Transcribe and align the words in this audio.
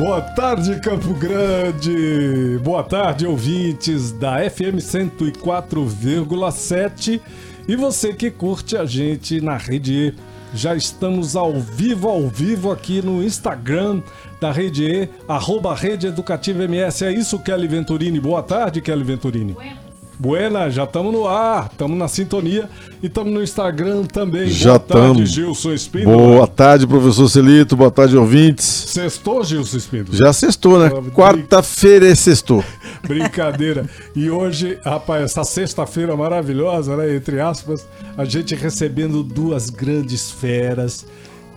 Boa 0.00 0.20
tarde, 0.22 0.80
Campo 0.80 1.12
Grande! 1.12 2.58
Boa 2.64 2.82
tarde, 2.82 3.26
ouvintes 3.26 4.10
da 4.10 4.38
FM 4.48 4.80
104,7 4.80 7.20
e 7.68 7.76
você 7.76 8.14
que 8.14 8.30
curte 8.30 8.78
a 8.78 8.86
gente 8.86 9.42
na 9.42 9.58
Rede 9.58 9.92
E. 9.92 10.14
Já 10.54 10.74
estamos 10.74 11.36
ao 11.36 11.60
vivo, 11.60 12.08
ao 12.08 12.28
vivo 12.28 12.72
aqui 12.72 13.02
no 13.02 13.22
Instagram 13.22 14.00
da 14.40 14.50
Rede 14.50 14.86
E, 14.86 15.06
arroba 15.28 15.74
Rede 15.74 16.06
Educativa 16.06 16.64
MS. 16.64 17.04
É 17.04 17.12
isso, 17.12 17.38
Kelly 17.38 17.68
Venturini. 17.68 18.18
Boa 18.18 18.42
tarde, 18.42 18.80
Kelly 18.80 19.04
Venturini. 19.04 19.54
Buena, 20.20 20.68
já 20.68 20.84
estamos 20.84 21.14
no 21.14 21.26
ar, 21.26 21.70
estamos 21.72 21.96
na 21.96 22.06
sintonia 22.06 22.68
e 23.02 23.06
estamos 23.06 23.32
no 23.32 23.42
Instagram 23.42 24.04
também. 24.04 24.48
Já 24.48 24.72
Boa 24.72 24.78
tarde, 24.78 25.14
tamo. 25.14 25.24
Gilson 25.26 25.72
Espíndola. 25.72 26.14
Boa 26.14 26.46
tarde, 26.46 26.86
professor 26.86 27.26
Celito. 27.26 27.74
Boa 27.74 27.90
tarde, 27.90 28.18
ouvintes. 28.18 28.66
Sextou, 28.66 29.42
Gilson 29.42 29.78
Espíndola? 29.78 30.18
Já 30.18 30.30
sextou, 30.30 30.78
né? 30.78 30.90
Ah, 30.94 31.10
Quarta-feira 31.10 32.06
é 32.06 32.14
sextou. 32.14 32.62
Brincadeira. 33.08 33.88
E 34.14 34.28
hoje, 34.28 34.78
rapaz, 34.84 35.22
essa 35.22 35.42
sexta-feira 35.42 36.14
maravilhosa, 36.14 36.98
né? 36.98 37.16
Entre 37.16 37.40
aspas, 37.40 37.88
a 38.14 38.26
gente 38.26 38.54
recebendo 38.54 39.22
duas 39.22 39.70
grandes 39.70 40.30
feras 40.30 41.06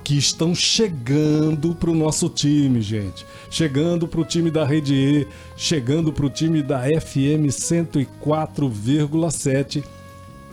que 0.03 0.17
estão 0.17 0.53
chegando 0.53 1.73
pro 1.73 1.95
nosso 1.95 2.27
time, 2.27 2.81
gente. 2.81 3.25
Chegando 3.49 4.05
pro 4.07 4.25
time 4.25 4.51
da 4.51 4.65
Rede 4.65 4.93
E, 4.93 5.25
chegando 5.55 6.11
pro 6.11 6.29
time 6.29 6.61
da 6.61 6.81
FM 6.81 7.47
104,7, 7.47 9.81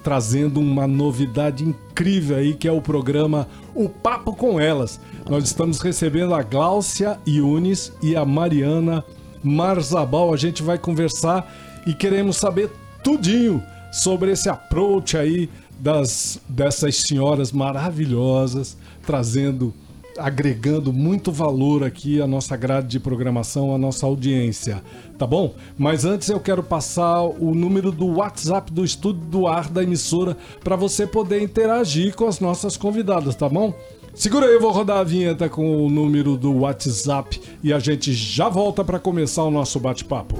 trazendo 0.04 0.60
uma 0.60 0.86
novidade 0.86 1.64
incrível 1.64 2.36
aí, 2.36 2.54
que 2.54 2.68
é 2.68 2.72
o 2.72 2.80
programa 2.80 3.48
O 3.74 3.88
Papo 3.88 4.32
com 4.34 4.60
Elas. 4.60 5.00
Nós 5.28 5.42
estamos 5.44 5.80
recebendo 5.80 6.34
a 6.34 6.42
Gláucia 6.42 7.18
Yunis 7.26 7.92
e 8.02 8.14
a 8.14 8.24
Mariana 8.24 9.04
Marzabal. 9.42 10.32
A 10.32 10.36
gente 10.36 10.62
vai 10.62 10.78
conversar 10.78 11.52
e 11.86 11.92
queremos 11.92 12.36
saber 12.36 12.70
tudinho 13.02 13.60
sobre 13.90 14.30
esse 14.30 14.48
approach 14.48 15.16
aí 15.16 15.50
das 15.80 16.38
dessas 16.48 16.96
senhoras 16.96 17.50
maravilhosas, 17.50 18.76
trazendo, 19.04 19.72
agregando 20.18 20.92
muito 20.92 21.32
valor 21.32 21.82
aqui 21.82 22.20
à 22.20 22.26
nossa 22.26 22.56
grade 22.56 22.88
de 22.88 23.00
programação, 23.00 23.74
à 23.74 23.78
nossa 23.78 24.04
audiência, 24.06 24.82
tá 25.18 25.26
bom? 25.26 25.54
Mas 25.78 26.04
antes 26.04 26.28
eu 26.28 26.38
quero 26.38 26.62
passar 26.62 27.22
o 27.22 27.54
número 27.54 27.90
do 27.90 28.06
WhatsApp 28.18 28.70
do 28.70 28.84
Estúdio 28.84 29.22
do 29.22 29.46
Ar 29.46 29.68
da 29.70 29.82
emissora 29.82 30.36
para 30.62 30.76
você 30.76 31.06
poder 31.06 31.42
interagir 31.42 32.14
com 32.14 32.26
as 32.26 32.40
nossas 32.40 32.76
convidadas, 32.76 33.34
tá 33.34 33.48
bom? 33.48 33.74
Segura 34.12 34.46
aí, 34.46 34.52
eu 34.52 34.60
vou 34.60 34.72
rodar 34.72 34.98
a 34.98 35.04
vinheta 35.04 35.48
com 35.48 35.86
o 35.86 35.88
número 35.88 36.36
do 36.36 36.52
WhatsApp 36.52 37.40
e 37.62 37.72
a 37.72 37.78
gente 37.78 38.12
já 38.12 38.48
volta 38.48 38.84
para 38.84 38.98
começar 38.98 39.44
o 39.44 39.50
nosso 39.50 39.78
bate-papo. 39.78 40.34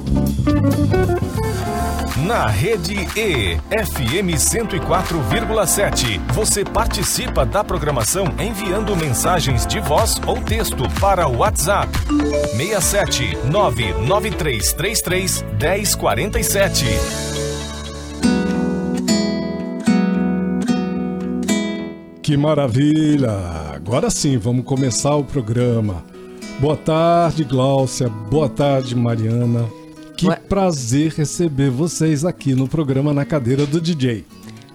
Na 2.27 2.47
Rede 2.47 3.09
E, 3.17 3.57
FM 3.71 4.37
104,7. 4.37 6.21
Você 6.35 6.65
participa 6.65 7.47
da 7.47 7.65
programação 7.65 8.27
enviando 8.39 8.95
mensagens 8.97 9.67
de 9.67 9.81
voz 9.81 10.21
ou 10.27 10.37
texto 10.43 10.85
para 11.01 11.27
o 11.27 11.39
WhatsApp 11.39 11.89
67 12.57 13.39
99333 13.47 15.45
1047. 15.59 16.85
Que 22.23 22.37
maravilha! 22.37 23.33
Agora 23.75 24.11
sim, 24.11 24.37
vamos 24.37 24.65
começar 24.65 25.17
o 25.17 25.25
programa. 25.25 26.05
Boa 26.59 26.77
tarde, 26.77 27.45
Gláucia. 27.45 28.09
Boa 28.09 28.49
tarde, 28.49 28.95
Mariana. 28.95 29.80
Prazer 30.51 31.13
receber 31.13 31.71
vocês 31.71 32.25
aqui 32.25 32.57
no 32.57 32.67
programa 32.67 33.15
Na 33.15 33.25
Cadeira 33.25 33.65
do 33.65 33.81
DJ. 33.81 34.27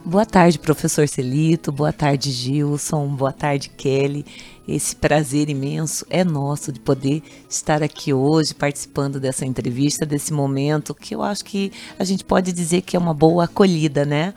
Boa 0.06 0.26
tarde, 0.26 0.58
professor 0.58 1.06
Celito. 1.06 1.70
Boa 1.70 1.92
tarde, 1.92 2.32
Gilson. 2.32 3.10
Boa 3.10 3.34
tarde, 3.34 3.68
Kelly. 3.68 4.26
Esse 4.66 4.96
prazer 4.96 5.50
imenso 5.50 6.06
é 6.10 6.24
nosso 6.24 6.72
de 6.72 6.80
poder 6.80 7.22
estar 7.50 7.84
aqui 7.84 8.14
hoje 8.14 8.56
participando 8.56 9.20
dessa 9.20 9.46
entrevista, 9.46 10.06
desse 10.06 10.32
momento 10.32 10.96
que 10.96 11.14
eu 11.14 11.22
acho 11.22 11.44
que 11.44 11.74
a 12.00 12.06
gente 12.06 12.24
pode 12.24 12.54
dizer 12.54 12.82
que 12.82 12.96
é 12.96 13.00
uma 13.00 13.14
boa 13.14 13.44
acolhida, 13.44 14.06
né? 14.06 14.34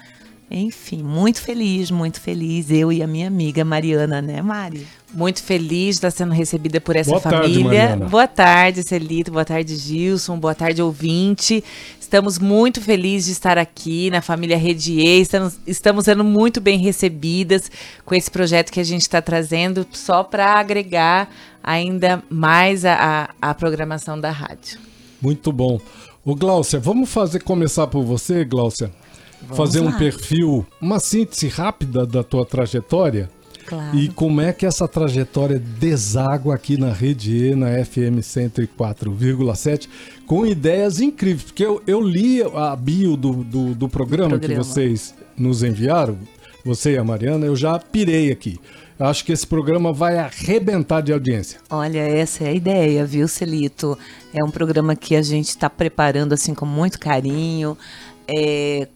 Enfim, 0.51 1.03
muito 1.03 1.43
feliz, 1.43 1.91
muito 1.91 2.21
feliz. 2.21 2.71
Eu 2.71 2.91
e 2.91 3.03
a 3.03 3.07
minha 3.07 3.27
amiga 3.27 3.65
Mariana, 3.67 4.23
né, 4.23 4.41
Mari? 4.41 4.87
Muito 5.13 5.43
feliz 5.43 5.97
de 5.97 6.07
estar 6.07 6.11
sendo 6.11 6.33
recebida 6.33 6.81
por 6.81 6.97
essa 6.97 7.11
Boa 7.11 7.21
tarde, 7.21 7.39
família. 7.41 7.65
Mariana. 7.65 8.07
boa 8.07 8.27
tarde, 8.27 8.83
Celito. 8.83 9.31
Boa 9.31 9.45
tarde, 9.45 9.77
Gilson. 9.77 10.39
Boa 10.39 10.55
tarde, 10.55 10.81
ouvinte. 10.81 11.63
Estamos 12.01 12.39
muito 12.39 12.81
felizes 12.81 13.27
de 13.27 13.33
estar 13.33 13.59
aqui 13.59 14.09
na 14.09 14.23
família 14.23 14.57
Rede 14.57 14.99
E. 14.99 15.21
Estamos, 15.21 15.61
estamos 15.67 16.07
sendo 16.07 16.25
muito 16.25 16.59
bem 16.59 16.79
recebidas 16.79 17.71
com 18.07 18.15
esse 18.15 18.31
projeto 18.31 18.73
que 18.73 18.81
a 18.81 18.85
gente 18.85 19.03
está 19.03 19.21
trazendo 19.21 19.87
só 19.93 20.25
para 20.25 20.59
agregar 20.59 21.29
ainda 21.63 22.23
mais 22.31 22.87
a, 22.87 23.29
a, 23.43 23.51
a 23.51 23.55
programação 23.55 24.19
da 24.19 24.31
rádio. 24.31 24.79
Muito 25.21 25.53
bom. 25.53 25.79
Ô, 26.25 26.35
Gláucia, 26.35 26.81
vamos 26.81 27.11
fazer 27.11 27.43
começar 27.43 27.87
por 27.89 28.03
você, 28.03 28.45
Gláucia? 28.45 28.91
Fazer 29.57 29.81
um 29.81 29.87
lá. 29.87 29.99
perfil, 29.99 30.67
uma 30.81 30.99
síntese 31.01 31.49
rápida 31.49 32.07
da 32.07 32.23
tua 32.23 32.45
trajetória 32.45 33.29
Claro. 33.67 33.99
e 33.99 34.09
como 34.09 34.41
é 34.41 34.51
que 34.51 34.65
essa 34.65 34.89
trajetória 34.89 35.59
deságua 35.59 36.55
aqui 36.55 36.79
na 36.79 36.91
Rede 36.91 37.37
E, 37.51 37.55
na 37.55 37.67
FM 37.85 38.23
104,7, 38.23 39.89
com 40.27 40.47
ideias 40.47 41.01
incríveis. 41.01 41.43
Porque 41.43 41.67
eu, 41.67 41.83
eu 41.87 42.01
li 42.01 42.43
a 42.43 42.75
bio 42.75 43.15
do, 43.17 43.45
do, 43.45 43.75
do 43.75 43.89
programa, 43.89 44.39
que 44.39 44.47
programa. 44.47 44.65
vocês 44.65 45.15
nos 45.37 45.63
enviaram, 45.63 46.17
você 46.65 46.93
e 46.95 46.99
a 46.99 47.05
Mariana, 47.05 47.45
eu 47.45 47.55
já 47.55 47.79
pirei 47.79 48.33
aqui. 48.33 48.59
Acho 48.99 49.25
que 49.25 49.33
esse 49.33 49.47
programa 49.47 49.93
vai 49.93 50.19
arrebentar 50.19 51.01
de 51.03 51.13
audiência. 51.13 51.61
Olha, 51.71 52.01
essa 52.01 52.45
é 52.45 52.49
a 52.49 52.53
ideia, 52.53 53.05
viu, 53.05 53.29
Celito? 53.29 53.97
É 54.35 54.43
um 54.43 54.51
programa 54.51 54.97
que 54.97 55.15
a 55.15 55.23
gente 55.23 55.51
está 55.51 55.71
preparando 55.71 56.33
assim 56.33 56.53
com 56.55 56.67
muito 56.67 56.99
carinho. 56.99 57.77
É, 58.27 58.89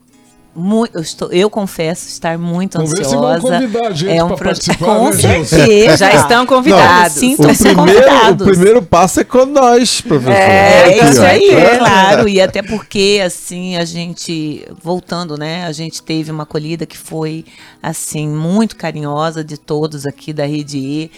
mu- 0.54 0.86
eu, 0.92 1.00
estou, 1.00 1.30
eu 1.32 1.48
confesso 1.50 2.08
estar 2.08 2.36
muito 2.38 2.78
ansiosa. 2.80 3.38
vão 3.40 3.40
convidar 3.40 3.86
a 3.88 3.90
gente 3.92 4.10
é 4.10 4.22
um 4.24 4.34
pro- 4.36 4.50
Com 4.78 5.10
né, 5.10 5.12
certeza. 5.44 5.96
Já 5.96 6.14
estão 6.14 6.46
convidados. 6.46 7.16
O 7.16 7.20
Sintam-se 7.20 7.62
primeiro, 7.64 8.00
o 8.00 8.02
convidados. 8.04 8.46
primeiro 8.48 8.82
passo 8.82 9.20
é 9.20 9.24
com 9.24 9.46
nós, 9.46 10.00
professor. 10.00 10.32
É, 10.32 10.84
Aqui, 11.00 11.10
isso 11.10 11.22
aí, 11.22 11.48
É. 11.50 11.60
é 11.74 11.78
claro. 11.78 12.28
E 12.28 12.40
até 12.40 12.62
porque, 12.62 13.22
assim, 13.24 13.76
a 13.76 13.84
gente, 13.84 14.66
voltando, 14.82 15.36
né? 15.36 15.64
A 15.66 15.72
gente 15.72 16.02
teve 16.02 16.30
uma 16.30 16.42
acolhida 16.42 16.84
que 16.86 16.98
foi, 16.98 17.44
assim, 17.82 18.28
muito 18.28 18.76
carinhosa 18.76 19.42
de 19.42 19.56
todos 19.56 20.06
aqui 20.06 20.32
da 20.32 20.44
Rede 20.46 20.78
E. 20.78 21.10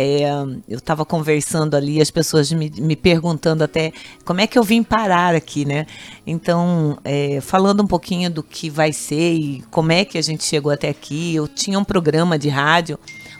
É, 0.00 0.30
eu 0.68 0.78
estava 0.78 1.04
conversando 1.04 1.74
ali, 1.74 2.00
as 2.00 2.08
pessoas 2.08 2.52
me, 2.52 2.70
me 2.78 2.94
perguntando 2.94 3.64
até 3.64 3.92
como 4.24 4.40
é 4.40 4.46
que 4.46 4.56
eu 4.56 4.62
vim 4.62 4.80
parar 4.80 5.34
aqui, 5.34 5.64
né? 5.64 5.86
Então, 6.24 6.96
é, 7.02 7.40
falando 7.40 7.82
um 7.82 7.86
pouquinho 7.86 8.30
do 8.30 8.40
que 8.40 8.70
vai 8.70 8.92
ser 8.92 9.32
e 9.32 9.64
como 9.72 9.90
é 9.90 10.04
que 10.04 10.16
a 10.16 10.22
gente 10.22 10.44
chegou 10.44 10.70
até 10.70 10.88
aqui, 10.88 11.34
eu 11.34 11.48
tinha 11.48 11.76
um 11.76 11.82
programa 11.82 12.38
de 12.38 12.48
rádio, 12.48 12.96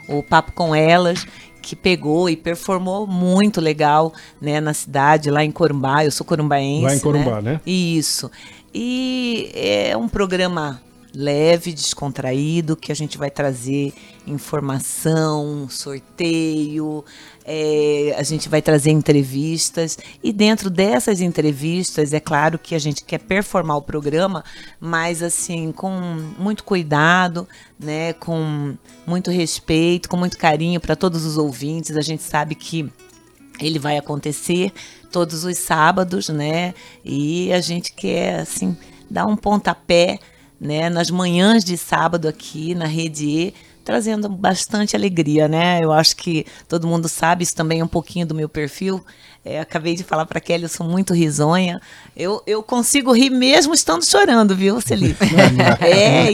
o 0.09 0.21
Papo 0.21 0.51
com 0.51 0.75
Elas, 0.75 1.25
que 1.63 1.77
pegou 1.77 2.29
e 2.29 2.37
performou 2.37 3.07
muito 3.07 3.61
legal, 3.61 4.13
né, 4.41 4.61
na 4.61 4.75
cidade, 4.75 5.31
lá 5.31 5.45
em 5.45 5.53
Corumbá. 5.53 6.05
Eu 6.05 6.11
sou 6.11 6.27
corumbaense. 6.27 6.83
Lá 6.83 6.97
em 6.97 6.99
Corumbá, 6.99 7.41
né? 7.41 7.61
Isso. 7.65 8.29
E 8.75 9.49
é 9.55 9.97
um 9.97 10.09
programa 10.09 10.83
leve, 11.15 11.73
descontraído, 11.73 12.77
que 12.77 12.91
a 12.91 12.95
gente 12.97 13.17
vai 13.17 13.31
trazer 13.31 13.93
informação, 14.29 15.69
sorteio, 15.69 17.05
é, 17.45 18.15
a 18.17 18.23
gente 18.23 18.49
vai 18.49 18.61
trazer 18.61 18.91
entrevistas. 18.91 19.99
E 20.23 20.33
dentro 20.33 20.69
dessas 20.69 21.21
entrevistas, 21.21 22.13
é 22.13 22.21
claro 22.21 22.59
que 22.59 22.75
a 22.75 22.79
gente 22.79 23.05
quer 23.05 23.19
performar 23.19 23.77
o 23.77 23.83
programa, 23.83 24.45
mas 24.79 25.23
assim, 25.23 25.73
com 25.73 25.91
muito 26.39 26.63
cuidado, 26.65 27.49
né, 27.79 28.13
com 28.13 28.77
muito 29.07 29.31
respeito, 29.31 30.09
com 30.09 30.17
muito 30.17 30.37
carinho 30.37 30.81
para 30.81 30.95
todos 30.95 31.25
os 31.25 31.39
ouvintes. 31.39 31.97
A 31.97 32.03
gente 32.03 32.23
sabe 32.23 32.55
que 32.55 32.91
ele 33.61 33.79
vai 33.79 33.97
acontecer 33.97 34.73
todos 35.11 35.45
os 35.45 35.59
sábados, 35.59 36.29
né? 36.29 36.75
E 37.05 37.53
a 37.53 37.61
gente 37.61 37.93
quer 37.93 38.41
assim 38.41 38.77
dar 39.11 39.27
um 39.27 39.37
pontapé, 39.37 40.19
né, 40.61 40.91
nas 40.91 41.11
manhãs 41.11 41.65
de 41.65 41.77
sábado 41.77 42.29
aqui 42.29 42.75
na 42.75 42.87
Rede 42.87 43.25
E, 43.25 43.55
trazendo 43.89 44.29
bastante 44.29 44.95
alegria, 44.95 45.49
né? 45.49 45.83
Eu 45.83 45.93
acho 45.93 46.15
que 46.15 46.45
todo 46.69 46.87
mundo 46.87 47.09
sabe, 47.09 47.43
isso 47.43 47.57
também 47.57 47.81
é 47.81 47.85
um 47.85 47.89
pouquinho 47.89 48.27
do 48.27 48.35
meu 48.35 48.47
perfil. 48.47 49.03
É, 49.49 49.61
acabei 49.61 49.97
de 49.97 50.05
falar 50.05 50.27
para 50.27 50.41
Kelly, 50.41 50.65
eu 50.65 50.69
sou 50.69 50.87
muito 50.87 51.15
risonha. 51.15 51.81
Eu, 52.15 52.43
eu 52.47 52.63
consigo 52.63 53.13
rir 53.13 53.31
mesmo 53.31 53.73
estando 53.73 54.05
chorando, 54.05 54.55
viu, 54.55 54.79
Celito? 54.79 55.25
é, 55.81 56.31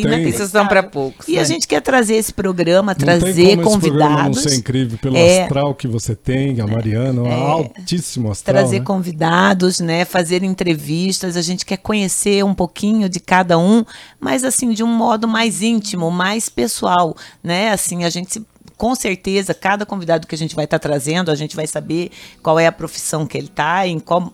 são 0.49 0.67
para 0.67 0.83
poucos. 0.83 1.29
E 1.29 1.37
né? 1.37 1.41
a 1.41 1.45
gente 1.45 1.69
quer 1.69 1.81
trazer 1.81 2.17
esse 2.17 2.33
programa, 2.33 2.91
Não 2.93 2.99
trazer 2.99 3.23
como 3.23 3.37
esse 3.37 3.57
não 3.57 3.63
convidados. 3.63 4.43
ser 4.43 4.55
incrível 4.57 4.99
pelo 4.99 5.17
É. 5.17 5.43
astral 5.45 5.77
que 5.77 5.87
você 5.87 6.17
tem, 6.17 6.61
a 6.61 6.67
Mariana, 6.67 7.23
um 7.23 7.33
altíssimo 7.33 8.33
astral. 8.33 8.57
trazer 8.57 8.81
né? 8.81 8.85
convidados, 8.85 9.79
né, 9.79 10.05
fazer 10.05 10.43
entrevistas, 10.43 11.37
a 11.37 11.43
gente 11.43 11.65
quer 11.65 11.77
conhecer 11.77 12.45
um 12.45 12.53
pouquinho 12.55 13.09
de 13.09 13.21
cada 13.21 13.57
um, 13.57 13.85
mas 14.19 14.43
assim 14.43 14.73
de 14.73 14.83
um 14.83 14.89
modo 14.89 15.29
mais 15.29 15.63
íntimo, 15.63 16.11
mais 16.11 16.49
pessoal, 16.49 17.17
né? 17.45 17.71
Assim, 17.71 18.03
a 18.03 18.11
gente 18.11 18.43
com 18.77 18.95
certeza, 18.95 19.55
cada 19.55 19.87
convidado 19.87 20.27
que 20.27 20.35
a 20.35 20.39
gente 20.39 20.55
vai 20.55 20.65
estar 20.65 20.79
trazendo, 20.79 21.31
a 21.31 21.35
gente 21.35 21.55
vai 21.55 21.67
saber 21.67 22.11
qual 22.43 22.59
é 22.59 22.67
a 22.67 22.73
profissão 22.73 23.27
que 23.27 23.39
ele 23.39 23.47
está, 23.47 23.83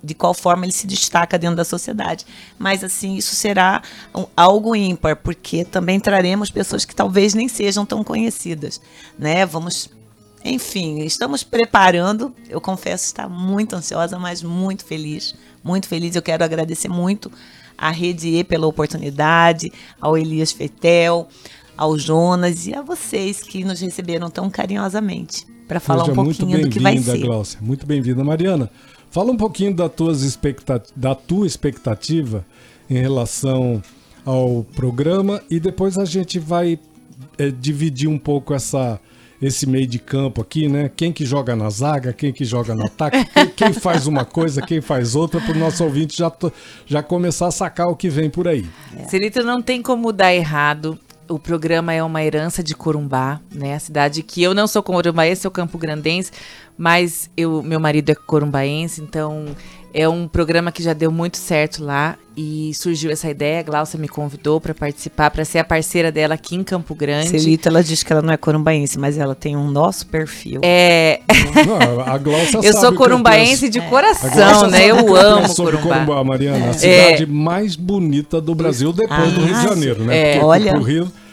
de 0.03 0.15
qual 0.15 0.33
forma 0.35 0.65
ele 0.65 0.73
se 0.73 0.87
destaca 0.87 1.39
dentro 1.39 1.57
da 1.57 1.65
sociedade. 1.65 2.25
Mas 2.59 2.83
assim, 2.83 3.17
isso 3.17 3.35
será 3.37 3.83
um- 4.15 4.27
algo 4.37 4.75
ímpar, 4.75 5.17
porque 5.17 5.65
também 5.65 6.01
traremos 6.01 6.51
pessoas 6.51 6.85
que 6.85 6.95
talvez 6.95 7.35
nem 7.35 7.49
sejam 7.49 7.85
tão 7.85 8.03
conhecidas, 8.03 8.81
né? 9.19 9.45
Vamos 9.45 9.91
enfim, 10.43 11.01
estamos 11.01 11.43
preparando. 11.45 12.35
Eu 12.49 12.63
confesso 12.63 13.05
estar 13.05 13.29
muito 13.29 13.77
ansiosa, 13.77 14.19
mas 14.19 14.43
muito 14.43 14.87
feliz. 14.87 15.35
Muito 15.63 15.87
feliz. 15.87 16.17
Eu 16.17 16.23
quero 16.23 16.43
agradecer 16.43 16.89
muito 16.89 17.31
à 17.77 17.91
Rede 17.91 18.29
E 18.29 18.43
pela 18.43 18.67
oportunidade, 18.67 19.71
ao 20.01 20.17
Elias 20.17 20.51
Fetel, 20.51 21.29
ao 21.81 21.97
Jonas 21.97 22.67
e 22.67 22.75
a 22.75 22.83
vocês 22.83 23.41
que 23.41 23.65
nos 23.65 23.81
receberam 23.81 24.29
tão 24.29 24.51
carinhosamente 24.51 25.47
para 25.67 25.81
falar 25.81 26.05
Seja 26.05 26.21
um 26.21 26.25
pouquinho 26.25 26.61
do 26.61 26.69
que 26.69 26.79
vai 26.79 26.93
bem-vinda, 26.93 27.17
ser. 27.17 27.25
Glaucia. 27.25 27.59
Muito 27.63 27.87
bem-vinda, 27.87 28.23
Mariana. 28.23 28.71
Fala 29.11 29.33
um 29.33 29.37
pouquinho 29.37 29.75
das 29.75 29.91
tuas 29.91 30.39
da 30.95 31.15
tua 31.15 31.47
expectativa 31.47 32.45
em 32.89 32.99
relação 32.99 33.83
ao 34.27 34.63
programa 34.77 35.43
e 35.49 35.59
depois 35.59 35.97
a 35.97 36.05
gente 36.05 36.39
vai 36.39 36.79
eh, 37.39 37.51
dividir 37.51 38.11
um 38.11 38.19
pouco 38.19 38.53
essa 38.53 39.01
esse 39.41 39.67
meio 39.67 39.87
de 39.87 39.99
campo 39.99 40.43
aqui, 40.43 40.69
né? 40.69 40.91
Quem 40.95 41.11
que 41.11 41.25
joga 41.25 41.57
na 41.57 41.71
zaga, 41.71 42.13
quem 42.13 42.31
que 42.31 42.45
joga 42.45 42.75
no 42.75 42.85
ataque, 42.85 43.25
quem, 43.33 43.47
quem 43.47 43.73
faz 43.73 44.07
uma 44.07 44.27
coisa, 44.27 44.61
quem 44.61 44.83
faz 44.83 45.17
outra, 45.17 45.41
para 45.41 45.57
o 45.57 45.59
nosso 45.59 45.83
ouvinte 45.83 46.19
já, 46.19 46.31
já 46.85 47.03
começar 47.03 47.47
a 47.47 47.51
sacar 47.51 47.89
o 47.89 47.97
que 47.97 48.11
vem 48.11 48.29
por 48.29 48.47
aí. 48.47 48.67
Celito, 49.09 49.43
não 49.43 49.63
tem 49.63 49.81
como 49.81 50.13
dar 50.13 50.35
errado. 50.35 50.99
O 51.31 51.39
programa 51.39 51.95
é 51.95 52.03
uma 52.03 52.25
herança 52.25 52.61
de 52.61 52.75
Corumbá, 52.75 53.41
né? 53.55 53.75
A 53.75 53.79
cidade 53.79 54.21
que 54.21 54.43
eu 54.43 54.53
não 54.53 54.67
sou 54.67 54.83
corumbaense, 54.83 55.43
sou 55.43 55.51
campo 55.51 55.79
grandense, 55.79 56.33
mas 56.77 57.31
eu, 57.37 57.63
meu 57.63 57.79
marido 57.79 58.11
é 58.11 58.17
corumbaense, 58.17 59.01
então 59.01 59.47
é 59.93 60.09
um 60.09 60.29
programa 60.29 60.71
que 60.73 60.83
já 60.83 60.93
deu 60.93 61.11
muito 61.11 61.37
certo 61.37 61.85
lá 61.85 62.17
e 62.37 62.73
surgiu 62.75 63.11
essa 63.11 63.29
ideia. 63.29 63.61
A 63.61 63.63
Glaucia 63.63 63.99
me 63.99 64.09
convidou 64.09 64.61
para 64.61 64.73
participar, 64.75 65.31
para 65.31 65.45
ser 65.45 65.59
a 65.59 65.65
parceira 65.65 66.11
dela 66.11 66.35
aqui 66.35 66.55
em 66.57 66.65
Campo 66.65 66.95
Grande. 66.95 67.29
Celito, 67.29 67.69
ela 67.69 67.83
diz 67.83 68.03
que 68.03 68.13
ela 68.13 68.23
não 68.23 68.33
é 68.33 68.37
corumbaense, 68.37 68.99
mas 68.99 69.19
ela 69.19 69.35
tem 69.35 69.57
um 69.57 69.71
nosso 69.71 70.07
perfil. 70.07 70.61
É, 70.65 71.21
Não, 71.67 72.01
a 72.01 72.17
Glaucia 72.19 72.61
eu 72.63 72.73
sou 72.73 72.95
corumbaense 72.95 73.69
de 73.69 73.81
A 73.81 73.89
coração, 73.89 74.69
né? 74.69 74.87
Eu 74.87 75.15
amo 75.17 75.55
Corumbá. 75.55 75.83
Corumbá, 75.83 76.25
Mariana, 76.25 76.71
a 76.71 76.73
cidade 76.73 77.27
mais 77.27 77.77
bonita 77.77 78.41
do 78.41 78.55
Brasil 78.55 78.93
depois 78.93 79.33
do 79.33 79.41
Ah, 79.41 79.45
Rio 79.45 79.55
de 79.55 79.63
Janeiro, 79.63 80.05
né? 80.05 80.19
É. 80.19 80.33
Porque 80.33 80.47
Olha. 80.47 80.73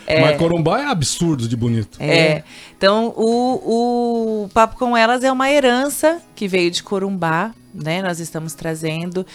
Rio, 0.07 0.21
mas 0.21 0.37
Corumbá 0.37 0.81
é 0.81 0.85
absurdo 0.85 1.47
de 1.47 1.55
bonito. 1.55 1.97
É. 2.01 2.43
Então, 2.77 3.13
o, 3.15 4.43
o 4.45 4.49
Papo 4.53 4.77
com 4.77 4.95
Elas 4.95 5.23
é 5.23 5.31
uma 5.31 5.49
herança 5.51 6.19
que 6.35 6.47
veio 6.47 6.69
de 6.71 6.81
Corumbá, 6.83 7.51
né? 7.73 8.01
Nós 8.01 8.19
estamos 8.19 8.53
trazendo. 8.53 9.25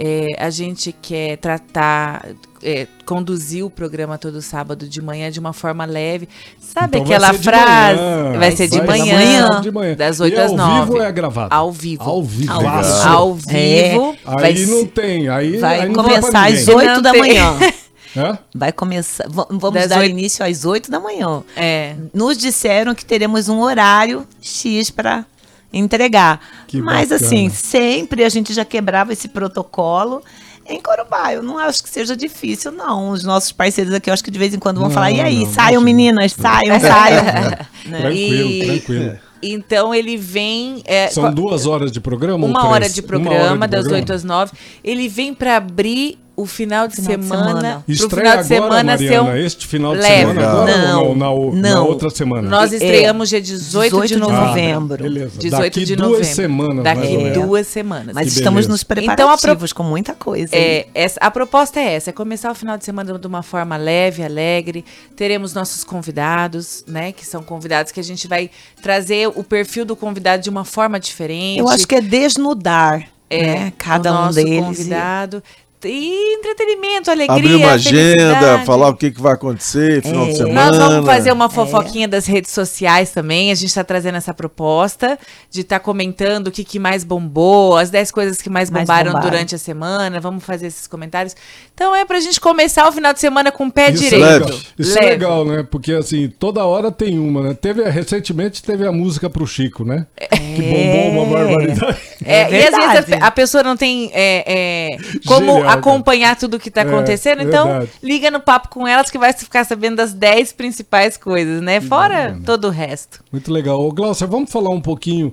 É, 0.00 0.26
a 0.38 0.50
gente 0.50 0.92
quer 1.02 1.36
tratar, 1.38 2.24
é, 2.62 2.86
conduzir 3.04 3.64
o 3.64 3.70
programa 3.70 4.16
todo 4.16 4.40
sábado 4.40 4.88
de 4.88 5.02
manhã 5.02 5.28
de 5.28 5.40
uma 5.40 5.52
forma 5.52 5.84
leve. 5.84 6.28
Sabe 6.60 6.98
Então 6.98 7.04
vai 7.04 7.16
aquela 7.16 7.32
ser 7.32 7.38
de 7.38 7.44
frase? 7.44 8.00
manhã. 8.00 8.38
Vai 8.38 8.52
ser 8.52 8.68
de 8.68 8.78
Vai 8.78 8.86
manhã, 8.86 9.52
ser 9.54 9.60
de 9.62 9.70
manhã. 9.72 9.96
das 9.96 10.18
E 10.18 10.22
8 10.22 10.40
às 10.40 10.50
ao 10.52 10.56
9. 10.56 10.80
vivo 10.84 10.92
ou 10.98 11.02
é 11.02 11.10
gravado? 11.12 11.52
Ao 11.54 11.72
vivo. 11.72 12.02
Ao 12.04 12.22
vivo. 12.22 12.52
Ao 12.52 12.62
Vaso. 12.62 13.08
Ao 13.08 13.34
vivo. 13.34 14.16
Aí 14.24 14.36
vai 14.36 14.66
não 14.66 14.86
tem, 14.86 15.28
aí, 15.28 15.56
Vai 15.56 15.80
aí 15.80 15.92
começar 15.92 16.46
às 16.48 16.60
ninguém. 16.60 16.76
8 16.76 16.86
Não 16.94 17.02
da 17.02 17.12
manhã. 17.14 17.58
É? 18.16 18.38
Vai 18.54 18.72
começar. 18.72 19.26
va- 19.28 19.46
Vamos 19.50 19.74
Das 19.80 19.88
dar 19.88 19.98
oito- 20.00 20.10
início 20.10 20.44
às 20.44 20.64
8 20.64 20.90
da 20.90 20.98
manhã. 21.00 21.42
É. 21.56 21.94
Nos 22.14 22.36
disseram 22.38 22.94
que 22.94 23.04
teremos 23.04 23.48
um 23.48 23.60
horário 23.60 24.26
X 24.40 24.90
para 24.90 25.24
entregar. 25.72 26.40
Que 26.66 26.80
Mas 26.80 27.08
bacana. 27.10 27.26
assim, 27.26 27.50
sempre 27.50 28.24
a 28.24 28.28
gente 28.28 28.52
já 28.52 28.64
quebrava 28.64 29.12
esse 29.12 29.28
protocolo. 29.28 30.22
Em 30.66 30.80
Corumbá, 30.82 31.32
eu 31.32 31.42
não 31.42 31.58
acho 31.58 31.82
que 31.82 31.88
seja 31.88 32.14
difícil, 32.14 32.70
não. 32.70 33.10
Os 33.10 33.24
nossos 33.24 33.52
parceiros 33.52 33.92
aqui, 33.94 34.10
eu 34.10 34.14
acho 34.14 34.22
que 34.22 34.30
de 34.30 34.38
vez 34.38 34.52
em 34.52 34.58
quando 34.58 34.76
vão 34.78 34.88
Não, 34.88 34.94
falar: 34.94 35.10
e 35.10 35.20
aí, 35.20 35.44
não, 35.44 35.52
saiam, 35.52 35.80
meninas, 35.80 36.32
saiam, 36.32 36.78
saiam. 36.78 37.24
Né? 37.86 37.98
Tranquilo, 38.00 38.50
E- 38.50 38.64
tranquilo. 38.66 39.18
Então 39.40 39.94
ele 39.94 40.16
vem. 40.16 40.82
é, 40.84 41.08
São 41.08 41.32
duas 41.32 41.64
horas 41.64 41.90
de 41.92 42.00
programa? 42.00 42.44
ou 42.44 42.50
uma 42.50 42.58
três? 42.60 42.72
hora 42.74 42.88
de 42.90 43.00
Uma 43.00 43.06
programa, 43.06 43.38
hora 43.38 43.54
de 43.54 43.58
das 43.70 43.80
programa? 43.82 43.96
8 44.02 44.12
às 44.12 44.24
9. 44.24 44.52
Ele 44.84 45.08
vem 45.08 45.32
para 45.32 45.56
abrir 45.56 46.18
o 46.40 46.46
final 46.46 46.86
de 46.86 46.96
Final 46.96 47.16
de 47.18 47.24
semana. 47.24 47.84
Estreia 47.88 48.08
final 48.08 48.22
de 48.22 48.28
agora, 48.28 48.44
semana 48.44 48.92
Mariana, 48.92 49.30
um. 49.30 49.36
este 49.36 49.66
final 49.66 49.94
de 49.96 50.00
leve. 50.02 50.16
semana 50.20 50.48
agora 50.48 50.76
Não, 50.88 51.04
ou 51.06 51.16
na, 51.16 51.26
na, 51.26 51.62
na 51.70 51.74
não. 51.74 51.86
outra 51.86 52.10
semana? 52.10 52.48
Nós 52.48 52.72
É, 52.72 52.76
estreamos 52.76 53.28
dia 53.28 53.40
18, 53.40 53.90
de 53.90 53.90
18 53.90 54.08
de 54.08 54.16
novembro. 54.20 54.46
novembro. 54.48 55.02
beleza. 55.02 55.38
18 55.38 55.62
Daqui 55.62 55.84
de 55.84 55.96
duas 55.96 56.10
novembro. 56.10 56.34
semanas, 56.34 56.84
Daqui 56.84 57.30
duas 57.30 57.66
semanas. 57.66 58.14
Mas 58.14 58.28
Que 58.28 58.38
estamos 58.38 58.66
beleza. 58.66 58.68
nos 58.72 58.82
Então, 58.82 59.28
a 59.28 59.36
preparativos 59.36 59.72
pro- 59.72 59.82
com 59.82 59.88
muita 59.88 60.14
coisa. 60.14 60.54
É, 60.54 60.86
essa- 60.94 61.18
a 61.20 61.30
proposta 61.30 61.80
é 61.80 61.94
essa, 61.94 62.10
é 62.10 62.12
começar 62.12 62.50
o 62.50 62.54
final 62.54 62.78
de 62.78 62.84
semana 62.84 63.18
de 63.18 63.26
uma 63.26 63.42
forma 63.42 63.76
leve, 63.76 64.22
alegre. 64.22 64.84
Teremos 65.16 65.54
nossos 65.54 65.82
convidados, 65.84 66.84
né? 66.86 67.10
Que 67.12 67.26
são 67.26 67.42
convidados 67.42 67.90
que 67.90 68.00
a 68.00 68.04
gente 68.04 68.28
vai 68.28 68.50
trazer 68.80 69.28
o 69.28 69.42
perfil 69.42 69.84
do 69.84 69.96
convidado 69.96 70.42
de 70.42 70.50
uma 70.50 70.64
forma 70.64 71.00
diferente. 71.00 71.58
Eu 71.58 71.68
acho 71.68 71.86
que 71.86 71.94
é 71.96 72.00
desnudar 72.00 73.08
né, 73.30 73.72
cada 73.76 74.12
o 74.12 74.28
um 74.28 74.32
deles. 74.32 74.64
convidado. 74.64 75.42
E 75.84 76.34
entretenimento, 76.38 77.10
alegria, 77.10 77.36
Abrir 77.36 77.54
uma 77.54 77.72
agenda, 77.72 77.92
felicidade. 78.16 78.66
falar 78.66 78.88
o 78.88 78.96
que, 78.96 79.10
que 79.12 79.20
vai 79.20 79.34
acontecer 79.34 80.02
final 80.02 80.24
de 80.26 80.32
É. 80.32 80.34
semana. 80.34 80.54
Nós 80.70 80.76
vamos 80.78 81.06
fazer 81.06 81.30
uma 81.32 81.48
fofoquinha 81.48 82.08
das 82.08 82.26
redes 82.26 82.50
sociais 82.50 83.10
também. 83.12 83.52
A 83.52 83.54
gente 83.54 83.68
está 83.68 83.84
trazendo 83.84 84.16
essa 84.16 84.34
proposta 84.34 85.18
de 85.50 85.60
estar 85.60 85.78
comentando 85.80 86.48
o 86.48 86.50
que, 86.50 86.64
que 86.64 86.78
mais 86.78 87.04
bombou, 87.04 87.76
as 87.76 87.90
10 87.90 88.10
coisas 88.10 88.42
que 88.42 88.50
mais 88.50 88.70
Mais 88.70 88.82
bombaram, 88.86 89.12
bombaram. 89.12 89.30
durante 89.30 89.54
a 89.54 89.58
semana. 89.58 90.18
Vamos 90.20 90.42
fazer 90.44 90.66
esses 90.66 90.86
comentários. 90.86 91.36
Então 91.74 91.94
é 91.94 92.04
pra 92.04 92.18
gente 92.20 92.40
começar 92.40 92.88
o 92.88 92.92
final 92.92 93.12
de 93.12 93.20
semana 93.20 93.52
com 93.52 93.66
o 93.66 93.70
pé 93.72 93.90
Isso, 93.90 94.02
direito. 94.02 94.24
é 94.24 94.32
legal. 94.38 94.58
Isso 94.78 94.98
é 94.98 95.00
Leve. 95.00 95.10
legal, 95.12 95.44
né? 95.44 95.66
Porque 95.70 95.92
assim, 95.92 96.28
toda 96.38 96.64
hora 96.64 96.90
tem 96.90 97.18
uma, 97.18 97.42
né? 97.42 97.54
Teve, 97.54 97.84
recentemente 97.88 98.62
teve 98.62 98.86
a 98.86 98.90
música 98.92 99.30
pro 99.30 99.46
Chico, 99.46 99.84
né? 99.84 100.06
Que 100.28 100.62
bombou 100.62 101.10
uma 101.24 101.36
barbaridade. 101.38 101.98
É, 102.24 102.40
É 102.42 102.50
e 102.62 102.66
às 102.66 102.94
vezes 102.94 103.12
a, 103.22 103.26
a 103.26 103.30
pessoa 103.30 103.62
não 103.62 103.76
tem 103.76 104.10
é, 104.12 104.44
é, 104.46 104.96
como 105.26 105.46
Genial, 105.46 105.62
cara. 105.62 105.72
acompanhar 105.78 106.36
tudo 106.36 106.58
que 106.58 106.70
tá 106.70 106.80
É, 106.80 106.84
acontecendo, 106.84 107.42
então 107.42 107.66
verdade. 107.68 107.90
liga 108.02 108.30
no 108.30 108.40
papo 108.40 108.68
com 108.70 108.86
elas 108.86 109.10
que 109.10 109.18
vai 109.18 109.32
ficar 109.32 109.64
sabendo 109.64 109.96
das 109.96 110.12
10 110.12 110.52
principais 110.52 111.16
coisas, 111.16 111.60
né? 111.62 111.80
Fora 111.80 112.38
todo 112.44 112.66
o 112.66 112.70
resto. 112.70 113.22
Muito 113.30 113.52
legal. 113.52 113.80
Ô, 113.80 113.92
Glaucia, 113.92 114.26
vamos 114.26 114.50
falar 114.50 114.70
um 114.70 114.80
pouquinho 114.80 115.32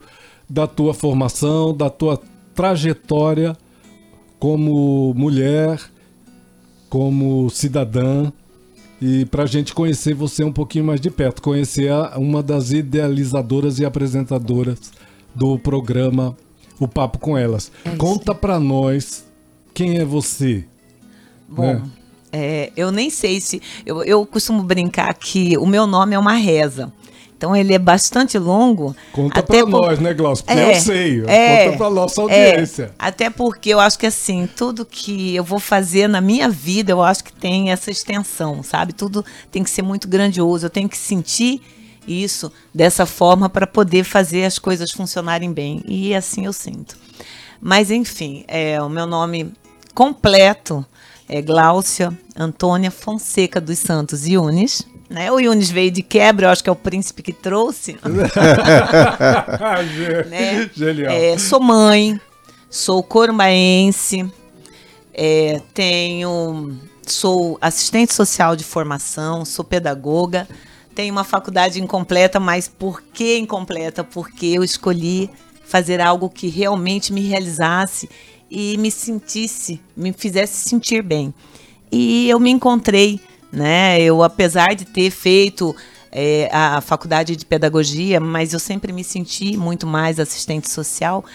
da 0.50 0.68
tua 0.68 0.94
formação, 0.94 1.75
da 1.75 1.89
tua 1.89 2.22
trajetória 2.54 3.58
como 4.39 5.13
mulher, 5.15 5.80
como 6.89 7.50
cidadã, 7.50 8.32
e 9.01 9.25
para 9.25 9.44
a 9.44 9.48
gente 9.48 9.74
conhecer 9.74 10.13
você 10.13 10.44
um 10.44 10.51
pouquinho 10.51 10.86
mais 10.86 11.01
de 11.01 11.10
perto, 11.10 11.42
conhecer 11.42 11.92
a- 11.92 12.13
uma 12.18 12.42
das 12.42 12.72
idealizadoras 12.72 13.80
e 13.80 13.86
apresentadoras 13.86 14.92
do 15.34 15.60
programa 15.60 16.36
O 16.79 16.88
Papo 16.88 17.17
com 17.20 17.38
Elas. 17.38 17.72
Conta 17.98 18.34
para 18.36 18.60
nós 18.60 19.25
quem 19.74 19.98
é 20.00 20.05
você. 20.05 20.65
Bom, 21.48 21.62
né? 21.75 21.82
É, 22.32 22.72
eu 22.75 22.91
nem 22.91 23.10
sei 23.10 23.39
se. 23.39 23.62
Eu, 23.86 24.03
eu 24.03 24.25
costumo 24.25 24.62
brincar 24.63 25.13
que 25.13 25.58
o 25.58 25.65
meu 25.65 25.88
nome 25.88 26.15
é 26.15 26.20
uma 26.20 26.34
reza. 26.34 26.91
Então 27.38 27.53
ele 27.55 27.74
é 27.74 27.79
bastante 27.79 28.38
longo. 28.39 28.96
Conta 29.12 29.39
até 29.41 29.58
pra 29.62 29.72
por- 29.72 29.82
nós, 29.82 30.00
né, 30.00 30.13
Glaucio? 30.13 30.44
Porque 30.46 30.60
É, 30.60 30.72
eu 30.72 30.82
sei. 30.82 31.24
é, 31.27 31.65
Conta 31.65 31.77
pra 31.77 31.89
nossa 31.89 32.22
é. 32.22 32.24
audiência. 32.51 32.91
até 32.98 33.29
porque 33.29 33.70
eu 33.70 33.79
acho 33.79 34.00
que 34.00 34.05
assim, 34.05 34.48
tudo 34.55 34.86
que 34.86 35.36
eu 35.36 35.44
vou 35.44 35.60
fazer 35.60 36.08
na 36.08 36.22
minha 36.22 36.50
vida, 36.50 36.91
eu 36.94 37.01
acho 37.03 37.24
que 37.25 37.34
tem 37.34 37.72
essa 37.72 37.91
extensão, 37.91 38.63
sabe? 38.63 38.94
Tudo 38.94 39.24
tem 39.51 39.63
que 39.63 39.70
ser 39.70 39.82
muito 39.82 40.08
grandioso. 40.08 40.65
Eu 40.65 40.70
tenho 40.70 40.88
que 40.89 40.98
sentir 40.98 41.62
isso 42.07 42.51
dessa 42.74 43.05
forma 43.05 43.50
para 43.50 43.67
poder 43.67 44.03
fazer 44.03 44.45
as 44.45 44.59
coisas 44.59 44.91
funcionarem 44.91 45.51
bem. 45.51 45.83
E 45.88 46.13
assim 46.13 46.45
eu 46.45 46.53
sinto. 46.53 46.97
Mas 47.62 47.91
enfim, 47.91 48.43
é, 48.47 48.81
o 48.81 48.89
meu 48.89 49.07
nome 49.07 49.53
completo 49.93 50.85
é 51.27 51.41
Gláucia 51.41 52.17
Antônia 52.35 52.91
Fonseca 52.91 53.59
dos 53.59 53.79
Santos 53.79 54.27
Yunes. 54.27 54.83
Né? 55.09 55.31
O 55.31 55.39
Yunes 55.39 55.69
veio 55.69 55.91
de 55.91 56.01
quebra, 56.01 56.47
eu 56.47 56.50
acho 56.50 56.63
que 56.63 56.69
é 56.69 56.74
o 56.74 56.75
príncipe 56.75 57.21
que 57.21 57.33
trouxe. 57.33 57.97
né? 60.29 60.69
Genial. 60.74 61.12
É, 61.12 61.38
sou 61.38 61.59
mãe, 61.59 62.19
sou 62.69 63.01
corumbaense, 63.01 64.29
é, 65.13 65.62
tenho, 65.74 66.77
sou 67.03 67.57
assistente 67.62 68.13
social 68.13 68.55
de 68.55 68.63
formação, 68.63 69.45
sou 69.45 69.63
pedagoga, 69.63 70.47
tenho 70.95 71.11
uma 71.11 71.25
faculdade 71.25 71.81
incompleta, 71.81 72.39
mas 72.39 72.67
por 72.67 73.01
que 73.01 73.37
incompleta? 73.37 74.03
Porque 74.03 74.45
eu 74.45 74.63
escolhi 74.63 75.29
fazer 75.65 75.99
algo 75.99 76.29
que 76.29 76.47
realmente 76.47 77.11
me 77.11 77.21
realizasse 77.21 78.09
e 78.49 78.77
me 78.77 78.89
sentisse, 78.89 79.81
me 79.95 80.13
fizesse 80.13 80.69
sentir 80.69 81.03
bem. 81.03 81.33
E 81.91 82.29
eu 82.29 82.39
me 82.39 82.49
encontrei, 82.49 83.19
né? 83.51 83.99
Eu, 84.01 84.23
apesar 84.23 84.73
de 84.73 84.85
ter 84.85 85.11
feito 85.11 85.75
é, 86.11 86.49
a 86.51 86.79
faculdade 86.79 87.35
de 87.35 87.45
pedagogia, 87.45 88.21
mas 88.21 88.53
eu 88.53 88.59
sempre 88.59 88.93
me 88.93 89.03
senti 89.03 89.57
muito 89.57 89.85
mais 89.85 90.17
assistente 90.17 90.71
social. 90.71 91.25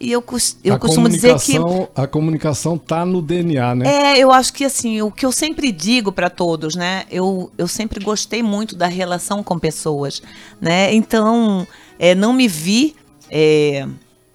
E 0.00 0.12
eu, 0.12 0.24
eu 0.62 0.74
a 0.74 0.78
costumo 0.78 1.08
dizer 1.08 1.36
que 1.40 1.56
A 1.94 2.06
comunicação 2.06 2.78
tá 2.78 3.04
no 3.04 3.20
DNA, 3.20 3.74
né? 3.74 4.14
é, 4.14 4.18
eu 4.18 4.30
acho 4.30 4.52
que 4.52 4.64
assim, 4.64 5.02
o 5.02 5.10
que 5.10 5.26
eu 5.26 5.32
sempre 5.32 5.72
digo 5.72 6.12
para 6.12 6.30
todos, 6.30 6.76
né? 6.76 7.04
Eu, 7.10 7.50
eu 7.58 7.66
sempre 7.66 8.02
gostei 8.02 8.42
muito 8.42 8.76
da 8.76 8.86
relação 8.86 9.42
com 9.42 9.58
pessoas, 9.58 10.22
né? 10.60 10.94
Então, 10.94 11.66
é, 11.98 12.14
não 12.14 12.32
me 12.32 12.46
vi. 12.46 12.94
é, 13.28 13.86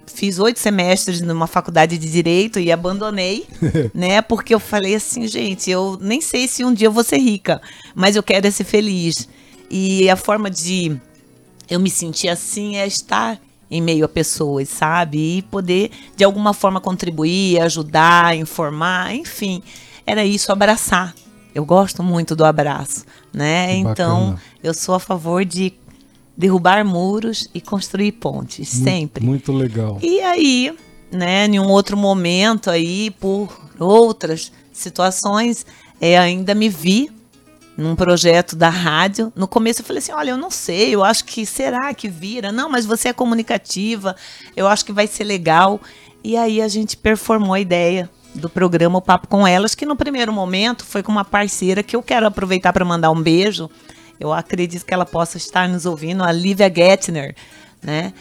fiz 0.06 0.38
oito 0.38 0.60
semestres 0.60 1.22
numa 1.22 1.48
faculdade 1.48 1.98
de 1.98 2.12
direito 2.12 2.60
e 2.60 2.72
abandonei, 2.72 3.48
né? 3.94 4.22
Porque 4.22 4.54
eu 4.54 4.60
falei 4.60 4.96
assim, 4.96 5.28
gente, 5.28 5.72
eu 5.72 5.98
nem 6.00 6.22
sei 6.22 6.48
se 6.48 6.64
um 6.64 6.74
dia 6.74 6.88
eu 6.88 6.92
vou 6.92 7.04
ser 7.04 7.18
rica, 7.18 7.62
mas 7.96 8.16
eu 8.16 8.24
quero 8.24 8.46
é 8.46 8.52
ser 8.52 8.64
feliz. 8.64 9.28
E 9.70 10.10
a 10.10 10.16
forma 10.16 10.50
de 10.50 10.96
eu 11.70 11.80
me 11.80 11.90
sentir 11.90 12.30
assim 12.30 12.76
é 12.76 12.86
estar 12.86 13.40
em 13.76 13.82
meio 13.82 14.06
a 14.06 14.08
pessoas, 14.10 14.70
sabe? 14.70 15.38
E 15.38 15.42
poder, 15.42 15.90
de 16.16 16.24
alguma 16.24 16.54
forma, 16.54 16.80
contribuir, 16.80 17.60
ajudar, 17.62 18.36
informar, 18.38 19.14
enfim. 19.16 19.62
Era 20.06 20.24
isso, 20.24 20.52
abraçar. 20.52 21.16
Eu 21.56 21.66
gosto 21.66 22.02
muito 22.04 22.36
do 22.36 22.46
abraço, 22.46 23.06
né? 23.34 23.76
Então, 23.76 24.38
eu 24.64 24.74
sou 24.74 24.96
a 24.96 25.00
favor 25.00 25.44
de 25.46 25.74
derrubar 26.36 26.84
muros 26.86 27.48
e 27.54 27.62
construir 27.62 28.12
pontes, 28.14 28.78
Mu- 28.80 28.84
sempre. 28.84 29.26
Muito 29.26 29.52
legal. 29.52 29.98
E 30.02 30.20
aí, 30.22 30.76
né, 31.12 31.46
em 31.46 31.60
um 31.60 31.70
outro 31.70 31.96
momento 31.96 32.70
aí, 32.70 33.12
por 33.12 33.50
outras 33.80 34.52
situações, 34.72 35.66
é, 36.02 36.18
ainda 36.18 36.54
me 36.56 36.70
vi 36.70 37.10
num 37.78 37.96
projeto 37.96 38.56
da 38.56 38.70
rádio. 38.70 39.32
No 39.36 39.48
começo 39.48 39.82
eu 39.82 39.86
falei 39.86 40.00
assim, 40.00 40.12
olha, 40.12 40.32
eu 40.32 40.38
não 40.38 40.52
sei, 40.52 40.94
eu 40.94 41.04
acho 41.04 41.26
que 41.26 41.46
será 41.46 41.94
que 41.94 42.08
vira? 42.08 42.52
Não, 42.52 42.70
mas 42.70 42.86
você 42.86 43.10
é 43.10 43.14
comunicativa, 43.14 44.16
eu 44.56 44.68
acho 44.68 44.86
que 44.86 44.94
vai 44.94 45.08
ser 45.08 45.24
legal. 45.24 45.80
E 46.24 46.38
aí 46.38 46.62
a 46.62 46.68
gente 46.68 46.96
performou 46.96 47.54
a 47.54 47.60
ideia 47.60 48.10
do 48.34 48.50
programa 48.50 48.98
O 48.98 49.02
Papo 49.02 49.28
com 49.28 49.46
Elas, 49.46 49.76
que 49.76 49.86
no 49.86 49.96
primeiro 49.96 50.32
momento 50.32 50.86
foi 50.86 51.04
com 51.04 51.12
uma 51.12 51.26
parceira 51.26 51.84
que 51.84 51.96
eu 51.96 52.02
quero 52.02 52.26
aproveitar 52.26 52.72
para 52.74 52.86
mandar 52.86 53.12
um 53.12 53.22
beijo. 53.22 53.70
Eu 54.20 54.32
acredito 54.32 54.86
que 54.86 54.94
ela 54.94 55.06
possa 55.06 55.38
estar 55.38 55.68
nos 55.68 55.86
ouvindo, 55.86 56.24
a 56.24 56.32
Lívia 56.32 56.72
Gettner, 56.74 57.36
né? 57.82 58.14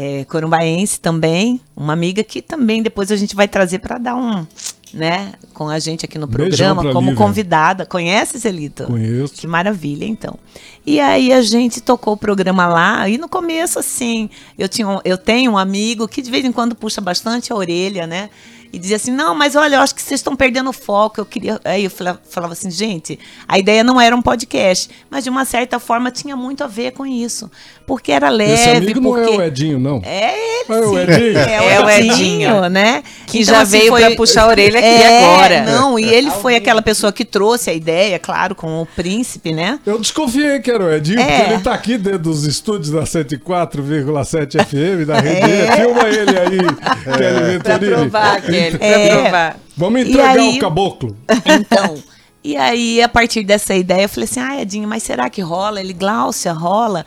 é, 0.00 0.24
corumbaense 0.26 1.00
também, 1.00 1.60
uma 1.76 1.92
amiga 1.92 2.22
que 2.22 2.40
também 2.40 2.82
depois 2.82 3.10
a 3.10 3.16
gente 3.16 3.34
vai 3.34 3.48
trazer 3.48 3.80
para 3.80 3.98
dar 3.98 4.14
um, 4.14 4.46
né, 4.92 5.32
com 5.54 5.68
a 5.68 5.78
gente 5.78 6.04
aqui 6.04 6.18
no 6.18 6.28
programa, 6.28 6.92
como 6.92 7.10
Lívia. 7.10 7.16
convidada. 7.16 7.86
Conhece, 7.86 8.40
Celito? 8.40 8.84
Conheço. 8.84 9.34
Que 9.34 9.46
maravilha, 9.46 10.04
então. 10.04 10.38
E 10.86 11.00
aí 11.00 11.32
a 11.32 11.42
gente 11.42 11.80
tocou 11.80 12.14
o 12.14 12.16
programa 12.16 12.66
lá, 12.66 13.08
e 13.08 13.18
no 13.18 13.28
começo, 13.28 13.78
assim, 13.78 14.30
eu, 14.58 14.68
tinha 14.68 15.00
eu 15.04 15.18
tenho 15.18 15.52
um 15.52 15.58
amigo 15.58 16.08
que 16.08 16.22
de 16.22 16.30
vez 16.30 16.44
em 16.44 16.52
quando 16.52 16.74
puxa 16.74 17.00
bastante 17.00 17.52
a 17.52 17.56
orelha, 17.56 18.06
né? 18.06 18.30
E 18.72 18.78
dizia 18.78 18.96
assim, 18.96 19.10
não, 19.10 19.34
mas 19.34 19.56
olha, 19.56 19.76
eu 19.76 19.80
acho 19.80 19.94
que 19.94 20.02
vocês 20.02 20.20
estão 20.20 20.36
perdendo 20.36 20.70
o 20.70 20.72
foco. 20.72 21.20
Eu 21.20 21.24
queria. 21.26 21.60
Aí 21.64 21.84
eu 21.84 21.90
fala- 21.90 22.20
falava 22.28 22.52
assim, 22.52 22.70
gente, 22.70 23.18
a 23.46 23.58
ideia 23.58 23.82
não 23.82 24.00
era 24.00 24.14
um 24.14 24.20
podcast, 24.22 24.90
mas 25.10 25.24
de 25.24 25.30
uma 25.30 25.44
certa 25.44 25.78
forma 25.78 26.10
tinha 26.10 26.36
muito 26.36 26.62
a 26.62 26.66
ver 26.66 26.92
com 26.92 27.06
isso. 27.06 27.50
Porque 27.86 28.12
era 28.12 28.28
leve, 28.28 28.52
Esse 28.52 28.68
amigo 28.68 29.00
não 29.00 29.10
porque. 29.12 29.30
é 29.34 29.36
o 29.38 29.42
Edinho, 29.42 29.78
não. 29.78 30.02
É 30.04 30.34
ele, 30.60 30.64
É 30.68 30.80
o. 30.86 30.98
Edinho? 30.98 31.38
É 31.38 31.80
o 31.84 31.88
Edinho, 31.90 32.68
né? 32.68 33.02
Que 33.26 33.42
já 33.42 33.64
veio 33.64 33.90
pra 33.94 34.10
puxar 34.14 34.42
a 34.42 34.48
orelha 34.48 34.78
aqui 34.78 34.86
É, 34.86 35.24
agora. 35.24 35.62
Não, 35.62 35.98
e 35.98 36.04
ele 36.04 36.30
foi 36.30 36.54
aquela 36.56 36.82
pessoa 36.82 37.10
que 37.10 37.24
trouxe 37.24 37.70
a 37.70 37.72
ideia, 37.72 38.18
claro, 38.18 38.54
com 38.54 38.82
o 38.82 38.86
príncipe, 38.86 39.52
né? 39.52 39.78
Eu 39.86 39.98
desconfiei 39.98 40.58
que 40.60 40.70
era 40.70 40.84
o 40.84 40.92
Edinho, 40.92 41.18
É. 41.20 41.38
porque 41.38 41.52
ele 41.54 41.62
tá 41.62 41.72
aqui 41.72 41.96
dentro 41.96 42.18
dos 42.18 42.44
estúdios 42.44 42.90
da 42.90 43.06
104,7 43.06 44.58
FM, 44.66 45.06
da 45.06 45.20
Rede 45.20 45.50
É. 45.50 45.76
Filma 45.76 46.02
ele 46.08 46.38
aí, 46.38 46.58
Kelly 47.16 47.58
Pra 47.62 47.78
provar, 47.78 48.42
Pra 48.78 48.86
É. 48.86 49.08
provar. 49.22 49.60
Vamos 49.76 50.00
entregar 50.02 50.36
aí- 50.38 50.56
o 50.56 50.58
caboclo. 50.58 51.16
Então, 51.46 52.02
e 52.42 52.56
aí, 52.56 53.02
a 53.02 53.08
partir 53.08 53.42
dessa 53.42 53.74
ideia, 53.74 54.02
eu 54.04 54.08
falei 54.08 54.24
assim, 54.30 54.40
ah, 54.40 54.60
Edinho, 54.60 54.88
mas 54.88 55.02
será 55.02 55.28
que 55.30 55.40
rola? 55.40 55.80
Ele, 55.80 55.92
Gláucia, 55.92 56.52
rola? 56.52 57.04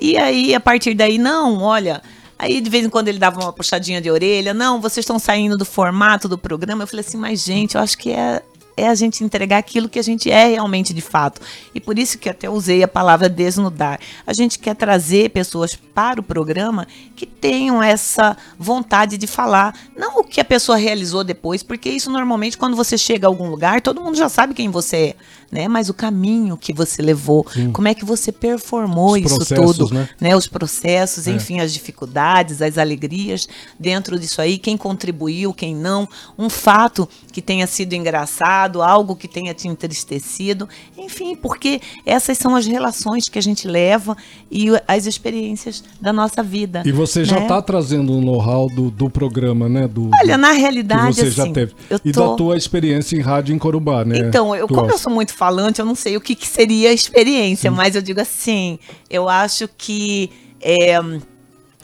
E 0.00 0.16
aí, 0.16 0.54
a 0.54 0.60
partir 0.60 0.94
daí, 0.94 1.18
não, 1.18 1.60
olha... 1.62 2.02
Aí, 2.38 2.60
de 2.60 2.68
vez 2.68 2.84
em 2.84 2.88
quando, 2.90 3.06
ele 3.06 3.20
dava 3.20 3.40
uma 3.40 3.52
puxadinha 3.52 4.00
de 4.00 4.10
orelha. 4.10 4.52
Não, 4.52 4.80
vocês 4.80 5.04
estão 5.04 5.16
saindo 5.16 5.56
do 5.56 5.64
formato 5.64 6.28
do 6.28 6.36
programa. 6.36 6.82
Eu 6.82 6.88
falei 6.88 7.04
assim, 7.06 7.16
mas, 7.16 7.44
gente, 7.44 7.76
eu 7.76 7.80
acho 7.80 7.96
que 7.96 8.10
é, 8.10 8.42
é 8.76 8.88
a 8.88 8.94
gente 8.94 9.22
entregar 9.24 9.58
aquilo 9.58 9.88
que 9.88 9.98
a 9.98 10.02
gente 10.02 10.30
é 10.30 10.46
realmente 10.46 10.94
de 10.94 11.00
fato. 11.00 11.40
E 11.74 11.80
por 11.80 11.98
isso 11.98 12.18
que 12.18 12.28
até 12.28 12.48
usei 12.48 12.82
a 12.82 12.88
palavra 12.88 13.28
desnudar. 13.28 14.00
A 14.26 14.32
gente 14.32 14.58
quer 14.58 14.74
trazer 14.74 15.30
pessoas 15.30 15.74
para 15.74 16.20
o 16.20 16.22
programa 16.22 16.86
que 17.14 17.26
tenham 17.26 17.82
essa 17.82 18.36
vontade 18.58 19.18
de 19.18 19.26
falar. 19.26 19.74
Não 19.96 20.20
o 20.20 20.24
que 20.24 20.40
a 20.40 20.44
pessoa 20.44 20.78
realizou 20.78 21.22
depois, 21.22 21.62
porque 21.62 21.90
isso 21.90 22.10
normalmente, 22.10 22.56
quando 22.58 22.76
você 22.76 22.96
chega 22.96 23.26
a 23.26 23.30
algum 23.30 23.48
lugar, 23.48 23.80
todo 23.80 24.00
mundo 24.00 24.16
já 24.16 24.28
sabe 24.28 24.54
quem 24.54 24.68
você 24.68 24.96
é. 24.96 25.16
Né? 25.52 25.68
Mas 25.68 25.90
o 25.90 25.94
caminho 25.94 26.56
que 26.56 26.72
você 26.72 27.02
levou, 27.02 27.46
como 27.74 27.86
é 27.86 27.94
que 27.94 28.06
você 28.06 28.32
performou 28.32 29.12
Os 29.12 29.32
isso 29.32 29.54
tudo, 29.54 29.92
né? 29.92 30.08
né? 30.18 30.34
Os 30.34 30.46
processos, 30.46 31.28
É. 31.28 31.30
enfim, 31.32 31.60
as 31.60 31.74
dificuldades, 31.74 32.62
as 32.62 32.78
alegrias 32.78 33.46
dentro 33.78 34.18
disso 34.18 34.40
aí, 34.40 34.56
quem 34.56 34.78
contribuiu, 34.78 35.52
quem 35.52 35.74
não, 35.76 36.08
um 36.38 36.48
fato 36.48 37.06
que 37.30 37.42
tenha 37.42 37.66
sido 37.66 37.92
engraçado, 37.92 38.80
algo 38.80 39.14
que 39.14 39.28
tenha 39.28 39.52
te 39.52 39.68
entristecido, 39.68 40.66
enfim, 40.96 41.36
porque 41.36 41.82
essas 42.06 42.38
são 42.38 42.56
as 42.56 42.66
relações 42.66 43.28
que 43.28 43.38
a 43.38 43.42
gente 43.42 43.68
leva 43.68 44.16
e 44.50 44.68
as 44.88 45.04
experiências 45.04 45.84
da 46.00 46.14
nossa 46.14 46.42
vida. 46.42 46.82
E 46.86 46.92
você 46.92 47.26
já 47.26 47.40
né? 47.40 47.46
tá 47.46 47.60
trazendo 47.60 48.14
um 48.14 48.22
know-how 48.22 48.68
do, 48.70 48.90
do 48.90 49.10
programa, 49.10 49.68
né? 49.68 49.86
Do, 49.86 50.08
Olha, 50.22 50.38
na 50.38 50.52
realidade, 50.52 51.16
você 51.16 51.30
já 51.30 51.42
assim, 51.42 51.52
teve. 51.52 51.74
eu 51.90 52.00
E 52.02 52.10
tô... 52.10 52.30
da 52.30 52.36
tua 52.36 52.56
experiência 52.56 53.16
em 53.16 53.20
rádio 53.20 53.54
em 53.54 53.58
Corumbá, 53.58 54.02
né? 54.02 54.18
Então, 54.18 54.56
eu, 54.56 54.66
como 54.66 54.90
eu 54.90 54.96
sou 54.96 55.12
muito 55.12 55.34
falante, 55.42 55.80
eu 55.80 55.84
não 55.84 55.96
sei 55.96 56.16
o 56.16 56.20
que, 56.20 56.36
que 56.36 56.46
seria 56.46 56.90
a 56.90 56.92
experiência, 56.92 57.68
mas 57.68 57.96
eu 57.96 58.00
digo 58.00 58.20
assim, 58.20 58.78
eu 59.10 59.28
acho 59.28 59.68
que 59.76 60.30
é, 60.60 61.00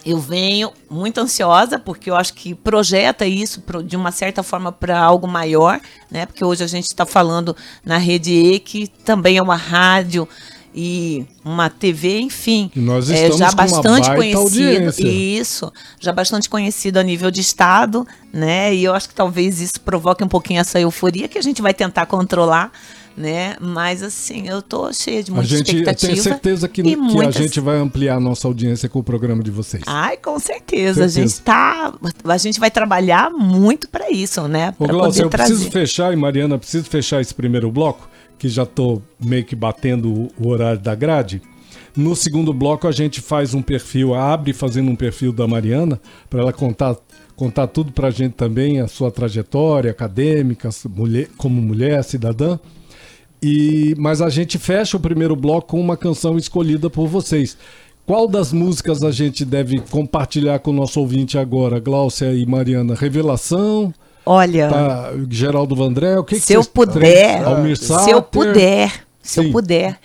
eu 0.07 0.21
venho 0.21 0.71
muito 0.89 1.19
ansiosa, 1.19 1.77
porque 1.77 2.09
eu 2.09 2.15
acho 2.15 2.35
que 2.35 2.55
projeta 2.55 3.27
isso 3.27 3.61
de 3.85 3.97
uma 3.97 4.13
certa 4.13 4.45
forma 4.45 4.71
para 4.71 4.97
algo 5.01 5.27
maior, 5.27 5.81
né? 6.09 6.25
Porque 6.25 6.45
hoje 6.45 6.63
a 6.63 6.69
gente 6.69 6.85
está 6.85 7.05
falando 7.05 7.57
na 7.85 7.99
Rede 7.99 8.33
E, 8.33 8.61
que 8.61 8.87
também 9.05 9.39
é 9.39 9.43
uma 9.43 9.57
rádio 9.57 10.29
e 10.73 11.27
uma 11.45 11.69
TV, 11.69 12.21
enfim, 12.21 12.71
E 12.77 12.79
nós 12.79 13.11
é 13.11 13.15
estamos 13.15 13.39
já 13.39 13.47
com 13.47 13.53
uma 13.53 13.65
bastante 13.65 14.15
conhecido. 14.15 14.39
audiência. 14.39 15.09
Isso, 15.09 15.73
já 15.99 16.13
bastante 16.13 16.49
conhecido 16.49 16.99
a 16.99 17.03
nível 17.03 17.33
de 17.33 17.41
estado, 17.41 18.07
né? 18.33 18.73
E 18.73 18.85
eu 18.85 18.95
acho 18.95 19.09
que 19.09 19.15
talvez 19.17 19.61
isso 19.61 19.81
provoque 19.81 20.23
um 20.23 20.29
pouquinho 20.29 20.61
essa 20.61 20.79
euforia 20.79 21.27
que 21.27 21.37
a 21.39 21.43
gente 21.43 21.61
vai 21.61 21.75
tentar 21.75 22.07
controlar, 22.07 22.71
né? 23.19 23.57
Mas 23.61 24.03
assim, 24.03 24.49
eu 24.49 24.63
tô 24.63 24.93
cheia 24.93 25.23
de 25.23 25.31
A 25.31 25.35
muita 25.35 25.49
gente 25.49 25.67
expectativa. 25.77 26.13
tem 26.13 26.23
certeza 26.23 26.69
que, 26.69 26.83
que 26.83 27.21
a 27.27 27.31
gente 27.31 27.61
vai 27.61 27.77
ampliar 27.77 28.17
a 28.17 28.21
nossa 28.21 28.47
audiência 28.49 28.89
com 28.89 29.01
o 29.01 29.03
programa 29.03 29.43
de 29.43 29.51
vocês. 29.51 29.83
Ai, 29.87 30.17
com 30.17 30.39
certeza. 30.39 31.05
A 31.05 31.09
Certeza. 31.09 31.21
gente 31.37 31.43
tá. 31.43 31.93
A 32.25 32.39
gente 32.39 32.61
vai 32.61 32.71
trabalhar 32.71 33.31
muito 33.31 33.89
para 33.89 34.11
isso, 34.11 34.47
né? 34.49 34.75
Ô, 34.79 34.85
Pra 34.85 34.93
Glaucia, 34.95 35.23
eu 35.23 35.25
poder 35.29 35.37
trazer. 35.37 35.53
preciso 35.55 35.71
fechar, 35.71 36.13
e 36.13 36.17
Mariana, 36.17 36.57
preciso 36.59 36.85
fechar 36.85 37.21
esse 37.21 37.35
primeiro 37.35 37.71
bloco, 37.71 38.09
que 38.39 38.49
já 38.49 38.65
tô 38.65 39.03
meio 39.23 39.45
que 39.45 39.57
batendo 39.57 40.31
o- 40.39 40.49
horário 40.49 40.81
da 40.81 40.95
grade. 40.95 41.43
No 41.97 42.15
segundo 42.15 42.53
bloco, 42.55 42.87
a 42.87 42.93
gente 42.93 43.21
faz 43.21 43.55
um 43.55 43.63
perfil, 43.63 44.15
abre 44.15 44.53
fazendo 44.53 44.89
um 44.91 44.95
perfil 44.95 45.33
da 45.33 45.49
Mariana, 45.49 46.01
para 46.31 46.41
ela 46.41 46.53
contar, 46.53 46.97
contar 47.35 47.67
tudo 47.67 47.91
pra 47.91 48.11
gente 48.11 48.35
também, 48.35 48.81
a 48.81 48.87
sua 48.87 49.11
trajetória 49.11 49.91
acadêmica, 49.91 50.69
mulher, 50.89 51.29
como 51.37 51.61
mulher, 51.61 52.05
cidadã. 52.05 52.57
E, 53.43 53.95
mas 53.99 54.21
a 54.21 54.29
gente 54.29 54.59
fecha 54.59 54.97
o 54.97 55.01
primeiro 55.01 55.37
bloco 55.37 55.69
com 55.69 55.81
uma 55.81 55.97
canção 55.97 56.37
escolhida 56.37 56.91
por 56.91 57.07
vocês. 57.07 57.57
Qual 58.07 58.27
das 58.27 58.53
músicas 58.53 59.03
a 59.03 59.11
gente 59.11 59.45
deve 59.45 59.79
compartilhar 59.81 60.59
com 60.61 60.71
o 60.71 60.75
nosso 60.75 60.99
ouvinte 60.99 61.37
agora, 61.39 61.79
Gláucia 61.79 62.33
e 62.35 62.45
Mariana? 62.47 62.95
Revelação? 62.95 63.93
Olha, 64.25 64.69
Tá, 64.69 65.11
Geraldo 65.31 65.75
Vandré, 65.77 66.19
o 66.19 66.25
que, 66.25 66.35
que 66.37 66.41
se 66.41 66.53
eu 66.55 66.63
vocês- 66.63 66.73
puder, 66.73 67.45
Almir 67.45 67.77
se 67.77 68.11
eu 68.11 68.23
puder, 68.23 68.91
se 69.23 69.41
Sim. 69.41 69.47
eu 69.47 69.53
puder, 69.53 69.99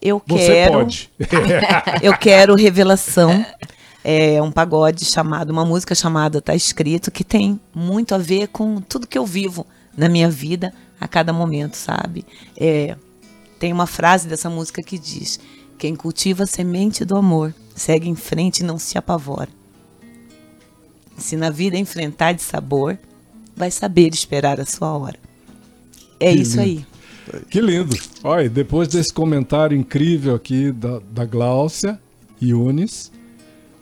eu 0.00 0.22
Você 0.26 0.46
quero. 0.46 0.72
pode. 0.72 1.10
eu 2.02 2.16
quero 2.16 2.54
Revelação. 2.54 3.44
É 4.04 4.40
um 4.40 4.50
pagode 4.50 5.04
chamado, 5.04 5.50
uma 5.50 5.64
música 5.64 5.94
chamada 5.94 6.40
Tá 6.40 6.54
Escrito, 6.54 7.10
que 7.10 7.22
tem 7.24 7.60
muito 7.74 8.14
a 8.14 8.18
ver 8.18 8.48
com 8.48 8.80
tudo 8.80 9.06
que 9.06 9.18
eu 9.18 9.26
vivo 9.26 9.66
na 9.96 10.08
minha 10.08 10.30
vida 10.30 10.72
a 11.00 11.06
cada 11.08 11.32
momento, 11.32 11.76
sabe? 11.76 12.24
É, 12.56 12.96
tem 13.58 13.72
uma 13.72 13.86
frase 13.86 14.28
dessa 14.28 14.48
música 14.48 14.82
que 14.82 14.98
diz: 14.98 15.38
Quem 15.76 15.94
cultiva 15.94 16.44
a 16.44 16.46
semente 16.46 17.04
do 17.04 17.16
amor 17.16 17.54
segue 17.74 18.08
em 18.08 18.14
frente 18.14 18.60
e 18.60 18.64
não 18.64 18.78
se 18.78 18.96
apavora. 18.98 19.48
Se 21.16 21.36
na 21.36 21.50
vida 21.50 21.76
enfrentar 21.76 22.32
de 22.32 22.42
sabor, 22.42 22.98
vai 23.56 23.70
saber 23.70 24.12
esperar 24.12 24.60
a 24.60 24.66
sua 24.66 24.96
hora. 24.96 25.18
É 26.20 26.32
Que 26.32 26.40
isso 26.40 26.60
lindo. 26.60 26.86
aí. 27.32 27.42
que 27.50 27.60
lindo. 27.60 27.96
Olha, 28.22 28.48
depois 28.48 28.88
desse 28.88 29.12
comentário 29.12 29.76
incrível 29.76 30.34
aqui 30.34 30.70
da, 30.72 31.00
da 31.10 31.24
Gláucia 31.24 31.98
Yunis, 32.40 33.10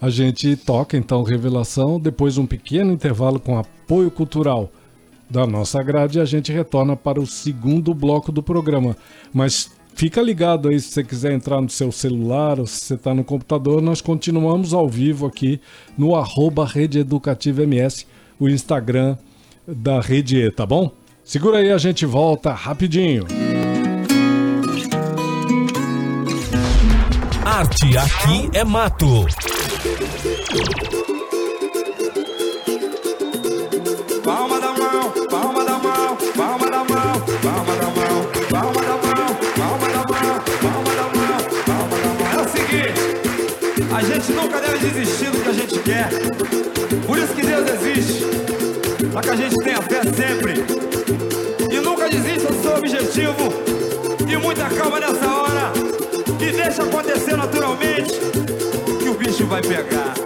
a 0.00 0.08
gente 0.10 0.56
toca 0.56 0.96
então 0.96 1.22
Revelação, 1.22 2.00
depois 2.00 2.38
um 2.38 2.46
pequeno 2.46 2.92
intervalo 2.92 3.38
com 3.38 3.58
apoio 3.58 4.10
cultural 4.10 4.70
da 5.28 5.46
nossa 5.46 5.82
grade 5.82 6.18
e 6.18 6.20
a 6.20 6.24
gente 6.24 6.52
retorna 6.52 6.96
para 6.96 7.20
o 7.20 7.26
segundo 7.26 7.92
bloco 7.92 8.30
do 8.30 8.42
programa. 8.42 8.96
Mas 9.32 9.70
fica 9.94 10.22
ligado 10.22 10.68
aí 10.68 10.78
se 10.80 10.90
você 10.90 11.04
quiser 11.04 11.32
entrar 11.32 11.60
no 11.60 11.68
seu 11.68 11.90
celular 11.90 12.60
ou 12.60 12.66
se 12.66 12.80
você 12.80 12.94
está 12.94 13.14
no 13.14 13.24
computador, 13.24 13.82
nós 13.82 14.00
continuamos 14.00 14.72
ao 14.72 14.88
vivo 14.88 15.26
aqui 15.26 15.60
no 15.96 16.14
arroba 16.14 16.64
Rede 16.64 16.98
Educativa 16.98 17.62
MS, 17.62 18.06
o 18.38 18.48
Instagram 18.48 19.16
da 19.66 20.00
Rede 20.00 20.36
E, 20.36 20.50
tá 20.50 20.64
bom? 20.64 20.92
Segura 21.24 21.58
aí, 21.58 21.72
a 21.72 21.78
gente 21.78 22.06
volta 22.06 22.52
rapidinho. 22.52 23.26
Arte 27.44 27.96
aqui 27.96 28.50
é 28.52 28.64
mato. 28.64 29.26
A 43.96 44.02
gente 44.02 44.30
nunca 44.32 44.60
deve 44.60 44.90
desistir 44.90 45.30
do 45.30 45.40
que 45.40 45.48
a 45.48 45.52
gente 45.54 45.78
quer. 45.78 46.10
Por 47.06 47.16
isso 47.16 47.32
que 47.32 47.40
Deus 47.40 47.66
existe, 47.70 48.24
para 49.10 49.22
que 49.22 49.30
a 49.30 49.36
gente 49.36 49.56
tenha 49.56 49.80
fé 49.80 50.02
sempre. 50.02 50.64
E 51.70 51.80
nunca 51.80 52.06
desista 52.06 52.52
do 52.52 52.62
seu 52.62 52.76
objetivo. 52.76 53.50
E 54.28 54.36
muita 54.36 54.68
calma 54.68 55.00
nessa 55.00 55.26
hora. 55.26 55.72
E 56.38 56.52
deixa 56.52 56.82
acontecer 56.82 57.38
naturalmente 57.38 58.12
que 59.02 59.08
o 59.08 59.14
bicho 59.14 59.46
vai 59.46 59.62
pegar. 59.62 60.25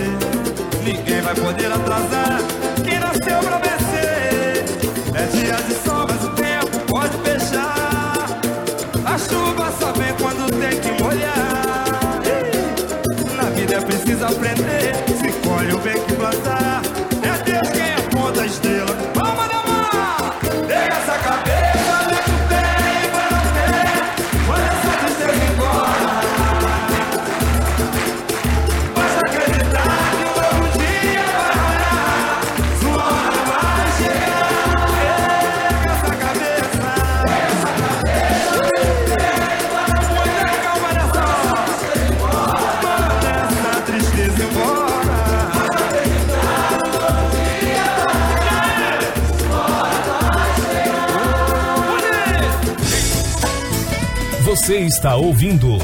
Vai 1.33 1.45
poder 1.45 1.71
atrasar 1.71 2.39
quem 2.83 2.99
nasceu 2.99 3.39
pra 3.39 3.57
vencer. 3.59 4.65
É 5.15 5.25
dia 5.31 5.55
de 5.63 5.73
sol, 5.75 6.05
mas 6.05 6.25
o 6.25 6.29
tempo 6.31 6.77
pode 6.87 7.17
fechar. 7.19 8.27
A 9.05 9.17
chuva 9.17 9.71
só 9.79 9.93
vem 9.93 10.13
quando 10.19 10.51
tem 10.59 10.77
que 10.81 11.01
molhar. 11.01 12.19
Na 13.37 13.43
vida 13.51 13.75
é 13.75 13.79
preciso 13.79 14.25
aprender. 14.25 14.93
Se 15.07 15.31
colhe 15.47 15.73
o 15.73 15.79
bem 15.79 16.10
Você 54.61 54.77
está 54.81 55.15
ouvindo 55.15 55.79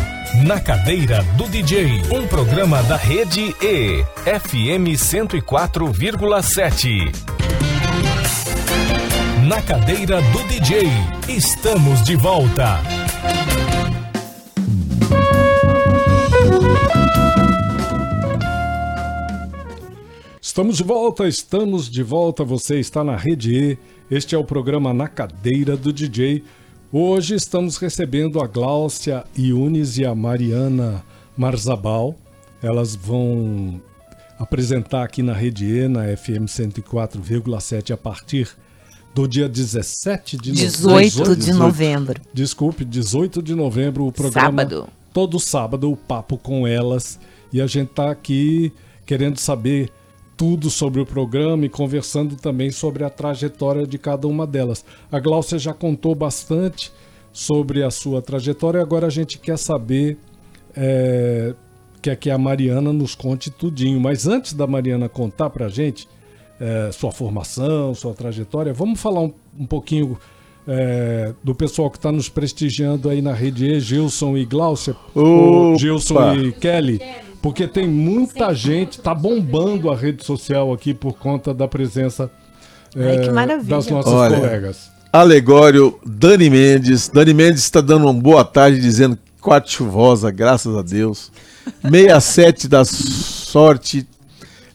Na 0.45 0.61
Cadeira 0.61 1.23
do 1.35 1.49
DJ, 1.49 2.03
um 2.11 2.27
programa 2.27 2.83
da 2.83 2.95
Rede 2.95 3.55
E, 3.59 4.03
FM 4.23 4.93
104,7. 4.95 7.11
Na 9.47 9.59
Cadeira 9.63 10.21
do 10.21 10.43
DJ, 10.43 10.83
estamos 11.27 12.03
de 12.03 12.15
volta. 12.15 12.79
Estamos 20.39 20.77
de 20.77 20.83
volta, 20.83 21.27
estamos 21.27 21.89
de 21.89 22.03
volta. 22.03 22.43
Você 22.43 22.79
está 22.79 23.03
na 23.03 23.15
Rede 23.15 23.55
E. 23.55 23.75
Este 24.15 24.35
é 24.35 24.37
o 24.37 24.43
programa 24.43 24.93
Na 24.93 25.07
Cadeira 25.07 25.75
do 25.75 25.91
DJ. 25.91 26.43
Hoje 26.91 27.35
estamos 27.35 27.77
recebendo 27.77 28.41
a 28.41 28.47
Gláucia 28.47 29.23
Yunis 29.37 29.97
e 29.97 30.05
a 30.05 30.15
Mariana 30.15 31.03
Marzabal. 31.35 32.15
Elas 32.61 32.95
vão 32.95 33.81
apresentar 34.39 35.03
aqui 35.03 35.21
na 35.21 35.33
Rede 35.33 35.65
E, 35.65 35.87
na 35.87 36.03
FM 36.15 36.45
104,7, 36.47 37.91
a 37.93 37.97
partir 37.97 38.49
do 39.13 39.27
dia 39.27 39.49
17 39.49 40.37
de 40.37 40.49
no- 40.51 40.55
18 40.55 41.35
de 41.35 41.53
novembro. 41.53 42.21
Desculpe, 42.33 42.85
18 42.85 43.41
de 43.41 43.53
novembro, 43.53 44.05
o 44.05 44.11
programa. 44.11 44.47
Sábado. 44.63 44.87
Todo 45.13 45.39
sábado, 45.39 45.91
o 45.91 45.97
papo 45.97 46.37
com 46.37 46.65
elas. 46.67 47.19
E 47.51 47.59
a 47.59 47.67
gente 47.67 47.89
tá 47.89 48.11
aqui 48.11 48.71
querendo 49.05 49.39
saber 49.39 49.89
tudo 50.37 50.69
sobre 50.69 51.01
o 51.01 51.05
programa 51.05 51.65
e 51.65 51.69
conversando 51.69 52.35
também 52.35 52.71
sobre 52.71 53.03
a 53.03 53.09
trajetória 53.09 53.85
de 53.87 53.97
cada 53.97 54.27
uma 54.27 54.45
delas. 54.45 54.85
A 55.11 55.19
Gláucia 55.19 55.57
já 55.57 55.73
contou 55.73 56.13
bastante 56.13 56.93
sobre 57.33 57.83
a 57.83 57.89
sua 57.91 58.21
trajetória, 58.21 58.79
agora 58.79 59.07
a 59.07 59.09
gente 59.09 59.39
quer 59.39 59.57
saber. 59.57 60.17
É, 60.75 61.55
quer 62.01 62.15
que 62.15 62.29
a 62.29 62.37
Mariana 62.37 62.93
nos 62.93 63.15
conte 63.15 63.49
tudinho. 63.49 63.99
Mas 63.99 64.27
antes 64.27 64.53
da 64.53 64.67
Mariana 64.67 65.09
contar 65.09 65.49
pra 65.49 65.67
gente 65.67 66.07
é, 66.59 66.89
sua 66.91 67.11
formação, 67.11 67.93
sua 67.93 68.13
trajetória, 68.13 68.73
vamos 68.73 68.99
falar 68.99 69.21
um, 69.21 69.33
um 69.59 69.65
pouquinho 69.65 70.17
é, 70.67 71.33
do 71.43 71.55
pessoal 71.55 71.89
que 71.89 71.97
está 71.97 72.11
nos 72.11 72.29
prestigiando 72.29 73.09
aí 73.09 73.21
na 73.21 73.33
rede 73.33 73.65
E, 73.65 73.79
Gilson 73.79 74.37
e 74.37 74.45
Glaucia, 74.45 74.95
Opa! 75.13 75.77
Gilson 75.77 76.35
e 76.35 76.51
Kelly, 76.51 77.01
porque 77.41 77.67
tem 77.67 77.87
muita 77.87 78.53
gente, 78.53 78.99
tá 78.99 79.13
bombando 79.13 79.89
a 79.91 79.95
rede 79.95 80.23
social 80.25 80.73
aqui 80.73 80.93
por 80.93 81.13
conta 81.17 81.53
da 81.53 81.67
presença 81.67 82.29
Ai, 82.95 83.17
é, 83.17 83.19
que 83.21 83.29
maravilha. 83.31 83.75
das 83.75 83.87
nossas 83.87 84.11
Olha. 84.13 84.37
colegas. 84.37 84.91
Alegório, 85.11 85.99
Dani 86.05 86.49
Mendes. 86.49 87.07
Dani 87.09 87.33
Mendes 87.33 87.63
está 87.63 87.81
dando 87.81 88.05
uma 88.05 88.13
boa 88.13 88.43
tarde, 88.43 88.79
dizendo 88.79 89.17
quarta 89.41 89.69
chuvosa, 89.69 90.29
graças 90.31 90.75
a 90.75 90.81
Deus. 90.81 91.31
67 91.81 92.67
da 92.67 92.83
sorte. 92.85 94.07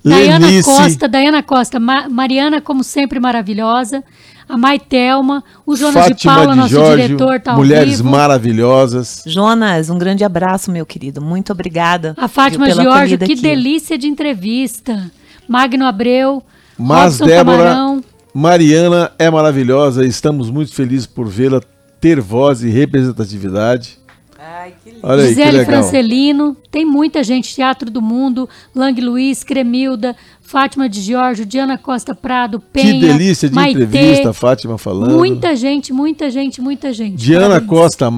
Dayana 0.04 0.46
Lenice. 0.46 0.68
Costa, 0.68 1.08
Dayana 1.08 1.42
Costa, 1.42 1.78
Ma- 1.78 2.08
Mariana, 2.08 2.60
como 2.60 2.82
sempre, 2.82 3.20
maravilhosa. 3.20 4.02
A 4.52 4.58
Maitelma, 4.58 5.42
o 5.64 5.74
Jonas 5.74 5.94
de 6.04 6.10
Fátima 6.10 6.34
Paula, 6.34 6.52
de 6.52 6.58
nosso 6.58 6.74
Jorge, 6.74 7.02
diretor, 7.04 7.40
tá 7.40 7.54
mulheres 7.54 7.96
vivo. 7.96 8.10
maravilhosas. 8.10 9.22
Jonas, 9.26 9.88
um 9.88 9.96
grande 9.96 10.24
abraço, 10.24 10.70
meu 10.70 10.84
querido. 10.84 11.22
Muito 11.22 11.52
obrigada. 11.52 12.12
A 12.18 12.28
Fátima 12.28 12.66
viu, 12.66 12.92
acolhida 12.92 13.24
que 13.24 13.32
aqui. 13.32 13.40
delícia 13.40 13.96
de 13.96 14.06
entrevista. 14.06 15.10
Magno 15.48 15.86
Abreu, 15.86 16.42
Mas 16.76 17.18
Robson 17.18 17.26
Débora, 17.26 17.56
Camarão. 17.56 18.04
Mariana 18.34 19.10
é 19.18 19.30
maravilhosa 19.30 20.04
e 20.04 20.08
estamos 20.08 20.50
muito 20.50 20.74
felizes 20.74 21.06
por 21.06 21.26
vê-la 21.28 21.62
ter 21.98 22.20
voz 22.20 22.62
e 22.62 22.68
representatividade. 22.68 24.01
Ai, 24.44 24.74
que 24.82 24.90
lindo. 24.90 25.00
Olha 25.06 25.22
aí, 25.22 25.28
que 25.28 25.34
Gisele 25.34 25.58
legal. 25.58 25.66
Francelino, 25.66 26.56
tem 26.70 26.84
muita 26.84 27.22
gente, 27.22 27.54
Teatro 27.54 27.88
do 27.90 28.02
Mundo, 28.02 28.48
Lang 28.74 29.00
Luiz, 29.00 29.44
Cremilda, 29.44 30.16
Fátima 30.40 30.88
de 30.88 31.00
Giorgio, 31.00 31.46
Diana 31.46 31.78
Costa 31.78 32.12
Prado, 32.14 32.58
Penha, 32.58 32.92
Que 32.92 33.00
delícia 33.00 33.48
de 33.48 33.54
Maitê, 33.54 33.84
entrevista, 33.84 34.30
a 34.30 34.32
Fátima 34.32 34.76
falando. 34.78 35.16
Muita 35.16 35.54
gente, 35.54 35.92
muita 35.92 36.28
gente, 36.30 36.60
muita 36.60 36.92
gente. 36.92 37.16
Diana 37.16 37.46
Parabéns. 37.60 37.68
Costa, 37.70 38.12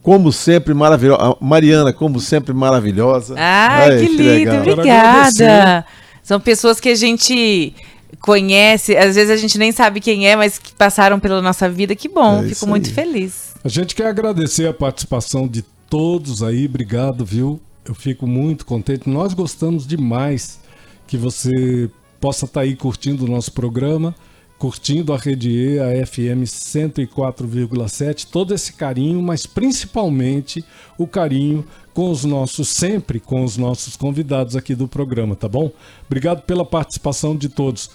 como 0.00 0.30
sempre, 0.32 0.72
maravilhosa. 0.74 1.36
Mariana, 1.40 1.92
como 1.92 2.20
sempre, 2.20 2.54
maravilhosa. 2.54 3.34
Ai, 3.36 3.90
Ai, 3.94 3.98
que 3.98 4.08
lindo, 4.12 4.22
legal. 4.22 4.60
Obrigada. 4.60 5.86
São 6.22 6.38
pessoas 6.38 6.78
que 6.78 6.88
a 6.88 6.94
gente 6.94 7.74
conhece, 8.20 8.96
às 8.96 9.16
vezes 9.16 9.30
a 9.30 9.36
gente 9.36 9.58
nem 9.58 9.72
sabe 9.72 10.00
quem 10.00 10.28
é, 10.28 10.36
mas 10.36 10.58
que 10.58 10.72
passaram 10.72 11.18
pela 11.18 11.42
nossa 11.42 11.68
vida. 11.68 11.94
Que 11.94 12.08
bom, 12.08 12.42
É 12.44 12.48
fico 12.48 12.66
muito 12.66 12.88
aí. 12.88 12.94
feliz. 12.94 13.47
A 13.64 13.68
gente 13.68 13.94
quer 13.94 14.06
agradecer 14.06 14.68
a 14.68 14.72
participação 14.72 15.48
de 15.48 15.62
todos 15.90 16.44
aí, 16.44 16.66
obrigado, 16.66 17.24
viu? 17.24 17.60
Eu 17.84 17.94
fico 17.94 18.24
muito 18.24 18.64
contente. 18.64 19.08
Nós 19.08 19.34
gostamos 19.34 19.84
demais 19.84 20.60
que 21.08 21.16
você 21.16 21.90
possa 22.20 22.44
estar 22.44 22.60
aí 22.60 22.76
curtindo 22.76 23.24
o 23.24 23.28
nosso 23.28 23.52
programa, 23.52 24.14
curtindo 24.58 25.12
a 25.12 25.16
Rede 25.16 25.50
E, 25.50 25.78
a 25.80 26.06
FM 26.06 26.44
104,7, 26.44 28.28
todo 28.30 28.54
esse 28.54 28.72
carinho, 28.74 29.20
mas 29.20 29.44
principalmente 29.44 30.64
o 30.96 31.06
carinho 31.06 31.64
com 31.92 32.12
os 32.12 32.24
nossos, 32.24 32.68
sempre 32.68 33.18
com 33.18 33.42
os 33.42 33.56
nossos 33.56 33.96
convidados 33.96 34.54
aqui 34.54 34.74
do 34.74 34.86
programa, 34.86 35.34
tá 35.34 35.48
bom? 35.48 35.72
Obrigado 36.06 36.42
pela 36.42 36.64
participação 36.64 37.36
de 37.36 37.48
todos. 37.48 37.90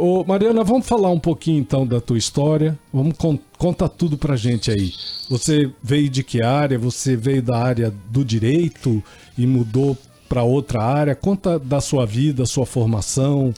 Ô, 0.00 0.22
Mariana, 0.22 0.62
vamos 0.62 0.86
falar 0.86 1.10
um 1.10 1.18
pouquinho 1.18 1.58
então 1.58 1.84
da 1.84 2.00
tua 2.00 2.16
história. 2.16 2.78
Vamos 2.92 3.18
con 3.18 3.36
contar 3.58 3.88
tudo 3.88 4.16
pra 4.16 4.36
gente 4.36 4.70
aí. 4.70 4.92
Você 5.28 5.72
veio 5.82 6.08
de 6.08 6.22
que 6.22 6.40
área? 6.40 6.78
Você 6.78 7.16
veio 7.16 7.42
da 7.42 7.58
área 7.58 7.92
do 8.08 8.24
direito 8.24 9.02
e 9.36 9.44
mudou 9.44 9.98
para 10.28 10.44
outra 10.44 10.84
área? 10.84 11.16
Conta 11.16 11.58
da 11.58 11.80
sua 11.80 12.06
vida, 12.06 12.46
sua 12.46 12.64
formação. 12.64 13.52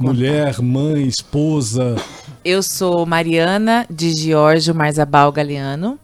Mulher, 0.00 0.60
mãe, 0.60 1.06
esposa. 1.06 1.94
Eu 2.44 2.64
sou 2.64 3.06
Mariana 3.06 3.86
de 3.88 4.12
Giorgio 4.12 4.74
Marzabal 4.74 5.30
Galeano. 5.30 6.00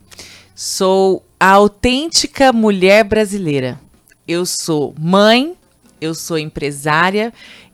Sou 0.54 1.24
a 1.40 1.50
autêntica 1.50 2.52
mulher 2.52 3.02
brasileira. 3.02 3.80
Eu 4.28 4.46
sou 4.46 4.94
mãe, 4.96 5.54
eu 6.00 6.14
sou 6.14 6.38
empresária, 6.38 7.32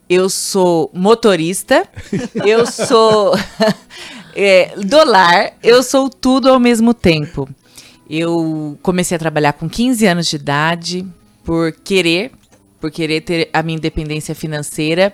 eu 0.08 0.28
sou 0.30 0.90
motorista, 0.94 1.86
eu 2.34 2.66
sou 2.66 3.34
é, 4.34 4.74
do 4.76 5.04
lar, 5.04 5.52
eu 5.62 5.82
sou 5.82 6.08
tudo 6.08 6.48
ao 6.48 6.58
mesmo 6.58 6.94
tempo. 6.94 7.48
Eu 8.08 8.78
comecei 8.82 9.16
a 9.16 9.18
trabalhar 9.18 9.52
com 9.52 9.68
15 9.68 10.06
anos 10.06 10.26
de 10.28 10.36
idade 10.36 11.06
por 11.44 11.72
querer, 11.72 12.30
por 12.80 12.90
querer 12.90 13.20
ter 13.20 13.50
a 13.52 13.62
minha 13.62 13.76
independência 13.76 14.34
financeira. 14.34 15.12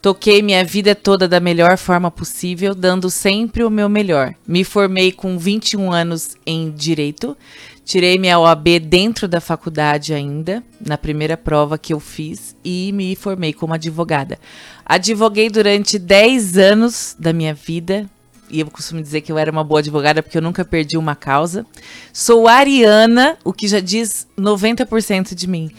Toquei 0.00 0.40
minha 0.40 0.64
vida 0.64 0.94
toda 0.94 1.26
da 1.26 1.40
melhor 1.40 1.76
forma 1.76 2.10
possível, 2.10 2.74
dando 2.74 3.10
sempre 3.10 3.64
o 3.64 3.70
meu 3.70 3.88
melhor. 3.88 4.34
Me 4.46 4.62
formei 4.62 5.10
com 5.10 5.38
21 5.38 5.92
anos 5.92 6.36
em 6.46 6.70
direito. 6.70 7.36
Tirei 7.84 8.18
minha 8.18 8.38
OAB 8.38 8.80
dentro 8.80 9.28
da 9.28 9.40
faculdade 9.40 10.12
ainda, 10.12 10.62
na 10.84 10.98
primeira 10.98 11.36
prova 11.36 11.78
que 11.78 11.92
eu 11.92 12.00
fiz, 12.00 12.56
e 12.64 12.90
me 12.92 13.14
formei 13.14 13.52
como 13.52 13.74
advogada. 13.74 14.38
Advoguei 14.84 15.48
durante 15.48 15.96
10 15.96 16.58
anos 16.58 17.16
da 17.18 17.32
minha 17.32 17.54
vida, 17.54 18.10
e 18.50 18.60
eu 18.60 18.70
costumo 18.70 19.02
dizer 19.02 19.20
que 19.20 19.30
eu 19.30 19.38
era 19.38 19.50
uma 19.50 19.64
boa 19.64 19.80
advogada 19.80 20.22
porque 20.22 20.38
eu 20.38 20.42
nunca 20.42 20.64
perdi 20.64 20.96
uma 20.96 21.14
causa. 21.14 21.66
Sou 22.12 22.48
ariana, 22.48 23.36
o 23.44 23.52
que 23.52 23.68
já 23.68 23.80
diz 23.80 24.26
90% 24.38 25.34
de 25.34 25.46
mim. 25.46 25.70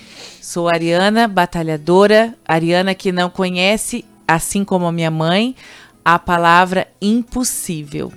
Sou 0.41 0.67
ariana, 0.67 1.27
batalhadora, 1.27 2.33
ariana 2.45 2.93
que 2.95 3.11
não 3.11 3.29
conhece, 3.29 4.05
assim 4.27 4.63
como 4.63 4.85
a 4.85 4.91
minha 4.91 5.11
mãe, 5.11 5.55
a 6.03 6.17
palavra 6.17 6.87
impossível, 7.01 8.11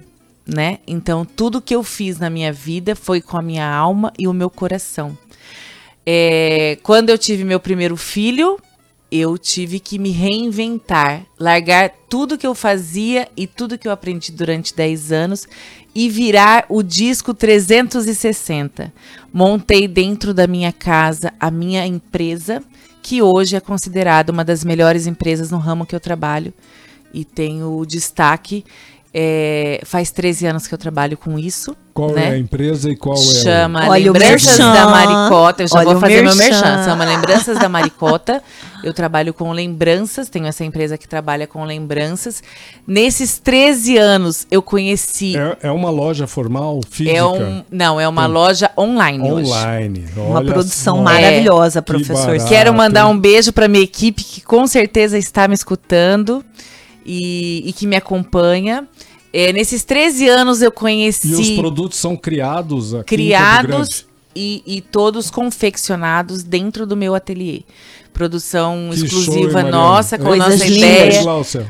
né? 0.47 0.79
Então, 0.87 1.25
tudo 1.25 1.61
que 1.61 1.75
eu 1.75 1.83
fiz 1.83 2.19
na 2.19 2.31
minha 2.31 2.53
vida 2.53 2.95
foi 2.95 3.21
com 3.21 3.37
a 3.37 3.43
minha 3.43 3.69
alma 3.69 4.13
e 4.19 4.29
o 4.29 4.33
meu 4.33 4.49
coração. 4.49 5.17
É, 6.07 6.79
quando 6.83 7.11
eu 7.11 7.19
tive 7.19 7.45
meu 7.45 7.61
primeiro 7.61 7.97
filho, 7.97 8.59
eu 9.11 9.37
tive 9.37 9.81
que 9.81 9.99
me 9.99 10.11
reinventar, 10.11 11.27
largar 11.39 11.91
tudo 12.09 12.39
que 12.39 12.47
eu 12.47 12.55
fazia 12.55 13.29
e 13.37 13.47
tudo 13.47 13.77
que 13.77 13.89
eu 13.89 13.93
aprendi 13.93 14.31
durante 14.31 14.75
10 14.75 15.11
anos 15.11 15.47
e 15.95 16.09
virar 16.09 16.65
o 16.69 16.83
disco 16.83 17.35
360. 17.35 18.93
Montei 19.33 19.89
dentro 19.89 20.33
da 20.33 20.47
minha 20.47 20.73
casa 20.73 21.33
a 21.41 21.51
minha 21.51 21.85
empresa, 21.87 22.63
que 23.03 23.21
hoje 23.21 23.57
é 23.57 23.61
considerada 23.61 24.31
uma 24.31 24.45
das 24.45 24.65
melhores 24.65 25.07
empresas 25.07 25.51
no 25.51 25.59
ramo 25.59 25.87
que 25.87 25.95
eu 25.95 26.01
trabalho 26.01 26.55
e 27.13 27.25
tenho 27.25 27.85
destaque. 27.85 28.65
É, 29.13 29.81
faz 29.85 30.13
13 30.13 30.47
anos 30.47 30.67
que 30.69 30.75
eu 30.75 30.79
trabalho 30.79 31.17
com 31.17 31.37
isso. 31.37 31.77
Qual 31.93 32.13
né? 32.13 32.29
é 32.29 32.31
a 32.31 32.39
empresa 32.39 32.89
e 32.89 32.97
qual 32.97 33.17
é 33.17 33.19
o... 33.19 33.23
Chama 33.23 33.89
Olha 33.89 34.05
Lembranças 34.05 34.59
merchan. 34.59 34.73
da 34.73 34.87
Maricota. 34.87 35.63
Eu 35.65 35.69
já 35.69 35.79
Olha 35.79 35.85
vou 35.87 35.97
o 35.97 36.01
fazer 36.01 36.23
meu 36.23 36.37
merchan. 36.37 36.63
merchan. 36.63 36.85
Chama 36.85 37.05
Lembranças 37.05 37.59
da 37.59 37.69
Maricota. 37.69 38.43
Eu 38.85 38.95
trabalho 38.95 39.35
com 39.35 39.51
lembranças. 39.51 40.29
Tenho 40.29 40.47
essa 40.47 40.65
empresa 40.65 40.97
que 40.97 41.09
trabalha 41.09 41.47
com 41.49 41.65
lembranças. 41.65 42.41
Nesses 42.87 43.39
13 43.39 43.99
anos, 43.99 44.47
eu 44.49 44.63
conheci. 44.63 45.37
É, 45.37 45.57
é 45.63 45.71
uma 45.73 45.91
loja 45.91 46.29
formal, 46.29 46.81
física? 46.89 47.17
É 47.17 47.25
um, 47.25 47.65
não, 47.69 48.01
é 48.01 48.07
uma 48.07 48.27
loja 48.27 48.71
online, 48.79 49.31
hoje. 49.31 49.51
Online. 49.51 50.07
Uma 50.17 50.39
Olha 50.39 50.53
produção 50.53 50.99
só. 50.99 51.03
maravilhosa, 51.03 51.83
que 51.83 51.87
professor. 51.87 52.27
barato. 52.27 52.47
Quero 52.47 52.73
mandar 52.73 53.09
um 53.09 53.19
beijo 53.19 53.53
para 53.53 53.67
minha 53.67 53.83
equipe 53.83 54.23
que 54.23 54.41
com 54.41 54.65
certeza 54.69 55.19
está 55.19 55.49
me 55.49 55.55
escutando 55.55 56.45
e, 57.05 57.63
e 57.67 57.73
que 57.73 57.87
me 57.87 57.97
acompanha. 57.97 58.87
É, 59.33 59.53
nesses 59.53 59.85
13 59.85 60.29
anos 60.29 60.61
eu 60.63 60.73
conheci. 60.73 61.29
E 61.29 61.35
os 61.35 61.51
produtos 61.53 61.99
são 61.99 62.17
criados 62.17 62.95
aqui 62.95 63.15
criados 63.17 63.69
Grande? 63.89 64.07
e, 64.35 64.63
e 64.67 64.81
todos 64.81 65.31
confeccionados 65.31 66.43
dentro 66.43 66.85
do 66.87 66.97
meu 66.97 67.15
ateliê. 67.15 67.63
Produção 68.13 68.89
Que 68.91 68.97
show, 68.99 69.07
exclusiva 69.21 69.53
Mariana? 69.63 69.71
nossa, 69.71 70.19
com 70.19 70.25
a 70.25 70.29
Coisas 70.31 70.49
nossa 70.49 70.65
lindas. 70.67 70.77
ideia. 70.81 71.23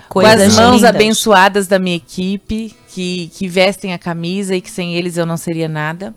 Com 0.08 0.20
Coisas 0.20 0.40
as 0.40 0.56
mãos 0.56 0.76
lindas. 0.76 0.84
abençoadas 0.94 1.66
da 1.66 1.78
minha 1.78 1.96
equipe, 1.96 2.74
que, 2.88 3.30
que 3.34 3.46
vestem 3.46 3.92
a 3.92 3.98
camisa 3.98 4.56
e 4.56 4.60
que 4.60 4.70
sem 4.70 4.96
eles 4.96 5.16
eu 5.18 5.26
não 5.26 5.36
seria 5.36 5.68
nada. 5.68 6.14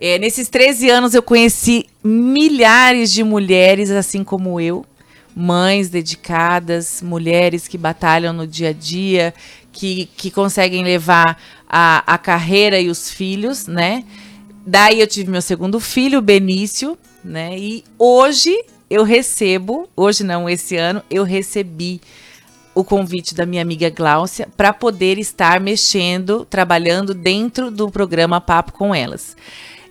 É, 0.00 0.18
nesses 0.18 0.48
13 0.48 0.90
anos 0.90 1.14
eu 1.14 1.22
conheci 1.22 1.86
milhares 2.04 3.12
de 3.12 3.22
mulheres 3.22 3.90
assim 3.90 4.22
como 4.24 4.60
eu, 4.60 4.84
mães 5.36 5.90
dedicadas, 5.90 7.02
mulheres 7.02 7.68
que 7.68 7.76
batalham 7.76 8.32
no 8.32 8.46
dia 8.46 8.70
a 8.70 8.72
dia, 8.72 9.34
que, 9.70 10.08
que 10.16 10.30
conseguem 10.30 10.82
levar 10.82 11.38
a, 11.68 12.02
a 12.14 12.16
carreira 12.16 12.80
e 12.80 12.88
os 12.88 13.10
filhos, 13.10 13.66
né? 13.66 14.02
Daí 14.66 14.98
eu 14.98 15.06
tive 15.06 15.30
meu 15.30 15.42
segundo 15.42 15.78
filho, 15.78 16.22
Benício, 16.22 16.96
né? 17.22 17.56
E 17.58 17.84
hoje 17.98 18.56
eu 18.88 19.04
recebo, 19.04 19.86
hoje 19.94 20.24
não, 20.24 20.48
esse 20.48 20.76
ano, 20.76 21.02
eu 21.10 21.22
recebi 21.22 22.00
o 22.74 22.82
convite 22.82 23.34
da 23.34 23.44
minha 23.44 23.62
amiga 23.62 23.90
Gláucia 23.90 24.48
para 24.56 24.72
poder 24.72 25.18
estar 25.18 25.60
mexendo, 25.60 26.46
trabalhando 26.46 27.12
dentro 27.12 27.70
do 27.70 27.90
programa 27.90 28.40
Papo 28.40 28.72
com 28.72 28.94
Elas. 28.94 29.36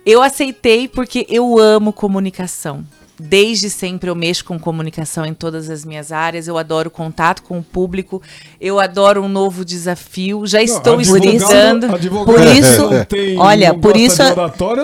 Eu 0.04 0.22
aceitei 0.22 0.88
porque 0.88 1.24
eu 1.28 1.58
amo 1.58 1.92
comunicação. 1.92 2.84
Desde 3.18 3.70
sempre 3.70 4.10
eu 4.10 4.14
mexo 4.14 4.44
com 4.44 4.58
comunicação 4.58 5.24
em 5.24 5.32
todas 5.34 5.70
as 5.70 5.84
minhas 5.84 6.12
áreas. 6.12 6.46
Eu 6.46 6.58
adoro 6.58 6.90
contato 6.90 7.42
com 7.42 7.58
o 7.58 7.62
público. 7.62 8.20
Eu 8.60 8.78
adoro 8.78 9.22
um 9.22 9.28
novo 9.28 9.64
desafio. 9.64 10.46
Já 10.46 10.62
estou 10.62 11.00
estudando. 11.00 11.88
Por 12.24 12.40
isso- 12.46 12.90
não 12.90 13.04
tem- 13.04 13.38
olha, 13.38 13.74
por 13.74 13.96
isso- 13.96 14.22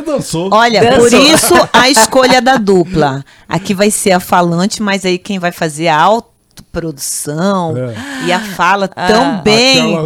dançou. 0.04 0.48
Olha, 0.52 0.96
por 0.96 1.12
isso 1.12 1.54
a 1.72 1.88
escolha 1.90 2.40
da 2.40 2.56
dupla. 2.56 3.24
Aqui 3.48 3.74
vai 3.74 3.90
ser 3.90 4.12
a 4.12 4.20
falante, 4.20 4.82
mas 4.82 5.04
aí 5.04 5.18
quem 5.18 5.38
vai 5.38 5.52
fazer 5.52 5.88
a 5.88 6.00
autoprodução 6.00 7.76
É. 7.76 8.26
e 8.26 8.32
a 8.32 8.40
fala 8.40 8.88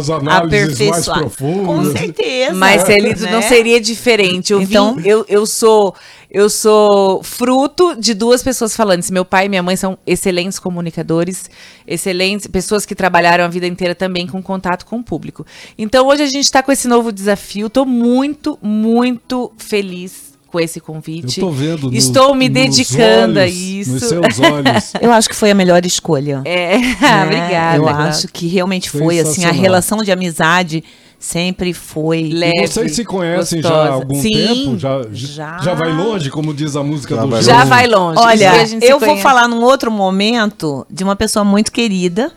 análises 0.09 0.23
mais 0.23 0.43
aperfeiçoar. 0.79 1.19
profundas. 1.19 1.65
Com 1.93 1.97
certeza. 1.97 2.53
Marcelito 2.53 3.23
né? 3.23 3.31
não 3.31 3.41
seria 3.41 3.79
diferente. 3.79 4.51
Eu, 4.53 4.61
Então- 4.61 4.95
vim- 4.95 5.07
eu, 5.07 5.25
eu 5.29 5.45
sou 5.45 5.95
eu 6.29 6.49
sou 6.49 7.23
fruto 7.23 7.95
de 7.99 8.13
duas 8.13 8.43
pessoas 8.43 8.75
falantes. 8.75 9.09
Meu 9.09 9.23
pai 9.23 9.45
e 9.45 9.49
minha 9.49 9.63
mãe 9.63 9.75
são 9.75 9.97
excelentes 10.05 10.59
comunicadores, 10.59 11.49
excelentes 11.87 12.47
pessoas 12.47 12.85
que 12.85 12.93
trabalharam 12.93 13.43
a 13.45 13.47
vida 13.47 13.65
inteira 13.67 13.95
também 13.95 14.27
com 14.27 14.41
contato 14.43 14.85
com 14.85 14.97
o 14.97 15.03
público. 15.03 15.45
Então 15.77 16.07
hoje 16.07 16.23
a 16.23 16.27
gente 16.27 16.43
está 16.45 16.61
com 16.61 16.71
esse 16.71 16.87
novo 16.87 17.11
desafio. 17.11 17.67
Estou 17.67 17.85
muito, 17.85 18.59
muito 18.61 19.51
feliz 19.57 20.27
com 20.47 20.59
esse 20.59 20.79
Eu 20.79 20.83
convite. 20.83 21.39
tô 21.41 21.49
vendo. 21.51 21.89
no- 21.91 21.93
Estou 21.97 22.33
me 22.33 22.47
nos 22.47 22.53
dedicando 22.61 23.39
a 23.39 23.43
olhos, 23.43 23.55
isso. 23.55 23.91
Nos 23.91 24.03
seus 24.03 24.39
olhos. 24.39 24.93
Eu 25.01 25.11
acho 25.11 25.27
que 25.29 25.35
foi 25.35 25.51
a 25.51 25.55
melhor 25.55 25.85
escolha. 25.85 26.41
É, 26.45 26.77
né? 26.77 26.97
obrigada. 27.25 27.77
Eu 27.77 27.87
acho 27.87 28.27
que 28.29 28.47
realmente 28.47 28.89
foi 28.89 29.19
assim, 29.19 29.43
a 29.45 29.51
relação 29.51 29.97
de 30.03 30.11
amizade 30.11 30.83
sempre 31.19 31.73
foi 31.73 32.29
Leve. 32.31 32.63
E 32.63 32.67
vocês 32.67 32.95
se 32.95 33.03
conhecem 33.03 33.61
já 33.61 33.69
há 33.69 33.71
gostosa. 33.71 33.93
algum 33.93 34.21
Sim, 34.21 34.31
tempo? 34.31 34.77
Já, 34.77 35.01
já. 35.11 35.57
já 35.59 35.73
vai 35.73 35.91
longe, 35.91 36.29
como 36.29 36.53
diz 36.53 36.75
a 36.75 36.83
música 36.83 37.15
Já 37.15 37.21
do 37.21 37.27
vai? 37.29 37.41
Já 37.41 37.63
vai 37.63 37.87
longe. 37.87 38.19
Olha, 38.19 38.51
eu 38.81 38.99
vou 38.99 39.17
falar 39.17 39.47
num 39.47 39.61
outro 39.63 39.91
momento 39.91 40.85
de 40.89 41.03
uma 41.03 41.15
pessoa 41.15 41.43
muito 41.43 41.71
querida, 41.71 42.31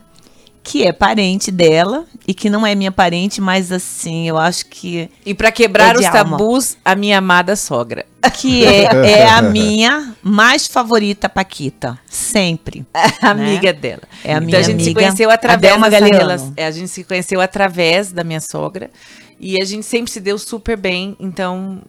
que 0.63 0.85
é 0.87 0.93
parente 0.93 1.51
dela, 1.51 2.05
e 2.27 2.35
que 2.35 2.51
não 2.51 2.67
é 2.67 2.75
minha 2.75 2.93
parente, 2.93 3.41
mas 3.41 3.73
assim, 3.73 4.29
eu 4.29 4.37
acho 4.39 4.67
que, 4.67 5.09
E 5.25 5.35
para 5.35 5.51
quebrar 5.51 5.97
É 5.97 5.99
os 5.99 6.05
alma. 6.05 6.37
tabus, 6.37 6.77
a 6.85 6.95
minha 6.95 7.19
amada 7.19 7.57
sogra. 7.57 8.05
que 8.35 8.65
é, 8.65 8.85
é 8.85 9.29
a 9.29 9.41
minha 9.43 10.15
mais 10.23 10.67
favorita 10.67 11.29
Paquita. 11.29 11.99
Sempre. 12.09 12.85
amiga 13.23 13.73
dela. 13.73 14.03
É 14.23 14.35
a 14.35 14.37
então 14.37 14.47
minha 14.47 14.59
a 14.59 14.63
gente 14.63 14.83
se 14.83 14.91
amiga, 14.91 15.01
conheceu 15.01 15.31
através 15.31 15.81
dessa 15.81 16.05
relação. 16.05 16.53
É, 16.57 16.67
a 16.67 16.71
gente 16.71 16.89
se 16.89 17.03
conheceu 17.05 17.41
através 17.41 18.13
da 18.13 18.23
minha 18.23 18.41
sogra 18.41 18.91
e 19.41 19.61
a 19.61 19.65
gente 19.65 19.87
sempre 19.87 20.13
se 20.13 20.21
deu 20.21 20.39
super 20.39 20.77
bem, 20.77 21.17
então 21.19 21.81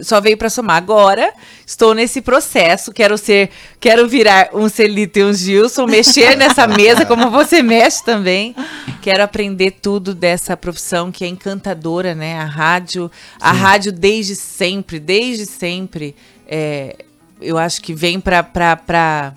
só 0.00 0.20
veio 0.20 0.36
para 0.36 0.50
somar. 0.50 0.76
Agora 0.76 1.32
estou 1.66 1.94
nesse 1.94 2.20
processo, 2.20 2.92
quero 2.92 3.16
ser, 3.16 3.50
quero 3.78 4.08
virar 4.08 4.50
um 4.52 4.68
Celito 4.68 5.18
e 5.18 5.24
um 5.24 5.32
Gilson, 5.32 5.86
mexer 5.86 6.34
nessa 6.38 6.66
mesa 6.66 7.06
como 7.06 7.30
você 7.30 7.62
mexe 7.62 8.04
também. 8.04 8.54
Quero 9.00 9.22
aprender 9.22 9.72
tudo 9.82 10.14
dessa 10.14 10.56
profissão 10.56 11.12
que 11.12 11.24
é 11.24 11.28
encantadora, 11.28 12.14
né? 12.14 12.38
A 12.38 12.44
rádio, 12.44 13.10
a 13.40 13.52
rádio 13.52 13.92
desde 13.92 14.34
sempre, 14.34 14.98
desde 14.98 15.46
sempre, 15.46 16.16
é, 16.46 16.96
eu 17.40 17.56
acho 17.56 17.80
que 17.80 17.94
vem 17.94 18.18
para 18.20 18.42
para 18.42 19.34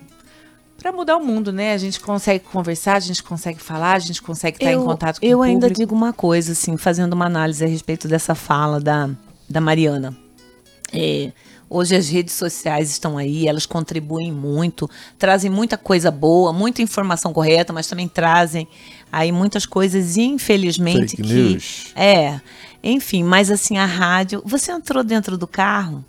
para 0.78 0.92
mudar 0.92 1.18
o 1.18 1.26
mundo, 1.26 1.52
né? 1.52 1.74
A 1.74 1.78
gente 1.78 2.00
consegue 2.00 2.46
conversar, 2.46 2.96
a 2.96 3.00
gente 3.00 3.24
consegue 3.24 3.60
falar, 3.60 3.94
a 3.94 4.00
gente 4.00 4.22
consegue 4.22 4.58
estar 4.58 4.72
em 4.72 4.80
contato 4.84 5.20
com 5.20 5.26
eu 5.26 5.40
o 5.40 5.42
ainda 5.42 5.62
público. 5.62 5.80
digo 5.80 5.96
uma 5.96 6.14
coisa, 6.14 6.52
assim, 6.52 6.78
fazendo 6.78 7.14
uma 7.14 7.26
análise 7.26 7.66
a 7.66 7.68
respeito 7.68 8.08
dessa 8.08 8.36
fala 8.36 8.80
da, 8.80 9.10
da 9.50 9.60
Mariana. 9.60 10.16
É, 10.94 11.32
hoje 11.70 11.96
as 11.96 12.08
redes 12.10 12.34
sociais 12.34 12.90
estão 12.90 13.18
aí, 13.18 13.48
elas 13.48 13.66
contribuem 13.66 14.32
muito, 14.32 14.90
trazem 15.18 15.50
muita 15.52 15.78
coisa 15.78 16.10
boa, 16.10 16.54
muita 16.54 16.82
informação 16.82 17.34
correta, 17.34 17.74
mas 17.74 17.88
também 17.88 18.08
trazem 18.08 18.68
aí 19.12 19.32
muitas 19.32 19.66
coisas, 19.66 20.18
infelizmente, 20.18 21.16
Fake 21.18 21.22
que. 21.24 21.34
news. 21.34 21.88
É, 21.96 22.40
enfim, 22.84 23.24
mas 23.24 23.52
assim, 23.52 23.78
a 23.78 23.86
rádio. 23.86 24.42
Você 24.46 24.72
entrou 24.72 25.04
dentro 25.04 25.38
do 25.38 25.48
carro? 25.48 26.04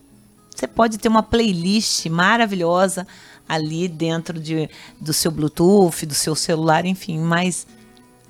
Você 0.55 0.67
pode 0.67 0.99
ter 0.99 1.09
uma 1.09 1.23
playlist 1.23 2.07
maravilhosa 2.07 3.07
ali 3.49 3.89
dentro 3.89 4.39
de, 4.39 4.69
do 5.01 5.13
seu 5.13 5.31
Bluetooth, 5.31 6.05
do 6.05 6.15
seu 6.15 6.35
celular, 6.35 6.85
enfim, 6.85 7.19
mas 7.19 7.67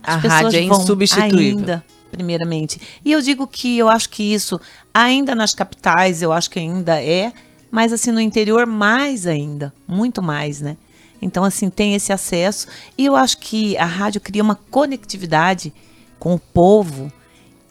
A 0.02 0.14
as 0.16 0.22
pessoas 0.22 0.42
rádio 0.42 0.58
é 0.60 0.66
vão 0.66 0.80
insubstituível. 0.80 1.58
ainda, 1.58 1.84
primeiramente. 2.10 2.80
E 3.04 3.10
eu 3.12 3.20
digo 3.20 3.46
que 3.46 3.78
eu 3.78 3.88
acho 3.88 4.10
que 4.10 4.22
isso, 4.22 4.60
ainda 5.02 5.34
nas 5.34 5.54
capitais, 5.54 6.22
eu 6.22 6.32
acho 6.32 6.50
que 6.50 6.58
ainda 6.58 7.02
é, 7.02 7.32
mas 7.70 7.92
assim, 7.92 8.10
no 8.10 8.20
interior, 8.20 8.66
mais 8.66 9.26
ainda, 9.26 9.72
muito 9.86 10.22
mais, 10.22 10.60
né? 10.60 10.76
Então, 11.20 11.44
assim, 11.44 11.68
tem 11.68 11.94
esse 11.94 12.12
acesso. 12.12 12.68
E 12.96 13.04
eu 13.04 13.16
acho 13.16 13.38
que 13.38 13.76
a 13.76 13.84
rádio 13.84 14.20
cria 14.20 14.42
uma 14.42 14.54
conectividade 14.54 15.72
com 16.18 16.34
o 16.34 16.38
povo 16.38 17.12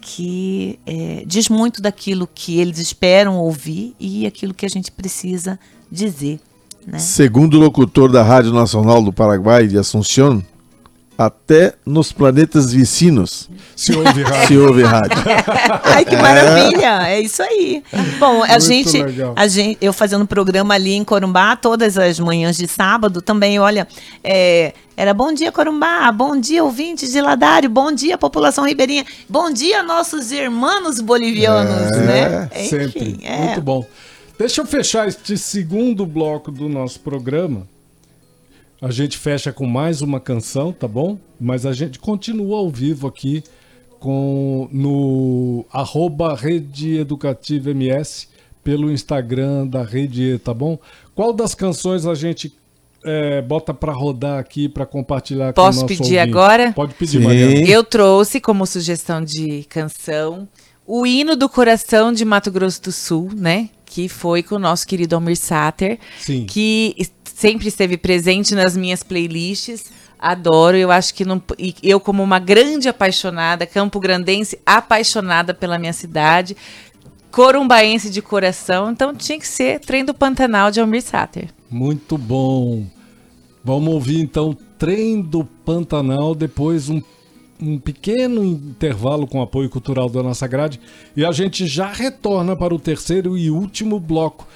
que 0.02 0.80
é, 0.86 1.24
diz 1.26 1.50
muito 1.50 1.82
daquilo 1.82 2.30
que 2.34 2.60
eles 2.60 2.78
esperam 2.78 3.38
ouvir 3.38 3.96
e 4.00 4.26
aquilo 4.26 4.54
que 4.54 4.66
a 4.66 4.70
gente 4.70 4.92
precisa 4.92 5.60
dizer. 5.92 6.40
Né? 6.86 7.00
Segundo 7.00 7.56
o 7.56 7.60
locutor 7.60 8.12
da 8.12 8.24
Rádio 8.24 8.54
Nacional 8.54 9.02
do 9.02 9.12
Paraguai 9.12 9.68
de 9.68 9.78
Assunção, 9.78 10.44
até 11.18 11.74
nos 11.84 12.12
planetas 12.12 12.72
vizinhos 12.72 13.50
Se 13.76 13.96
ouve 13.96 14.22
rádio. 14.22 14.48
se 14.48 14.58
ouve 14.58 14.84
rádio. 14.84 15.18
Ai, 15.84 16.06
que 16.06 16.16
maravilha! 16.16 17.08
É 17.08 17.20
isso 17.20 17.42
aí. 17.42 17.84
Bom, 18.20 18.44
a 18.44 18.60
gente, 18.60 18.98
a 19.36 19.48
gente, 19.48 19.78
eu 19.82 19.92
fazendo 19.92 20.28
programa 20.28 20.76
ali 20.76 20.94
em 20.94 21.04
Corumbá, 21.04 21.56
todas 21.56 21.98
as 21.98 22.20
manhãs 22.20 22.56
de 22.56 22.68
sábado, 22.68 23.22
também, 23.22 23.58
olha, 23.58 23.88
é, 24.24 24.74
era 24.96 25.14
bom 25.14 25.34
dia, 25.34 25.52
Corumbá, 25.52 26.12
bom 26.12 26.40
dia, 26.40 26.64
ouvintes 26.64 27.12
de 27.12 27.20
Ladário, 27.20 27.70
bom 27.70 27.92
dia, 27.92 28.18
população 28.18 28.66
ribeirinha, 28.66 29.06
bom 29.28 29.52
dia, 29.52 29.82
nossos 29.82 30.32
irmãos 30.32 31.00
bolivianos, 31.00 31.92
né? 31.98 32.48
É, 32.52 32.64
sempre. 32.66 33.10
Enfim, 33.10 33.20
é. 33.24 33.38
Muito 33.46 33.62
bom. 33.62 33.86
Deixa 34.38 34.62
eu 34.62 34.68
fechar 34.68 35.08
este 35.08 35.36
segundo 35.36 36.06
bloco 36.06 36.52
do 36.52 36.70
nosso 36.70 37.00
programa. 37.00 37.68
A 38.82 38.92
gente 38.92 39.18
fecha 39.18 39.52
com 39.52 39.66
mais 39.66 40.02
uma 40.02 40.20
canção, 40.20 40.72
tá 40.72 40.88
bom? 40.88 41.18
Mas 41.40 41.66
a 41.66 41.74
gente 41.74 41.98
continua 41.98 42.58
ao 42.58 42.70
vivo 42.70 43.08
aqui 43.08 43.44
com 44.00 44.70
no 44.72 45.66
arroba 45.72 46.36
Rede 46.36 46.98
Educativa 46.98 47.72
MS 47.72 48.28
pelo 48.64 48.92
Instagram 48.92 49.66
da 49.66 49.84
Rede 49.84 50.22
E, 50.24 50.38
tá 50.38 50.54
bom? 50.54 50.78
Qual 51.16 51.34
das 51.34 51.56
canções 51.56 52.06
a 52.06 52.14
gente 52.14 52.54
é, 53.04 53.42
bota 53.42 53.74
pra 53.74 53.94
rodar 53.94 54.38
aqui 54.38 54.70
pra 54.70 54.86
compartilhar 54.86 55.54
com 55.54 55.62
o 55.62 55.66
Posso 55.66 55.82
nosso 55.82 55.88
pedir 55.88 56.04
ouvinte? 56.04 56.20
agora? 56.20 56.74
Pode 56.74 56.94
pedir, 56.94 57.18
Sim. 57.20 57.24
Mariana. 57.26 57.68
Eu 57.68 57.84
trouxe 57.84 58.40
como 58.40 58.68
sugestão 58.68 59.24
de 59.24 59.64
canção 59.64 60.48
o 60.86 61.06
hino 61.06 61.36
do 61.36 61.50
coração 61.50 62.14
de 62.14 62.24
Mato 62.24 62.52
Grosso 62.52 62.82
do 62.82 62.92
Sul, 62.92 63.30
né? 63.36 63.70
Que 63.86 64.08
foi 64.08 64.44
com 64.44 64.56
o 64.56 64.60
nosso 64.60 64.86
querido 64.88 65.16
Almir 65.16 65.36
Sater, 65.36 65.98
Sim. 66.20 66.46
que 66.46 66.96
sempre 67.38 67.68
esteve 67.68 67.98
presente 67.98 68.56
nas 68.56 68.76
minhas 68.76 69.04
playlists. 69.04 69.92
Adoro, 70.18 70.76
eu 70.76 70.90
acho 70.90 71.14
que 71.14 71.24
não, 71.24 71.40
eu 71.84 72.00
como 72.00 72.24
uma 72.24 72.40
grande 72.40 72.90
apaixonada, 72.90 73.68
campo 73.68 74.00
grandense, 74.00 74.60
apaixonada 74.66 75.54
pela 75.54 75.78
minha 75.78 75.94
cidade, 75.94 76.58
corumbaense 77.30 78.10
de 78.10 78.24
coração, 78.24 78.90
então 78.90 79.14
tinha 79.14 79.38
que 79.38 79.48
ser 79.48 79.80
Trem 79.82 80.04
do 80.04 80.16
Pantanal 80.16 80.72
de 80.72 80.80
Almir 80.80 81.04
Sater. 81.04 81.50
Muito 81.70 82.18
bom. 82.18 82.84
Vamos 83.64 83.94
ouvir 83.94 84.20
então 84.20 84.58
Trem 84.80 85.22
do 85.22 85.46
Pantanal, 85.46 86.34
depois 86.34 86.90
um, 86.90 87.00
um 87.62 87.78
pequeno 87.78 88.44
intervalo 88.44 89.28
com 89.28 89.44
apoio 89.44 89.70
cultural 89.70 90.10
da 90.10 90.24
nossa 90.24 90.48
grade 90.48 90.80
e 91.16 91.24
a 91.24 91.32
gente 91.32 91.68
já 91.68 91.92
retorna 91.92 92.58
para 92.58 92.74
o 92.74 92.80
terceiro 92.80 93.38
e 93.38 93.52
último 93.52 94.00
bloco 94.00 94.48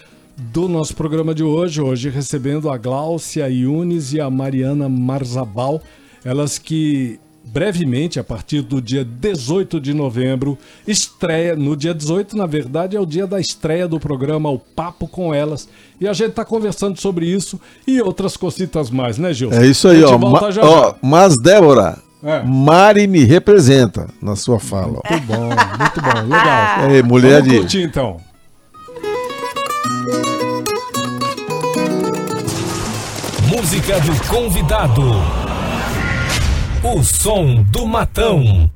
do 0.51 0.67
nosso 0.67 0.95
programa 0.95 1.34
de 1.36 1.43
hoje. 1.43 1.82
Hoje 1.82 2.10
recebendo 2.10 2.69
a 2.69 2.77
Gláucia 2.77 3.47
Yunes 3.49 4.13
e 4.13 4.19
a 4.19 4.30
Mariana 4.30 4.89
Marzabal, 4.89 5.82
elas 6.25 6.58
que 6.58 7.19
brevemente, 7.43 8.19
a 8.19 8.23
partir 8.23 8.62
do 8.62 8.82
dia 8.82 9.04
18 9.04 9.80
de 9.82 9.93
novembro, 9.93 10.58
estreia. 10.88 11.56
No 11.56 11.75
dia 11.75 11.93
18, 11.93 12.36
na 12.38 12.45
verdade, 12.45 12.95
é 12.95 12.99
o 12.99 13.06
dia 13.06 13.27
da 13.27 13.39
estreia 13.39 13.88
do 13.88 13.99
programa 13.99 14.49
O 14.49 14.58
Papo 14.60 15.08
com 15.08 15.34
Elas. 15.34 15.67
E 15.99 16.08
a 16.08 16.13
gente 16.13 16.30
está 16.30 16.45
conversando 16.45 16.99
sobre 16.99 17.25
isso 17.25 17.60
e 17.86 18.01
outras 18.01 18.38
cositas 18.38 18.89
mais, 18.89 19.17
né, 19.17 19.34
Gil? 19.34 19.51
É 19.51 19.65
isso 19.65 19.88
aí, 19.88 20.04
ó. 20.04 20.17
Ma- 20.17 20.51
já 20.51 20.63
ó, 20.63 20.89
já. 20.89 20.95
mas, 21.01 21.36
Débora, 21.41 21.97
É. 22.23 22.43
Mari 22.43 23.08
me 23.08 23.23
representa 23.25 24.08
na 24.21 24.36
sua 24.36 24.60
fala. 24.60 25.01
Muito 25.10 25.25
bom, 25.25 25.41
muito 25.49 26.01
bom, 26.01 26.21
legal. 26.23 26.80
Aí, 26.89 27.01
mulher 27.04 27.41
Vamos 27.41 27.51
de. 27.54 27.60
curtir 27.60 27.84
então. 27.84 28.17
Música 33.62 34.00
do 34.00 34.28
convidado. 34.28 35.04
O 36.84 37.04
som 37.04 37.62
do 37.62 37.86
matão. 37.86 38.67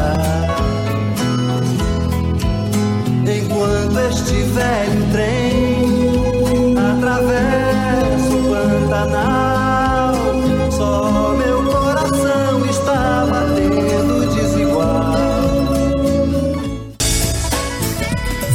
Enquanto 3.24 3.98
este 4.10 4.38
velho 4.52 5.04
trem 5.14 6.76
atravessa 6.78 8.32
o 8.36 8.38
Pantanal, 8.52 10.14
só 10.72 11.36
meu 11.38 11.64
coração 11.64 12.66
está 12.66 13.26
batendo 13.26 14.14
desigual. 14.36 15.16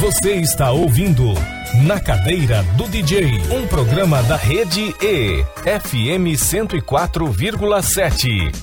Você 0.01 0.33
está 0.35 0.69
ouvindo 0.71 1.33
Na 1.83 1.99
Cadeira 1.99 2.63
do 2.77 2.87
DJ, 2.87 3.41
um 3.51 3.67
programa 3.67 4.23
da 4.23 4.37
Rede 4.37 4.95
E, 5.01 5.43
FM 5.79 6.37
104,7. 6.37 8.55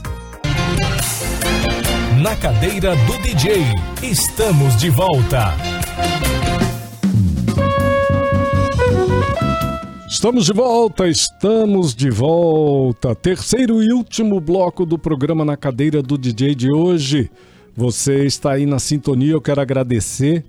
Na 2.22 2.34
Cadeira 2.36 2.96
do 2.96 3.18
DJ, 3.18 3.64
estamos 4.02 4.76
de 4.76 4.88
volta. 4.88 5.54
Estamos 10.08 10.46
de 10.46 10.52
volta, 10.52 11.06
estamos 11.06 11.94
de 11.94 12.10
volta. 12.10 13.14
Terceiro 13.14 13.82
e 13.82 13.92
último 13.92 14.40
bloco 14.40 14.86
do 14.86 14.98
programa 14.98 15.44
na 15.44 15.56
cadeira 15.56 16.02
do 16.02 16.16
DJ 16.16 16.54
de 16.54 16.72
hoje. 16.72 17.30
Você 17.76 18.24
está 18.24 18.52
aí 18.52 18.64
na 18.64 18.78
sintonia, 18.78 19.32
eu 19.32 19.40
quero 19.40 19.60
agradecer 19.60 20.44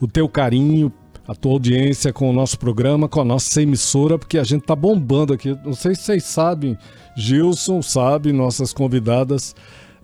o 0.00 0.08
teu 0.08 0.28
carinho, 0.28 0.92
a 1.30 1.34
tua 1.36 1.52
audiência 1.52 2.12
com 2.12 2.28
o 2.28 2.32
nosso 2.32 2.58
programa, 2.58 3.08
com 3.08 3.20
a 3.20 3.24
nossa 3.24 3.62
emissora, 3.62 4.18
porque 4.18 4.36
a 4.36 4.42
gente 4.42 4.62
tá 4.62 4.74
bombando 4.74 5.32
aqui. 5.32 5.56
Não 5.64 5.74
sei 5.74 5.94
se 5.94 6.02
vocês 6.02 6.24
sabem, 6.24 6.76
Gilson 7.16 7.80
sabe, 7.82 8.32
nossas 8.32 8.72
convidadas 8.72 9.54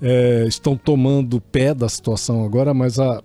eh, 0.01 0.45
estão 0.47 0.77
tomando 0.77 1.41
pé 1.41 1.75
da 1.75 1.89
situação 1.89 2.45
agora, 2.45 2.73
mas 2.73 3.01
a, 3.01 3.21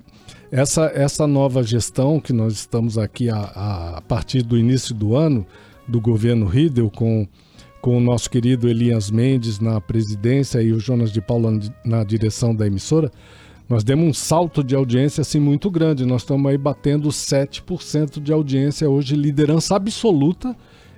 essa, 0.51 0.91
essa 0.95 1.27
nova 1.27 1.61
gestão 1.61 2.19
que 2.19 2.33
nós 2.33 2.53
estamos 2.53 2.97
aqui 2.97 3.29
a, 3.29 3.37
a, 3.37 3.97
a 3.99 4.01
partir 4.01 4.41
do 4.41 4.57
início 4.57 4.95
do 4.95 5.15
ano, 5.15 5.45
do 5.87 6.01
governo 6.01 6.47
Riedel, 6.47 6.89
com, 6.89 7.27
com 7.83 7.95
o 7.95 8.01
nosso 8.01 8.31
querido 8.31 8.67
Elias 8.67 9.11
Mendes 9.11 9.59
na 9.59 9.79
presidência 9.79 10.59
e 10.59 10.73
o 10.73 10.79
Jonas 10.79 11.11
de 11.11 11.21
Paula 11.21 11.51
na 11.85 12.03
direção 12.03 12.55
da 12.55 12.65
emissora, 12.65 13.11
nós 13.71 13.85
demos 13.85 14.05
um 14.05 14.13
salto 14.13 14.61
de 14.61 14.75
audiência 14.75 15.21
assim 15.21 15.39
muito 15.39 15.71
grande. 15.71 16.05
Nós 16.05 16.23
estamos 16.23 16.51
aí 16.51 16.57
batendo 16.57 17.07
7% 17.07 18.21
de 18.21 18.33
audiência 18.33 18.89
hoje, 18.89 19.15
liderança 19.15 19.77
absoluta 19.77 20.53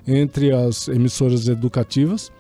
entre 0.08 0.52
as 0.52 0.88
emissoras 0.88 1.48
educativas 1.48 2.32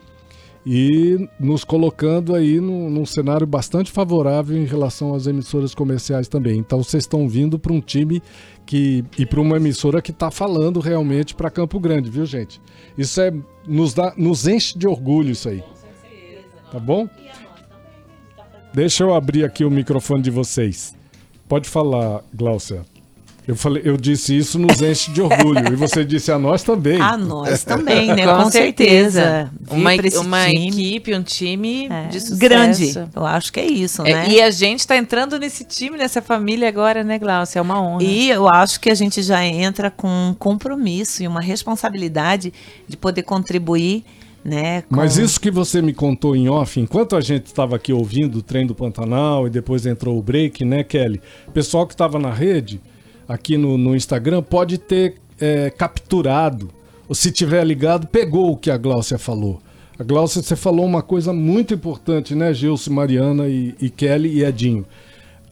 e 0.65 1.30
nos 1.39 1.63
colocando 1.63 2.34
aí 2.34 2.60
num, 2.60 2.89
num 2.89 3.06
cenário 3.06 3.46
bastante 3.46 3.91
favorável 3.91 4.58
em 4.58 4.65
relação 4.65 5.13
às 5.13 5.28
emissoras 5.28 5.76
comerciais 5.76 6.28
também. 6.28 6.58
Então 6.58 6.82
vocês 6.82 7.04
estão 7.04 7.30
vindo 7.30 7.60
para 7.60 7.72
um 7.72 7.80
time 7.80 8.19
que 8.65 9.06
e 9.19 9.28
para 9.28 9.39
uma 9.39 9.58
emissora 9.58 10.02
que 10.02 10.10
está 10.10 10.32
falando 10.32 10.80
realmente 10.80 11.36
para 11.36 11.52
Campo 11.52 11.80
Grande, 11.80 12.10
viu 12.10 12.26
gente? 12.26 12.60
Isso 12.98 13.22
é 13.22 13.32
nos 13.67 13.93
dá, 13.93 14.15
nos 14.17 14.48
enche 14.48 14.80
de 14.80 14.88
orgulho 14.88 15.30
isso 15.30 15.48
aí. 15.48 15.63
Tá 16.72 16.80
bom? 16.80 17.08
Deixa 18.73 19.03
eu 19.03 19.13
abrir 19.13 19.43
aqui 19.45 19.63
o 19.63 19.69
microfone 19.71 20.21
de 20.21 20.31
vocês. 20.31 20.95
Pode 21.47 21.69
falar, 21.69 22.21
Glaucia. 22.33 22.81
Eu, 23.45 23.57
falei, 23.57 23.81
eu 23.86 23.97
disse 23.97 24.36
isso 24.38 24.57
nos 24.57 24.81
enche 24.81 25.12
de 25.12 25.21
orgulho. 25.21 25.73
e 25.73 25.75
você 25.75 26.05
disse 26.05 26.31
a 26.31 26.39
nós 26.39 26.63
também. 26.63 26.99
A 27.01 27.17
nós 27.17 27.65
também, 27.65 28.07
né? 28.07 28.23
Com, 28.25 28.43
Com, 28.45 28.51
certeza. 28.51 29.51
Uma, 29.69 29.91
uma 30.21 30.49
equipe, 30.49 31.13
um 31.13 31.21
time 31.21 31.88
é, 31.89 32.07
de 32.07 32.21
sucesso. 32.21 32.38
grande. 32.39 32.93
Eu 33.13 33.25
acho 33.25 33.51
que 33.51 33.59
é 33.59 33.65
isso, 33.65 34.01
É, 34.07 34.13
né? 34.13 34.29
e 34.29 34.41
a 34.41 34.49
gente 34.49 34.88
tá 34.88 34.95
entrando 34.95 35.38
nesse 35.38 35.65
time, 35.65 35.97
nessa 35.97 36.21
família 36.21 36.69
agora, 36.69 37.03
né, 37.03 37.19
Glaucia? 37.19 37.59
É 37.59 37.62
uma 37.62 37.81
honra. 37.81 38.01
E 38.03 38.29
eu 38.29 38.47
acho 38.47 38.79
que 38.79 38.89
a 38.89 38.95
gente 38.95 39.21
já 39.21 39.45
entra 39.45 39.91
com 39.91 40.07
um 40.07 40.33
compromisso 40.33 41.21
e 41.21 41.27
uma 41.27 41.41
responsabilidade 41.41 42.53
de 42.88 42.95
poder 42.95 43.23
contribuir, 43.23 44.05
né? 44.43 44.82
com- 44.84 44.95
Mas 44.95 45.17
isso 45.17 45.39
que 45.39 45.49
você 45.51 45.82
me 45.82 45.93
contou 45.93 46.36
em 46.36 46.49
off, 46.49 46.79
enquanto 46.79 47.15
a 47.15 47.21
gente 47.21 47.45
estava 47.47 47.75
aqui 47.75 47.93
ouvindo 47.93 48.39
o 48.39 48.41
trem 48.41 48.65
do 48.67 48.75
Pantanal 48.75 49.47
e 49.47 49.49
depois 49.49 49.86
entrou 49.86 50.17
o 50.17 50.21
break, 50.21 50.65
né, 50.65 50.84
Kelly? 50.84 51.21
Pessoal 51.53 51.88
que 51.88 51.93
estava 51.93 52.19
na 52.19 52.32
rede, 52.32 52.82
aqui 53.27 53.58
no, 53.58 53.77
no 53.77 53.95
Instagram, 53.95 54.41
pode 54.43 54.77
ter 54.77 55.15
é, 55.39 55.69
capturado, 55.69 56.69
ou 57.08 57.15
se 57.15 57.32
tiver 57.32 57.63
ligado, 57.65 58.08
pegou 58.08 58.51
o 58.51 58.58
que 58.58 58.69
a 58.71 58.77
Gláucia 58.77 59.17
falou. 59.17 59.62
A 59.97 60.03
Gláucia, 60.03 60.41
você 60.41 60.56
falou 60.56 60.86
uma 60.86 61.01
coisa 61.01 61.32
muito 61.32 61.73
importante, 61.73 62.34
né, 62.36 62.53
Gilson, 62.53 62.91
Mariana 62.91 63.47
e, 63.47 63.75
e 63.79 63.89
Kelly 63.89 64.29
e 64.39 64.43
Edinho. 64.43 64.86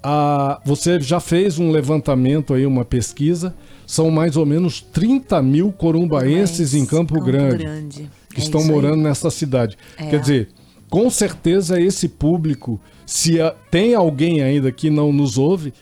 Ah, 0.04 0.60
você 0.66 1.00
já 1.00 1.20
fez 1.20 1.60
um 1.60 1.70
levantamento 1.72 2.54
aí, 2.54 2.66
uma 2.66 2.84
pesquisa. 2.84 3.54
São 3.86 4.10
mais 4.10 4.36
ou 4.38 4.46
menos 4.46 4.82
30 4.82 5.42
mil 5.44 5.72
corumbaenses 5.72 6.74
em 6.74 6.86
Campo, 6.86 7.22
Grande 7.22 8.10
que 8.32 8.42
É 8.42 8.44
estão 8.44 8.62
isso 8.62 8.70
aí. 8.70 8.76
morando 8.76 9.02
nessa 9.02 9.30
cidade. 9.30 9.78
É. 9.98 10.08
Quer 10.08 10.20
dizer, 10.20 10.50
com 10.90 11.10
certeza 11.10 11.80
esse 11.80 12.08
público, 12.08 12.80
se 13.06 13.38
tem 13.70 13.94
alguém 13.96 14.42
ainda 14.42 14.72
que 14.72 14.90
não 14.90 15.12
nos 15.14 15.38
ouve, 15.38 15.74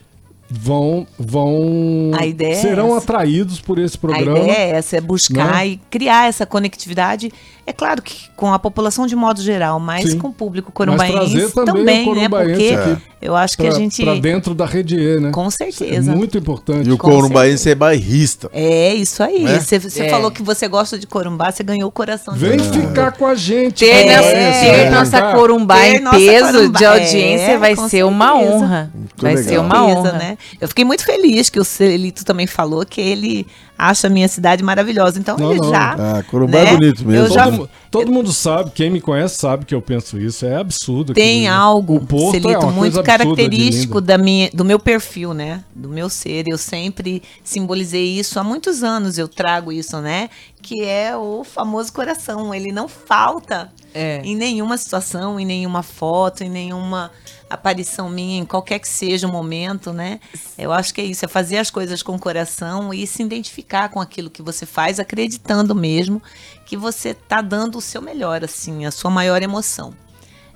vão 0.50 1.06
vão 1.18 2.10
A 2.18 2.26
ideia 2.26 2.52
é 2.52 2.56
serão 2.56 2.88
essa. 2.88 2.98
atraídos 2.98 3.60
por 3.60 3.78
esse 3.78 3.96
programa. 3.96 4.38
A 4.38 4.42
ideia 4.42 4.52
é 4.56 4.70
essa, 4.72 4.96
é 4.96 5.00
buscar 5.00 5.52
né? 5.54 5.66
e 5.68 5.76
criar 5.90 6.28
essa 6.28 6.44
conectividade. 6.44 7.32
É 7.66 7.72
claro 7.72 8.02
que 8.02 8.28
com 8.34 8.52
a 8.52 8.58
população 8.58 9.06
de 9.06 9.14
modo 9.14 9.40
geral, 9.40 9.78
mas 9.78 10.10
Sim. 10.10 10.18
com 10.18 10.28
o 10.28 10.32
público 10.32 10.72
corumbaense 10.72 11.52
também, 11.52 12.04
também, 12.04 12.08
o 12.08 12.14
né? 12.16 12.28
Porque 12.28 12.74
aqui 12.74 13.02
eu 13.22 13.36
acho 13.36 13.56
que 13.56 13.64
a 13.66 13.70
gente. 13.70 14.02
pra 14.02 14.14
dentro 14.14 14.54
da 14.56 14.66
rede 14.66 14.96
E, 14.98 15.20
né? 15.20 15.30
Com 15.30 15.48
certeza. 15.50 16.10
É 16.10 16.14
muito 16.16 16.36
importante. 16.36 16.88
E 16.88 16.92
o 16.92 16.98
Com 16.98 17.10
corumbaense 17.10 17.70
é 17.70 17.74
bairrista. 17.76 18.50
É 18.52 18.92
isso 18.94 19.22
aí. 19.22 19.44
Né? 19.44 19.60
Você 19.60 19.78
você 19.78 20.02
É. 20.04 20.08
falou 20.10 20.32
que 20.32 20.42
você 20.42 20.66
gosta 20.66 20.98
de 20.98 21.06
corumbá, 21.06 21.52
você 21.52 21.62
ganhou 21.62 21.88
o 21.88 21.92
coração 21.92 22.34
de 22.34 22.40
Vem 22.40 22.58
mundo. 22.58 22.72
ficar 22.88 23.12
com 23.12 23.24
a 23.26 23.36
gente. 23.36 23.84
Ter, 23.84 23.90
É, 23.90 24.16
nossa, 24.16 24.22
corumbaense, 24.32 24.60
ter 24.82 24.90
nossa 24.90 25.32
corumbá 25.34 25.76
Ter 25.76 26.00
em 26.02 26.10
peso 26.10 26.52
corumbá. 26.52 26.78
de 26.78 26.84
audiência 26.86 27.50
É, 27.52 27.58
vai 27.58 27.76
ser 27.76 28.02
uma 28.04 28.32
certeza. 28.32 28.54
honra. 28.56 28.90
vai 29.18 29.34
legal. 29.36 29.48
ser 29.48 29.58
uma 29.60 29.74
certeza, 29.76 29.98
honra. 30.00 30.12
né? 30.18 30.38
Eu 30.60 30.68
fiquei 30.68 30.84
muito 30.84 31.04
feliz 31.04 31.48
que 31.50 31.58
o 31.60 31.64
Celito 31.64 32.24
também 32.24 32.46
falou 32.46 32.84
que 32.86 33.00
ele 33.00 33.46
acha 33.78 34.08
a 34.08 34.10
minha 34.10 34.28
cidade 34.28 34.62
maravilhosa. 34.62 35.18
Então 35.18 35.36
Não, 35.38 35.50
ele 35.52 35.60
não. 35.60 35.70
já. 35.70 35.92
Ah, 36.18 36.22
Corumbá 36.24 36.58
é 36.58 36.66
bonito 36.76 37.04
mesmo. 37.06 37.12
Eu 37.26 37.30
já 37.32 37.44
Todo, 37.44 37.56
mu- 37.56 37.68
todo 37.90 38.12
mundo 38.12 38.32
sabe, 38.32 38.70
quem 38.72 38.90
me 38.90 39.00
conhece 39.00 39.38
sabe 39.38 39.64
que 39.64 39.74
eu 39.74 39.80
penso 39.80 40.18
isso. 40.18 40.44
É 40.44 40.56
absurdo. 40.56 41.14
tem 41.14 41.42
né? 41.42 41.48
algo, 41.48 41.96
é 41.96 42.30
Celito, 42.30 42.58
uma 42.60 42.72
muito 42.72 43.02
característico 43.02 44.00
da 44.00 44.18
minha, 44.18 44.50
do 44.52 44.64
meu 44.64 44.78
perfil, 44.78 45.32
né? 45.32 45.64
Do 45.74 45.88
meu 45.88 46.08
ser. 46.10 46.44
Eu 46.46 46.58
sempre 46.58 47.22
simbolizei 47.42 48.18
isso 48.18 48.38
há 48.38 48.44
muitos 48.44 48.82
anos. 48.82 49.16
Eu 49.18 49.26
trago 49.28 49.72
isso, 49.72 49.98
né? 50.00 50.28
Que 50.62 50.84
é 50.84 51.16
o 51.16 51.42
famoso 51.42 51.90
coração. 51.92 52.54
Ele 52.54 52.70
não 52.72 52.86
falta 52.86 53.72
É. 53.94 54.20
em 54.22 54.36
nenhuma 54.36 54.76
situação, 54.76 55.40
em 55.40 55.46
nenhuma 55.46 55.82
foto, 55.82 56.44
em 56.44 56.50
nenhuma 56.50 57.10
aparição 57.50 58.08
minha, 58.08 58.40
em 58.40 58.44
qualquer 58.44 58.78
que 58.78 58.88
seja 58.88 59.26
o 59.26 59.32
momento, 59.32 59.92
né? 59.92 60.20
Eu 60.56 60.72
acho 60.72 60.94
que 60.94 61.00
é 61.00 61.04
isso, 61.04 61.24
é 61.24 61.28
fazer 61.28 61.58
as 61.58 61.70
coisas 61.70 62.02
com 62.02 62.14
o 62.14 62.18
coração 62.18 62.94
e 62.94 63.06
se 63.06 63.22
identificar 63.22 63.88
com 63.88 64.00
aquilo 64.00 64.30
que 64.30 64.40
você 64.40 64.64
faz, 64.64 65.00
acreditando 65.00 65.74
mesmo 65.74 66.22
que 66.64 66.76
você 66.76 67.12
tá 67.12 67.40
dando 67.42 67.78
o 67.78 67.80
seu 67.80 68.00
melhor, 68.00 68.44
assim, 68.44 68.86
a 68.86 68.90
sua 68.92 69.10
maior 69.10 69.42
emoção. 69.42 69.92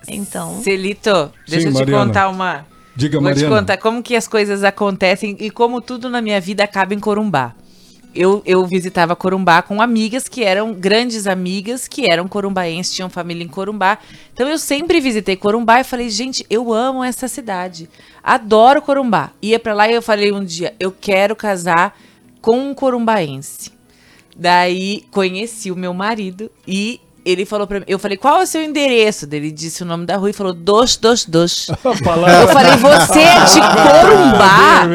Então, 0.07 0.62
Celito, 0.62 1.32
deixa 1.49 1.68
eu 1.68 1.72
te 1.72 1.78
Mariana. 1.78 2.07
contar 2.07 2.28
uma. 2.28 2.66
Diga, 2.95 3.18
Vou 3.18 3.28
te 3.30 3.34
Mariana. 3.34 3.57
contar 3.57 3.76
como 3.78 4.03
que 4.03 4.14
as 4.14 4.28
coisas 4.28 4.62
acontecem 4.62 5.36
e 5.40 5.51
como 5.51 5.80
tudo 5.80 6.09
na 6.09 6.22
minha 6.22 6.40
vida 6.40 6.62
acaba 6.62 6.95
em 6.95 7.01
Corumbá. 7.01 7.55
Eu, 8.15 8.43
eu 8.47 8.65
visitava 8.67 9.17
Corumbá 9.17 9.61
com 9.62 9.83
amigas 9.83 10.29
que 10.29 10.45
eram 10.45 10.73
grandes 10.73 11.27
amigas, 11.27 11.89
que 11.89 12.11
eram 12.11 12.29
corumbaenses, 12.29 12.95
tinham 12.95 13.11
família 13.11 13.45
em 13.45 13.49
Corumbá. 13.49 13.99
Então 14.33 14.49
eu 14.49 14.59
sempre 14.59 15.01
visitei 15.01 15.37
Corumbá 15.37 15.81
e 15.81 15.85
falei, 15.85 16.09
gente, 16.09 16.47
eu 16.49 16.73
amo 16.73 17.03
essa 17.03 17.27
cidade. 17.29 17.89
Adoro 18.23 18.81
Corumbá. 18.81 19.33
Ia 19.43 19.59
pra 19.59 19.75
lá 19.75 19.89
e 19.89 19.95
eu 19.95 20.03
falei 20.03 20.33
um 20.33 20.45
dia, 20.45 20.75
eu 20.79 20.93
quero 20.93 21.35
casar 21.35 21.99
com 22.41 22.71
um 22.71 22.75
corumbaense. 22.75 23.73
Daí 24.37 25.05
conheci 25.11 25.71
o 25.71 25.77
meu 25.77 25.95
marido 25.95 26.51
e 26.67 27.01
ele 27.25 27.45
falou 27.47 27.66
pra 27.66 27.79
mim, 27.81 27.85
eu 27.89 27.99
falei, 27.99 28.16
qual 28.16 28.41
é 28.41 28.43
o 28.45 28.47
seu 28.47 28.62
endereço? 28.62 29.27
Ele 29.31 29.51
disse 29.51 29.83
o 29.83 29.87
nome 29.87 30.05
da 30.07 30.16
rua 30.16 30.31
e 30.31 30.33
falou, 30.33 30.53
dos, 30.53 30.97
dos, 30.97 31.25
dos. 31.25 31.68
Eu 31.68 31.77
falei, 31.77 32.77
você 32.77 33.20
é 33.20 33.45
de 33.45 33.61
Corumbá? 33.75 34.87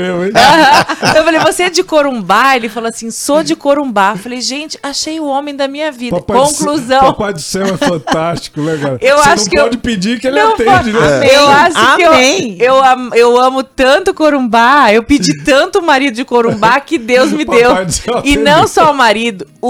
Eu 1.16 1.24
falei, 1.24 1.40
você 1.40 1.64
é 1.64 1.70
de 1.70 1.84
Corumbá? 1.84 2.56
Ele 2.56 2.70
falou 2.70 2.90
assim, 2.90 3.10
sou 3.12 3.44
de 3.44 3.56
Corumbá. 3.56 4.12
Eu 4.12 4.18
falei, 4.18 4.42
gente, 4.42 4.78
achei 4.84 5.20
o 5.20 5.26
homem 5.26 5.56
da 5.56 5.68
minha 5.68 5.92
vida. 5.92 6.18
Papai 6.18 6.38
do 6.38 6.44
Conclusão. 6.44 7.00
céu- 7.00 7.14
Papai 7.14 7.34
do 7.34 7.40
céu 7.42 7.66
é 7.66 7.78
fantástico, 7.78 8.62
né, 8.62 8.78
cara? 8.78 8.98
Eu 9.02 9.18
Você 9.18 9.30
acho 9.30 9.44
não 9.46 9.50
que 9.50 9.58
eu- 9.60 9.64
pode 9.64 9.78
pedir 9.78 10.20
que 10.20 10.28
ele 10.28 10.40
Não, 10.42 10.54
atende, 10.54 10.92
né? 10.94 11.36
Eu 11.36 11.48
acho 11.50 11.96
que 11.96 12.02
eu, 12.02 12.12
Amém. 12.14 12.58
eu, 12.60 12.84
am- 12.84 13.10
eu 13.14 13.38
amo 13.40 13.64
tanto 13.64 14.14
Corumbá, 14.14 14.94
eu 14.94 15.04
pedi 15.04 15.44
tanto 15.44 15.80
o 15.80 15.82
marido 15.82 16.16
de 16.16 16.26
Corumbá 16.26 16.80
que 16.80 16.98
Deus 16.98 17.32
me 17.32 17.46
Papai 17.50 17.62
deu. 17.64 17.86
do 17.86 17.92
céu 17.92 18.22
E 18.24 18.36
não 18.38 18.68
só 18.68 18.92
o 18.92 18.96
marido, 18.96 19.48
o, 19.62 19.70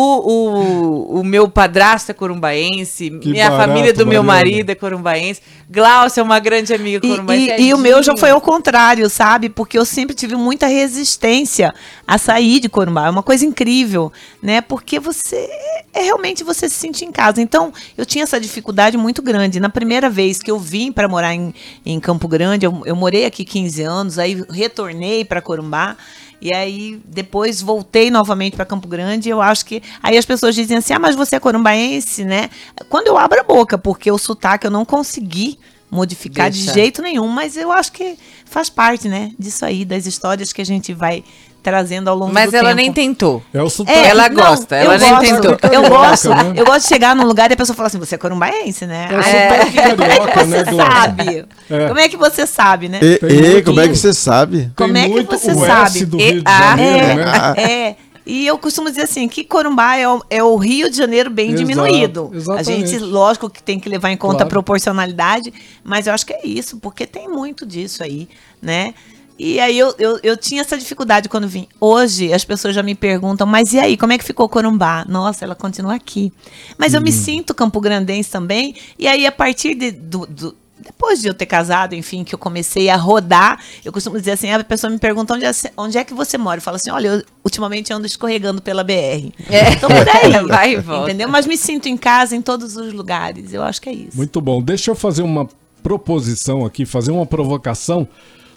o, 1.17 1.19
o 1.19 1.23
meu 1.23 1.47
padrasto 1.49 2.11
é 2.11 2.13
corumbaense, 2.49 3.09
Que 3.19 3.29
minha 3.29 3.49
barato, 3.49 3.67
família 3.69 3.93
do 3.93 4.05
meu 4.05 4.23
Mariana. 4.23 4.51
marido 4.57 4.69
é 4.69 4.75
corumbaense, 4.75 5.41
Glaucia 5.69 6.21
é 6.21 6.23
uma 6.23 6.39
grande 6.39 6.73
amiga 6.73 7.05
E, 7.05 7.09
corumbaense. 7.09 7.45
e- 7.47 7.51
é 7.51 7.61
e 7.61 7.73
o 7.73 7.77
meu 7.77 8.01
já 8.01 8.17
foi 8.17 8.31
ao 8.31 8.41
contrário, 8.41 9.09
sabe? 9.09 9.49
Porque 9.49 9.77
eu 9.77 9.85
sempre 9.85 10.15
tive 10.15 10.35
muita 10.35 10.67
resistência 10.67 11.73
a 12.07 12.17
sair 12.17 12.59
de 12.59 12.67
Corumbá. 12.69 13.07
É 13.07 13.09
uma 13.09 13.23
coisa 13.23 13.45
incrível, 13.45 14.11
né? 14.41 14.61
Porque 14.61 14.99
você 14.99 15.49
é 15.93 16.01
realmente 16.03 16.43
você 16.43 16.67
se 16.69 16.75
sente 16.75 17.05
em 17.05 17.11
casa. 17.11 17.41
Então, 17.41 17.71
eu 17.97 18.05
tinha 18.05 18.23
essa 18.23 18.39
dificuldade 18.39 18.97
muito 18.97 19.21
grande. 19.21 19.59
Na 19.59 19.69
primeira 19.69 20.09
vez 20.09 20.39
que 20.41 20.49
eu 20.49 20.57
vim 20.59 20.91
para 20.91 21.07
morar 21.07 21.33
em, 21.33 21.53
em 21.85 21.99
Campo 21.99 22.27
Grande, 22.27 22.65
eu, 22.65 22.81
eu 22.85 22.95
morei 22.95 23.25
aqui 23.25 23.45
15 23.45 23.81
anos, 23.83 24.17
aí 24.19 24.43
retornei 24.49 25.23
para 25.23 25.41
Corumbá. 25.41 25.95
E 26.41 26.53
aí, 26.53 27.01
depois 27.05 27.61
voltei 27.61 28.09
novamente 28.09 28.55
para 28.55 28.65
Campo 28.65 28.87
Grande. 28.87 29.29
Eu 29.29 29.41
acho 29.41 29.65
que. 29.65 29.81
Aí 30.01 30.17
as 30.17 30.25
pessoas 30.25 30.55
dizem 30.55 30.77
assim: 30.77 30.93
ah, 30.93 30.99
mas 30.99 31.15
você 31.15 31.35
é 31.35 31.39
corumbaense, 31.39 32.23
né? 32.23 32.49
Quando 32.87 33.07
eu 33.07 33.17
abro 33.17 33.39
a 33.39 33.43
boca, 33.43 33.77
porque 33.77 34.11
o 34.11 34.17
sotaque 34.17 34.65
eu 34.65 34.71
não 34.71 34.85
consegui 34.85 35.59
modificar 35.91 36.49
de 36.49 36.59
Deixa. 36.59 36.73
jeito 36.73 37.01
nenhum, 37.01 37.27
mas 37.27 37.57
eu 37.57 37.71
acho 37.71 37.91
que 37.91 38.17
faz 38.45 38.69
parte, 38.69 39.07
né? 39.07 39.31
Disso 39.37 39.65
aí, 39.65 39.83
das 39.83 40.05
histórias 40.05 40.53
que 40.53 40.61
a 40.61 40.65
gente 40.65 40.93
vai 40.93 41.23
trazendo 41.61 42.09
ao 42.09 42.15
longo 42.15 42.33
Mas 42.33 42.51
do 42.51 42.57
ela 42.57 42.69
tempo. 42.69 42.81
nem 42.81 42.93
tentou. 42.93 43.43
É 43.53 43.61
o 43.61 43.69
sotaque. 43.69 43.97
Ela 43.97 44.29
não, 44.29 44.35
gosta, 44.35 44.75
ela 44.75 44.97
nem 44.97 45.09
gosto, 45.09 45.25
tentou. 45.25 45.51
Eu 45.51 45.57
Carioca, 45.57 45.89
gosto, 45.89 46.29
né? 46.29 46.53
eu 46.55 46.65
gosto 46.65 46.81
de 46.83 46.87
chegar 46.87 47.15
num 47.15 47.25
lugar 47.25 47.49
e 47.49 47.53
a 47.53 47.57
pessoa 47.57 47.75
fala 47.75 47.87
assim, 47.87 47.99
você 47.99 48.15
é 48.15 48.17
corumbaense, 48.17 48.85
né? 48.85 49.09
É 49.11 49.15
é 49.61 49.65
que 49.65 49.71
carioca, 49.97 50.43
né, 50.45 50.65
sabe? 50.65 51.45
É. 51.69 51.87
Como 51.87 51.99
é 51.99 52.09
que 52.09 52.17
você 52.17 52.47
sabe, 52.47 52.89
né? 52.89 52.99
E, 53.01 53.19
e, 53.21 53.41
muito- 53.51 53.65
como 53.65 53.79
é 53.81 53.87
que 53.87 53.95
você 53.95 54.13
sabe? 54.13 54.71
Como 54.75 54.97
é 54.97 55.09
que 55.09 55.23
você 55.23 55.53
sabe? 55.53 56.05
Do 56.05 56.19
E- 56.19 56.31
Rio 56.31 56.39
de 56.41 56.43
ah, 56.45 56.59
Janeiro, 56.69 57.07
né? 57.15 57.53
É, 57.57 57.71
é. 57.89 57.95
E 58.25 58.45
eu 58.45 58.59
costumo 58.59 58.89
dizer 58.89 59.01
assim, 59.03 59.27
que 59.27 59.43
Corumbá 59.43 59.95
é 59.95 60.07
o, 60.07 60.23
é 60.29 60.43
o 60.43 60.55
Rio 60.55 60.87
de 60.89 60.95
Janeiro 60.95 61.31
bem 61.31 61.47
Exato, 61.47 61.61
diminuído. 61.61 62.29
A 62.31 62.37
exatamente. 62.37 62.87
gente, 62.91 62.99
lógico 62.99 63.49
que 63.49 63.61
tem 63.63 63.79
que 63.79 63.89
levar 63.89 64.11
em 64.11 64.17
conta 64.17 64.35
Claro. 64.35 64.47
a 64.47 64.49
proporcionalidade, 64.49 65.51
mas 65.83 66.05
eu 66.05 66.13
acho 66.13 66.25
que 66.27 66.33
é 66.33 66.45
isso, 66.45 66.77
porque 66.77 67.07
tem 67.07 67.27
muito 67.27 67.65
disso 67.65 68.03
aí, 68.03 68.29
né? 68.61 68.93
E 69.39 69.57
aí 69.59 69.79
eu, 69.79 69.95
eu, 69.97 70.19
eu 70.21 70.35
tinha 70.35 70.59
essa 70.61 70.77
dificuldade 70.77 71.29
quando 71.29 71.47
vim. 71.47 71.65
Hoje 71.79 72.33
as 72.33 72.43
pessoas 72.43 72.75
já 72.75 72.83
me 72.83 72.93
perguntam, 72.93 73.47
mas 73.47 73.71
e 73.73 73.79
aí, 73.79 73.95
como 73.95 74.11
é 74.11 74.17
que 74.17 74.23
ficou 74.25 74.49
Corumbá? 74.49 75.05
Nossa, 75.07 75.45
ela 75.45 75.55
continua 75.55 75.95
aqui. 75.95 76.33
Mas 76.77 76.93
eu 76.93 76.99
me 77.01 77.11
sinto 77.13 77.53
campograndense 77.55 78.29
também, 78.29 78.75
e 78.97 79.07
aí 79.07 79.25
a 79.25 79.31
partir 79.31 79.75
de, 79.75 79.91
do, 79.91 80.25
do- 80.25 80.55
depois 80.81 81.21
de 81.21 81.27
eu 81.27 81.33
ter 81.33 81.45
casado, 81.45 81.93
enfim, 81.95 82.23
que 82.23 82.33
eu 82.35 82.39
comecei 82.39 82.89
a 82.89 82.95
rodar, 82.95 83.59
eu 83.83 83.91
costumo 83.91 84.17
dizer 84.17 84.31
assim, 84.31 84.49
a 84.51 84.63
pessoa 84.63 84.89
me 84.91 84.97
pergunta 84.97 85.33
onde 85.33 85.45
é, 85.45 85.51
onde 85.77 85.97
é 85.97 86.03
que 86.03 86.13
você 86.13 86.37
mora? 86.37 86.57
Eu 86.57 86.61
falo 86.61 86.75
assim, 86.77 86.89
olha, 86.89 87.07
eu 87.07 87.23
ultimamente 87.43 87.91
ando 87.93 88.05
escorregando 88.07 88.61
pela 88.61 88.83
BR. 88.83 89.31
É. 89.49 89.71
Então 89.73 89.89
por 89.89 90.07
aí. 90.09 90.45
Vai 90.47 90.73
e 90.73 90.77
volta. 90.79 91.09
Entendeu? 91.09 91.27
Mas 91.29 91.45
me 91.45 91.55
sinto 91.57 91.87
em 91.87 91.95
casa 91.97 92.35
em 92.35 92.41
todos 92.41 92.75
os 92.77 92.93
lugares. 92.93 93.53
Eu 93.53 93.61
acho 93.63 93.81
que 93.81 93.89
é 93.89 93.93
isso. 93.93 94.15
Muito 94.17 94.39
bom. 94.41 94.61
Deixa 94.61 94.89
eu 94.91 94.95
fazer 94.95 95.21
uma 95.21 95.47
proposição 95.83 96.65
aqui, 96.65 96.85
fazer 96.85 97.11
uma 97.11 97.25
provocação 97.25 98.07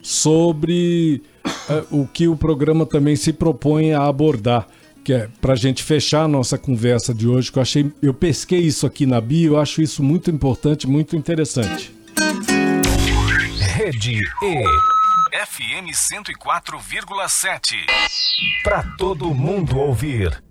sobre 0.03 1.23
eh, 1.45 1.85
o 1.91 2.07
que 2.07 2.29
o 2.29 2.37
programa 2.37 2.85
também 2.85 3.17
se 3.17 3.33
propõe 3.33 3.93
a 3.93 4.05
abordar. 4.05 4.67
Que 5.05 5.13
é 5.15 5.29
para 5.41 5.55
a 5.55 5.57
gente 5.57 5.83
fechar 5.83 6.25
a 6.25 6.29
nossa 6.29 6.59
conversa 6.59 7.15
de 7.15 7.27
hoje, 7.27 7.51
que 7.51 7.59
eu 7.59 7.63
achei. 7.63 7.93
Eu 8.03 8.13
pesquei 8.13 8.61
isso 8.61 8.87
aqui 8.87 9.07
na 9.07 9.21
bio, 9.21 9.55
eu 9.55 9.61
acho 9.61 9.81
isso 9.83 10.03
muito 10.03 10.31
importante, 10.31 10.87
muito 10.87 11.17
interessante. 11.17 11.93
Rede 13.77 14.21
E. 14.43 15.03
FM 15.33 15.91
104,7. 15.91 17.87
Para 18.63 18.83
todo 18.97 19.35
mundo 19.35 19.79
ouvir. 19.79 20.43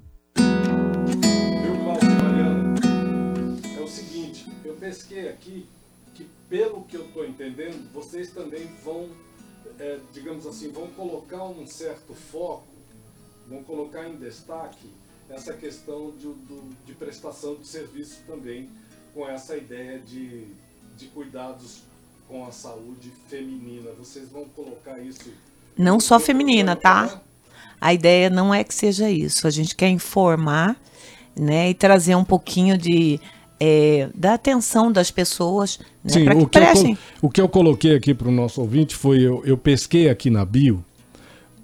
É 3.78 3.80
o 3.80 3.88
seguinte, 3.88 4.52
eu 4.66 4.74
pesquei 4.74 5.30
aqui 5.30 5.70
que, 6.16 6.28
pelo 6.50 6.84
que 6.84 6.98
eu 6.98 7.06
estou 7.06 7.26
entendendo, 7.26 7.90
vocês 7.94 8.32
também 8.32 8.68
vão, 8.84 9.08
é, 9.82 10.00
digamos 10.14 10.46
assim, 10.46 10.70
vão 10.72 10.88
colocar 10.88 11.44
um 11.44 11.66
certo 11.66 12.14
foco, 12.14 12.68
vão 13.50 13.64
colocar 13.64 14.08
em 14.08 14.16
destaque 14.16 14.90
essa 15.30 15.54
questão 15.54 16.12
de, 16.12 16.28
do- 16.28 16.70
de 16.86 16.94
prestação 16.94 17.56
de 17.56 17.66
serviço 17.68 18.20
também, 18.28 18.70
com 19.14 19.28
essa 19.28 19.58
ideia 19.58 19.98
de, 20.00 20.46
de 20.98 21.08
cuidados 21.08 21.82
com 22.28 22.46
a 22.46 22.52
saúde 22.52 23.12
feminina. 23.28 23.90
Vocês 23.98 24.30
vão 24.30 24.46
colocar 24.56 25.00
isso. 25.00 25.32
Não 25.78 26.00
só 26.00 26.20
feminina, 26.20 26.76
tá? 26.76 27.22
A 27.80 27.94
ideia 27.94 28.30
não 28.30 28.54
é 28.54 28.64
que 28.64 28.74
seja 28.76 29.10
isso. 29.10 29.48
A 29.48 29.50
gente 29.50 29.76
quer 29.76 29.90
informar, 29.90 30.80
né, 31.36 31.70
e 31.70 31.74
trazer 31.74 32.16
um 32.16 32.24
pouquinho 32.26 32.78
de 32.78 33.20
é, 33.64 34.10
da 34.16 34.34
atenção 34.34 34.92
das 34.92 35.12
pessoas, 35.12 35.80
né, 36.04 36.12
Sim, 36.14 36.26
para 36.26 36.36
que 36.36 36.42
o 36.42 36.48
que, 36.50 36.58
eu, 36.58 36.62
prestem. 36.64 36.96
colo- 36.96 36.98
o 37.22 37.30
que 37.30 37.42
eu 37.42 37.48
coloquei 37.48 37.96
aqui 37.96 38.12
para 38.12 38.28
o 38.28 38.32
nosso 38.32 38.60
ouvinte 38.60 38.96
foi: 38.96 39.20
eu, 39.22 39.44
eu 39.46 39.56
pesquei 39.56 40.10
aqui 40.10 40.32
na 40.32 40.44
bio 40.44 40.84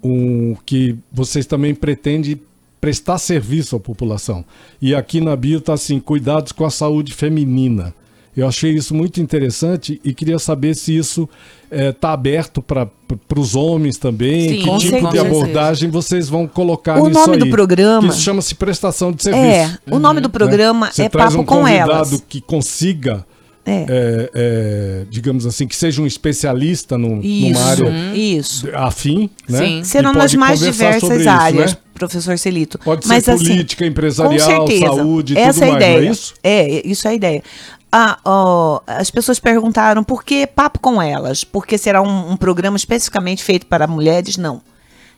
um, 0.02 0.54
que 0.64 0.96
vocês 1.12 1.44
também 1.44 1.74
pretendem 1.74 2.40
prestar 2.80 3.18
serviço 3.18 3.74
à 3.74 3.80
população. 3.80 4.44
E 4.80 4.94
aqui 4.94 5.20
na 5.20 5.34
bio 5.34 5.58
está 5.58 5.72
assim: 5.74 5.98
cuidados 5.98 6.52
com 6.52 6.64
a 6.64 6.70
saúde 6.70 7.12
feminina. 7.12 7.92
Eu 8.38 8.46
achei 8.48 8.72
isso 8.72 8.94
muito 8.94 9.20
interessante 9.20 10.00
e 10.04 10.14
queria 10.14 10.38
saber 10.38 10.74
se 10.76 10.96
isso 10.96 11.28
está 11.70 12.12
aberto 12.12 12.62
para 12.62 12.88
os 13.36 13.56
homens 13.56 13.98
também. 13.98 14.48
Sim, 14.48 14.54
que 14.58 14.64
tipo 14.64 14.78
de 14.78 14.88
certeza. 14.90 15.20
abordagem 15.26 15.90
vocês 15.90 16.28
vão 16.28 16.46
colocar 16.46 17.00
O 17.00 17.08
nisso 17.08 17.18
nome 17.20 17.34
aí? 17.34 17.38
do 17.40 17.50
programa- 17.50 18.00
Que 18.08 18.14
Isso 18.14 18.22
chama-se 18.22 18.54
prestação 18.54 19.10
de 19.12 19.22
serviço. 19.24 19.44
É, 19.44 19.78
o 19.90 19.98
nome 19.98 20.20
do 20.20 20.30
programa 20.30 20.90
Você 20.92 21.02
é 21.02 21.08
Papo 21.08 21.40
um 21.40 21.44
com 21.44 21.66
Elas. 21.66 22.22
que 22.28 22.40
consiga 22.40 23.26
É. 23.66 23.84
é, 23.88 24.30
é, 24.34 25.04
digamos 25.10 25.44
assim, 25.44 25.66
que 25.66 25.74
seja 25.76 26.00
um 26.00 26.06
especialista 26.06 26.96
no, 26.96 27.20
Isso, 27.22 27.50
numa 27.52 27.64
área 27.66 28.14
isso. 28.14 28.68
afim, 28.72 29.28
né? 29.48 29.58
Sim. 29.58 29.84
Serão 29.84 30.12
pode 30.14 30.18
nas 30.22 30.34
mais 30.36 30.58
conversar 30.60 31.00
sobre 31.00 31.16
diversas 31.18 31.20
isso, 31.20 31.28
áreas, 31.28 31.72
né? 31.72 31.78
professor 31.92 32.38
Celito. 32.38 32.78
Pode 32.78 33.02
ser 33.04 33.08
Mas, 33.12 33.28
assim, 33.28 33.44
política, 33.44 33.84
empresarial, 33.84 34.66
saúde, 34.70 35.36
Essa 35.36 35.52
tudo 35.60 35.64
é 35.64 35.66
a 35.66 35.72
mais, 35.72 35.82
ideia. 35.84 36.00
não 36.00 36.06
é 36.08 36.10
isso? 36.12 36.34
É, 36.42 36.86
isso 36.88 37.08
é 37.08 37.10
a 37.10 37.14
ideia. 37.14 37.42
Ah, 37.90 38.18
ó, 38.24 38.80
as 38.86 39.10
pessoas 39.10 39.38
perguntaram 39.38 40.04
por 40.04 40.22
que 40.22 40.46
papo 40.46 40.78
com 40.78 41.00
elas? 41.00 41.42
Porque 41.42 41.78
será 41.78 42.02
um, 42.02 42.32
um 42.32 42.36
programa 42.36 42.76
especificamente 42.76 43.42
feito 43.42 43.66
para 43.66 43.86
mulheres? 43.86 44.36
Não. 44.36 44.60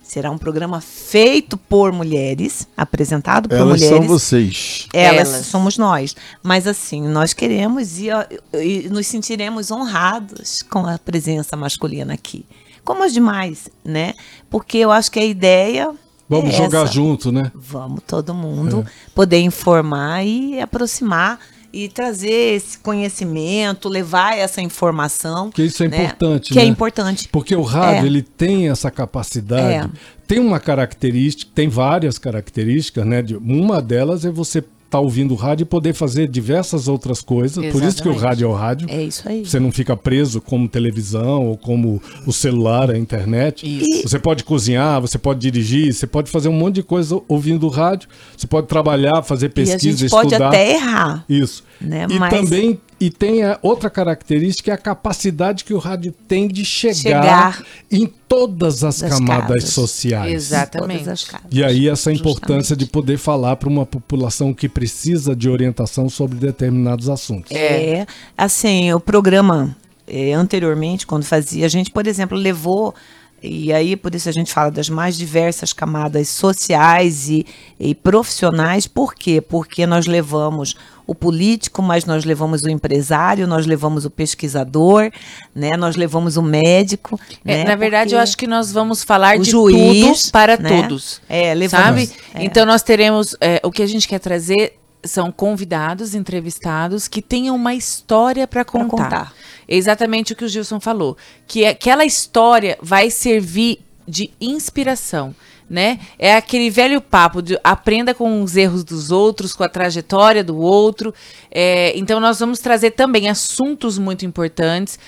Será 0.02 0.30
um 0.30 0.38
programa 0.38 0.80
feito 0.80 1.56
por 1.56 1.92
mulheres, 1.92 2.66
apresentado 2.76 3.48
por 3.48 3.58
Elas 3.58 3.80
mulheres. 3.80 3.98
são 3.98 4.08
vocês. 4.08 4.88
Elas, 4.92 5.32
Elas. 5.34 5.46
somos 5.46 5.78
nós. 5.78 6.16
Mas 6.42 6.66
assim, 6.66 7.06
nós 7.06 7.32
queremos 7.32 7.98
e, 7.98 8.08
e 8.54 8.88
nos 8.88 9.06
sentiremos 9.06 9.70
honrados 9.70 10.62
com 10.62 10.84
a 10.84 10.98
presença 10.98 11.56
masculina 11.56 12.14
aqui. 12.14 12.44
Como 12.84 13.04
as 13.04 13.12
demais, 13.12 13.68
né? 13.84 14.14
Porque 14.48 14.78
eu 14.78 14.90
acho 14.90 15.12
que 15.12 15.20
a 15.20 15.24
ideia. 15.24 15.92
Vamos 16.28 16.54
é 16.54 16.56
jogar 16.56 16.84
essa. 16.84 16.92
junto, 16.92 17.30
né? 17.30 17.52
Vamos 17.54 18.02
todo 18.04 18.34
mundo 18.34 18.84
poder 19.14 19.38
informar 19.38 20.24
e 20.24 20.60
aproximar 20.60 21.38
e 21.72 21.88
trazer 21.88 22.54
esse 22.56 22.78
conhecimento, 22.78 23.88
levar 23.88 24.36
essa 24.36 24.60
informação. 24.60 25.50
Porque 25.50 25.62
isso 25.64 25.82
é 25.84 25.88
né? 25.88 25.96
importante, 26.04 26.52
Que 26.52 26.58
é 26.58 26.62
né? 26.62 26.68
importante. 26.68 27.28
Porque 27.28 27.54
o 27.54 27.62
rádio, 27.62 28.04
É. 28.04 28.06
ele 28.06 28.22
tem 28.22 28.68
essa 28.68 28.90
capacidade, 28.90 29.86
É. 29.86 29.90
tem 30.26 30.38
uma 30.38 30.58
característica, 30.60 31.50
tem 31.54 31.68
várias 31.68 32.18
características, 32.18 33.06
né? 33.06 33.22
De- 33.22 33.36
Uma 33.36 33.80
delas 33.82 34.24
é 34.24 34.30
você 34.30 34.62
estar 34.90 34.98
ouvindo 34.98 35.32
o 35.32 35.36
rádio 35.36 35.62
e 35.62 35.66
poder 35.66 35.94
fazer 35.94 36.26
diversas 36.26 36.88
outras 36.88 37.22
coisas. 37.22 37.64
Por 37.72 37.82
isso 37.82 38.02
que 38.02 38.08
o 38.08 38.12
Exatamente. 38.12 38.20
rádio 38.20 38.44
é 38.44 38.48
o 38.48 38.52
rádio. 38.52 38.88
É 38.90 39.02
isso 39.02 39.28
aí. 39.28 39.44
Você 39.46 39.60
não 39.60 39.70
fica 39.70 39.96
preso 39.96 40.40
como 40.40 40.68
televisão 40.68 41.46
ou 41.46 41.56
como 41.56 42.02
o 42.26 42.32
celular, 42.32 42.90
a 42.90 42.98
internet. 42.98 43.64
Isso. 43.64 44.08
Você 44.08 44.18
pode 44.18 44.42
cozinhar, 44.42 45.00
você 45.00 45.16
pode 45.16 45.38
dirigir, 45.40 45.94
você 45.94 46.06
pode 46.06 46.28
fazer 46.30 46.48
um 46.48 46.52
monte 46.52 46.76
de 46.76 46.82
coisa 46.82 47.20
ouvindo 47.28 47.66
o 47.66 47.70
rádio. 47.70 48.08
Você 48.36 48.46
pode 48.46 48.66
trabalhar, 48.66 49.22
fazer 49.22 49.46
E 49.46 49.48
a 49.48 49.50
pesquisa, 49.50 49.98
gente 49.98 50.10
pode 50.10 50.26
estudar. 50.28 50.48
até 50.48 50.72
errar. 50.74 51.24
Isso. 51.28 51.62
Né, 51.80 52.06
E 52.10 52.18
mas- 52.18 52.34
também 52.34 52.78
e 53.00 53.10
tem 53.10 53.42
a 53.42 53.58
outra 53.62 53.88
característica, 53.88 54.70
é 54.70 54.74
a 54.74 54.78
capacidade 54.78 55.64
que 55.64 55.72
o 55.72 55.78
rádio 55.78 56.12
tem 56.28 56.46
de 56.46 56.64
chegar, 56.66 56.94
Chegar 56.94 57.64
em 57.90 58.06
todas 58.06 58.84
as 58.84 59.00
das 59.00 59.10
camadas 59.10 59.62
casas. 59.62 59.70
sociais. 59.70 60.32
Exatamente. 60.32 60.98
Todas 60.98 61.08
as 61.08 61.24
casas. 61.24 61.48
E 61.50 61.64
aí 61.64 61.88
essa 61.88 62.12
importância 62.12 62.74
Justamente. 62.74 62.84
de 62.84 62.86
poder 62.86 63.16
falar 63.16 63.56
para 63.56 63.70
uma 63.70 63.86
população 63.86 64.52
que 64.52 64.68
precisa 64.68 65.34
de 65.34 65.48
orientação 65.48 66.10
sobre 66.10 66.38
determinados 66.38 67.08
assuntos. 67.08 67.50
É, 67.52 68.06
assim, 68.36 68.92
o 68.92 69.00
programa 69.00 69.74
é, 70.06 70.34
anteriormente, 70.34 71.06
quando 71.06 71.24
fazia, 71.24 71.64
a 71.64 71.68
gente, 71.68 71.90
por 71.90 72.06
exemplo, 72.06 72.36
levou, 72.36 72.94
e 73.42 73.72
aí 73.72 73.96
por 73.96 74.14
isso 74.14 74.28
a 74.28 74.32
gente 74.32 74.52
fala 74.52 74.70
das 74.70 74.88
mais 74.88 75.16
diversas 75.16 75.72
camadas 75.72 76.28
sociais 76.28 77.28
e, 77.28 77.46
e 77.78 77.94
profissionais, 77.94 78.86
por 78.86 79.14
quê? 79.14 79.40
Porque 79.40 79.86
nós 79.86 80.06
levamos 80.06 80.76
o 81.06 81.14
político, 81.14 81.82
mas 81.82 82.04
nós 82.04 82.24
levamos 82.24 82.62
o 82.62 82.70
empresário, 82.70 83.46
nós 83.46 83.66
levamos 83.66 84.04
o 84.04 84.10
pesquisador, 84.10 85.10
né? 85.52 85.76
Nós 85.76 85.96
levamos 85.96 86.36
o 86.36 86.42
médico. 86.42 87.18
É, 87.44 87.56
né? 87.56 87.64
na 87.64 87.74
verdade, 87.74 88.10
Porque 88.10 88.14
eu 88.14 88.20
acho 88.20 88.36
que 88.36 88.46
nós 88.46 88.70
vamos 88.70 89.02
falar 89.02 89.36
de 89.36 89.50
juiz, 89.50 90.22
tudo 90.22 90.32
para 90.32 90.56
né? 90.56 90.82
todos. 90.82 91.20
É, 91.28 91.52
levamos. 91.52 91.84
Sabe? 91.84 92.10
É. 92.32 92.44
Então 92.44 92.64
nós 92.64 92.82
teremos. 92.82 93.34
é, 93.40 93.60
o 93.64 93.72
que 93.72 93.82
a 93.82 93.86
gente 93.86 94.06
quer 94.06 94.20
trazer 94.20 94.78
são 95.04 95.32
convidados, 95.32 96.14
entrevistados 96.14 97.08
que 97.08 97.22
tenham 97.22 97.56
uma 97.56 97.74
história 97.74 98.46
para 98.46 98.64
contar. 98.64 98.88
contar. 98.88 99.34
É 99.70 99.76
exatamente 99.76 100.32
o 100.32 100.36
que 100.36 100.44
o 100.44 100.48
Gilson 100.48 100.80
falou. 100.80 101.16
Que 101.46 101.64
aquela 101.64 102.04
história 102.04 102.76
vai 102.82 103.08
servir 103.08 103.78
de 104.06 104.30
inspiração. 104.40 105.32
Né? 105.68 106.00
É 106.18 106.34
aquele 106.34 106.68
velho 106.68 107.00
papo 107.00 107.40
de 107.40 107.56
aprenda 107.62 108.12
com 108.12 108.42
os 108.42 108.56
erros 108.56 108.82
dos 108.82 109.12
outros, 109.12 109.54
com 109.54 109.62
a 109.62 109.68
trajetória 109.68 110.42
do 110.42 110.58
outro. 110.58 111.14
É, 111.48 111.96
então, 111.96 112.18
nós 112.18 112.40
vamos 112.40 112.58
trazer 112.58 112.90
também 112.90 113.28
assuntos 113.28 113.96
muito 113.96 114.26
importantes. 114.26 114.98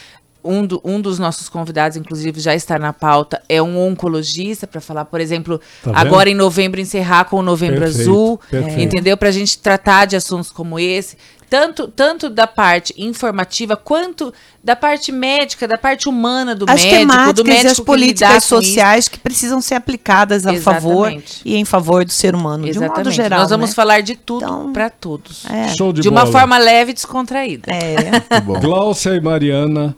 Um, 0.44 0.66
do- 0.66 0.80
um 0.84 1.00
dos 1.00 1.18
nossos 1.18 1.48
convidados, 1.48 1.96
inclusive, 1.96 2.40
já 2.40 2.54
está 2.54 2.78
na 2.78 2.92
pauta, 2.92 3.40
é 3.48 3.62
um 3.62 3.78
oncologista, 3.78 4.66
para 4.66 4.80
falar, 4.80 5.04
por 5.04 5.20
exemplo, 5.20 5.60
Tá 5.84 5.92
agora 5.94 6.28
em 6.28 6.34
novembro 6.34 6.80
encerrar 6.80 7.24
com 7.26 7.36
o 7.36 7.42
Novembro 7.42 7.80
Perfeito, 7.80 8.00
Azul, 8.10 8.40
perfeito. 8.50 8.80
entendeu? 8.80 9.16
Para 9.16 9.28
a 9.28 9.32
gente 9.32 9.56
tratar 9.58 10.04
de 10.06 10.16
assuntos 10.16 10.50
como 10.50 10.80
esse, 10.80 11.16
tanto, 11.48 11.86
tanto 11.86 12.30
da 12.30 12.46
parte 12.46 12.94
informativa 12.96 13.76
quanto 13.76 14.32
da 14.64 14.74
parte 14.74 15.12
médica, 15.12 15.68
da 15.68 15.76
parte 15.76 16.08
humana 16.08 16.54
do 16.54 16.64
as 16.66 16.82
médico, 16.82 16.90
do 16.90 16.98
temáticas 16.98 17.44
médico 17.46 17.66
e 17.68 17.70
as 17.70 17.80
políticas 17.80 18.44
sociais 18.44 19.06
que 19.08 19.18
precisam 19.20 19.60
ser 19.60 19.74
aplicadas 19.74 20.46
a 20.46 20.54
favor 20.56 21.08
Exatamente. 21.08 21.42
e 21.44 21.56
em 21.56 21.64
favor 21.64 22.04
do 22.06 22.10
ser 22.12 22.34
humano, 22.34 22.64
de 22.64 22.70
um 22.70 22.82
modo 22.82 22.84
Exatamente. 22.86 23.14
geral. 23.16 23.40
Nós 23.40 23.50
vamos 23.50 23.70
né? 23.70 23.76
falar 23.76 24.00
de 24.00 24.16
tudo 24.16 24.44
Então, 24.44 24.72
para 24.72 24.88
todos. 24.88 25.44
É. 25.44 25.68
Show 25.76 25.92
de, 25.92 26.00
De 26.00 26.08
uma 26.08 26.24
forma 26.26 26.56
leve 26.58 26.92
e 26.92 26.94
descontraída. 26.94 27.70
É. 27.70 28.10
Muito 28.10 28.40
bom. 28.46 28.58
Gláucia 28.60 29.10
e 29.14 29.20
Mariana, 29.20 29.94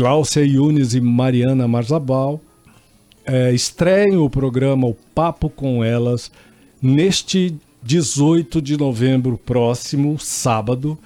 Gláucia 0.00 0.42
Yunes 0.42 0.94
e 0.94 1.00
Mariana 1.00 1.68
Marzabal, 1.68 2.40
é, 3.22 3.52
estreiam 3.52 4.24
o 4.24 4.30
programa 4.30 4.86
O 4.86 4.94
Papo 5.14 5.50
com 5.50 5.84
Elas 5.84 6.32
neste 6.80 7.54
18 7.82 8.62
de 8.62 8.78
novembro 8.78 9.36
próximo, 9.36 10.18
sábado. 10.18 10.98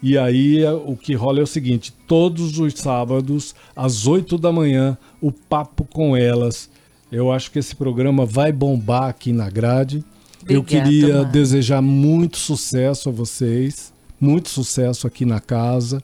E 0.00 0.16
aí 0.16 0.62
é, 0.62 0.70
o 0.70 0.94
que 0.94 1.12
rola 1.12 1.40
é 1.40 1.42
o 1.42 1.46
seguinte: 1.46 1.92
todos 2.06 2.56
os 2.60 2.74
sábados, 2.74 3.52
às 3.74 4.06
8 4.06 4.38
da 4.38 4.52
manhã, 4.52 4.96
o 5.20 5.32
Papo 5.32 5.84
com 5.84 6.16
Elas. 6.16 6.70
Eu 7.10 7.32
acho 7.32 7.50
que 7.50 7.58
esse 7.58 7.74
programa 7.74 8.24
vai 8.24 8.52
bombar 8.52 9.08
aqui 9.08 9.32
na 9.32 9.50
grade. 9.50 10.04
Eu 10.48 10.60
Obrigada, 10.60 10.88
queria 10.88 11.14
Mara. 11.16 11.24
desejar 11.24 11.82
muito 11.82 12.36
sucesso 12.36 13.08
a 13.08 13.12
vocês, 13.12 13.92
muito 14.20 14.48
sucesso 14.48 15.04
aqui 15.04 15.24
na 15.24 15.40
casa 15.40 16.00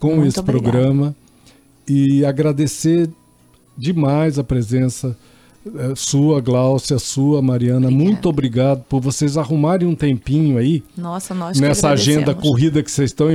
com 0.00 0.16
Muito 0.16 0.28
esse 0.28 0.42
programa 0.42 1.14
e 1.88 2.24
agradecer 2.24 3.08
demais 3.76 4.38
a 4.38 4.44
presença 4.44 5.16
eh, 5.66 5.92
sua, 5.94 6.40
Gláucia, 6.40 6.98
sua, 6.98 7.42
Mariana. 7.42 7.90
Muito 7.90 8.28
obrigado 8.28 8.82
por 8.88 9.00
vocês 9.00 9.36
arrumarem 9.36 9.86
um 9.86 9.94
tempinho 9.94 10.58
aí 10.58 10.82
Nossa, 10.96 11.34
nós 11.34 11.58
nessa 11.60 11.90
agenda 11.90 12.34
corrida 12.34 12.82
que 12.82 12.90
vocês 12.90 13.10
estão. 13.10 13.30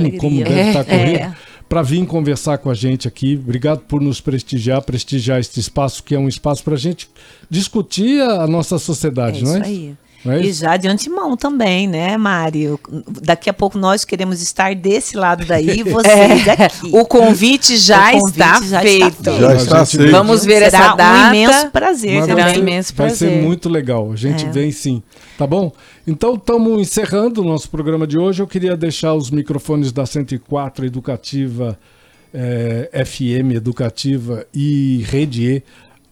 Alegria. 0.00 0.20
como 0.20 0.38
deve 0.38 0.52
É, 0.54 0.68
estar 0.68 0.84
corrida. 0.84 1.18
é. 1.18 1.34
Para 1.68 1.82
vir 1.82 2.06
conversar 2.06 2.58
com 2.58 2.70
a 2.70 2.74
gente 2.74 3.08
aqui. 3.08 3.34
Obrigado 3.42 3.80
por 3.80 4.00
nos 4.00 4.20
prestigiar, 4.20 4.80
prestigiar 4.82 5.40
este 5.40 5.58
espaço, 5.58 6.00
que 6.04 6.14
é 6.14 6.18
um 6.18 6.28
espaço 6.28 6.62
para 6.62 6.74
a 6.74 6.78
gente 6.78 7.08
discutir 7.50 8.20
a 8.22 8.46
nossa 8.46 8.76
É 8.76 8.78
sociedade, 8.78 9.42
não 9.42 9.50
isso 9.56 9.62
é? 9.64 9.66
aí. 9.66 9.94
É 10.32 10.40
E 10.40 10.52
já 10.52 10.76
de 10.76 10.88
antemão 10.88 11.36
também, 11.36 11.86
né, 11.86 12.16
Mário? 12.16 12.78
Daqui 13.22 13.48
a 13.50 13.52
pouco 13.52 13.78
nós 13.78 14.04
queremos 14.04 14.40
estar 14.42 14.74
desse 14.74 15.16
lado 15.16 15.44
daí, 15.44 15.82
vocês 15.84 16.48
aqui. 16.48 16.90
O 16.92 17.04
convite 17.04 17.76
já, 17.76 18.10
O 18.14 18.20
convite 18.20 18.32
está, 18.32 18.52
já 18.54 18.60
está 18.62 18.80
feito. 18.82 19.22
feito. 19.24 19.40
Já 19.40 19.54
está 19.54 19.86
feito. 19.86 20.10
Vamos 20.10 20.44
ver 20.44 20.64
Será 20.64 20.66
essa 20.84 20.94
data. 20.96 21.12
um 21.12 21.28
imenso 21.28 21.70
prazer 21.70 22.22
Será 22.24 22.34
vai 22.34 22.56
um 22.56 22.60
imenso 22.60 22.94
Vai 22.94 23.06
prazer. 23.08 23.30
ser 23.30 23.42
muito 23.42 23.68
legal. 23.68 24.10
A 24.12 24.16
gente 24.16 24.44
É. 24.46 24.50
vem 24.50 24.70
sim. 24.72 25.02
Tá 25.38 25.46
bom? 25.46 25.72
Então 26.06 26.34
estamos 26.34 26.80
encerrando 26.80 27.42
o 27.42 27.44
nosso 27.44 27.68
programa 27.70 28.06
de 28.06 28.16
hoje. 28.18 28.40
Eu 28.42 28.46
queria 28.46 28.76
deixar 28.76 29.14
os 29.14 29.30
microfones 29.30 29.92
da 29.92 30.06
104 30.06 30.86
Educativa, 30.86 31.78
eh, 32.32 33.04
FM 33.04 33.52
Educativa 33.54 34.46
e 34.54 35.04
Rede 35.06 35.42
E 35.44 35.62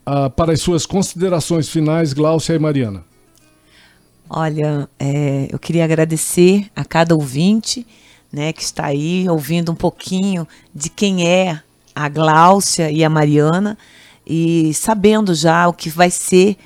ah, 0.07 0.29
para 0.29 0.53
as 0.53 0.61
suas 0.61 0.85
considerações 0.85 1.69
finais, 1.69 2.13
Gláucia 2.13 2.53
e 2.55 2.59
Mariana. 2.59 3.03
Olha, 4.29 4.89
é, 4.99 5.49
eu 5.51 5.59
queria 5.59 5.85
agradecer 5.85 6.71
a 6.75 6.85
cada 6.85 7.15
ouvinte 7.15 7.87
né, 8.33 8.53
que 8.53 8.63
está 8.63 8.87
aí 8.87 9.29
ouvindo 9.29 9.71
um 9.71 9.77
pouquinho 9.77 10.49
de 10.75 10.89
quem 10.89 11.29
é 11.29 11.61
a 11.95 12.09
Gláucia 12.09 12.91
e 12.91 13.05
a 13.05 13.11
Mariana 13.11 13.79
e 14.27 14.73
sabendo 14.75 15.35
já 15.35 15.69
o 15.69 15.73
que 15.73 15.89
vai 15.89 16.11
ser 16.11 16.57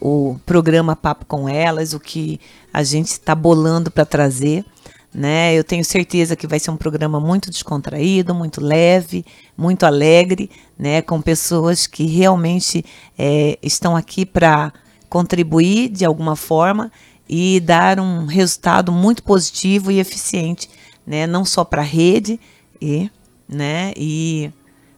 o 0.00 0.38
programa 0.44 0.94
Papo 0.94 1.24
com 1.24 1.48
Elas, 1.48 1.94
o 1.94 2.00
que 2.00 2.38
a 2.72 2.82
gente 2.82 3.08
está 3.08 3.34
bolando 3.34 3.90
para 3.90 4.04
trazer. 4.04 4.64
Né? 5.12 5.54
Eu 5.54 5.64
tenho 5.64 5.82
certeza 5.82 6.36
que 6.36 6.46
vai 6.46 6.58
ser 6.58 6.70
um 6.70 6.76
programa 6.76 7.18
muito 7.18 7.50
descontraído, 7.50 8.34
muito 8.34 8.60
leve, 8.60 9.24
muito 9.56 9.86
alegre, 9.86 10.50
né? 10.78 11.00
com 11.00 11.22
pessoas 11.22 11.86
que 11.86 12.04
realmente 12.04 12.84
é, 13.18 13.58
estão 13.62 13.96
aqui 13.96 14.26
para 14.26 14.70
contribuir 15.08 15.88
de 15.88 16.04
alguma 16.04 16.36
forma 16.36 16.90
e 17.28 17.60
dar 17.60 17.98
um 17.98 18.26
resultado 18.26 18.92
muito 18.92 19.22
positivo 19.22 19.90
e 19.90 19.98
eficiente, 19.98 20.68
né? 21.06 21.26
Não 21.26 21.44
só 21.44 21.64
para 21.64 21.82
a 21.82 21.84
rede 21.84 22.38
e, 22.80 23.10
né? 23.48 23.92
E 23.96 24.50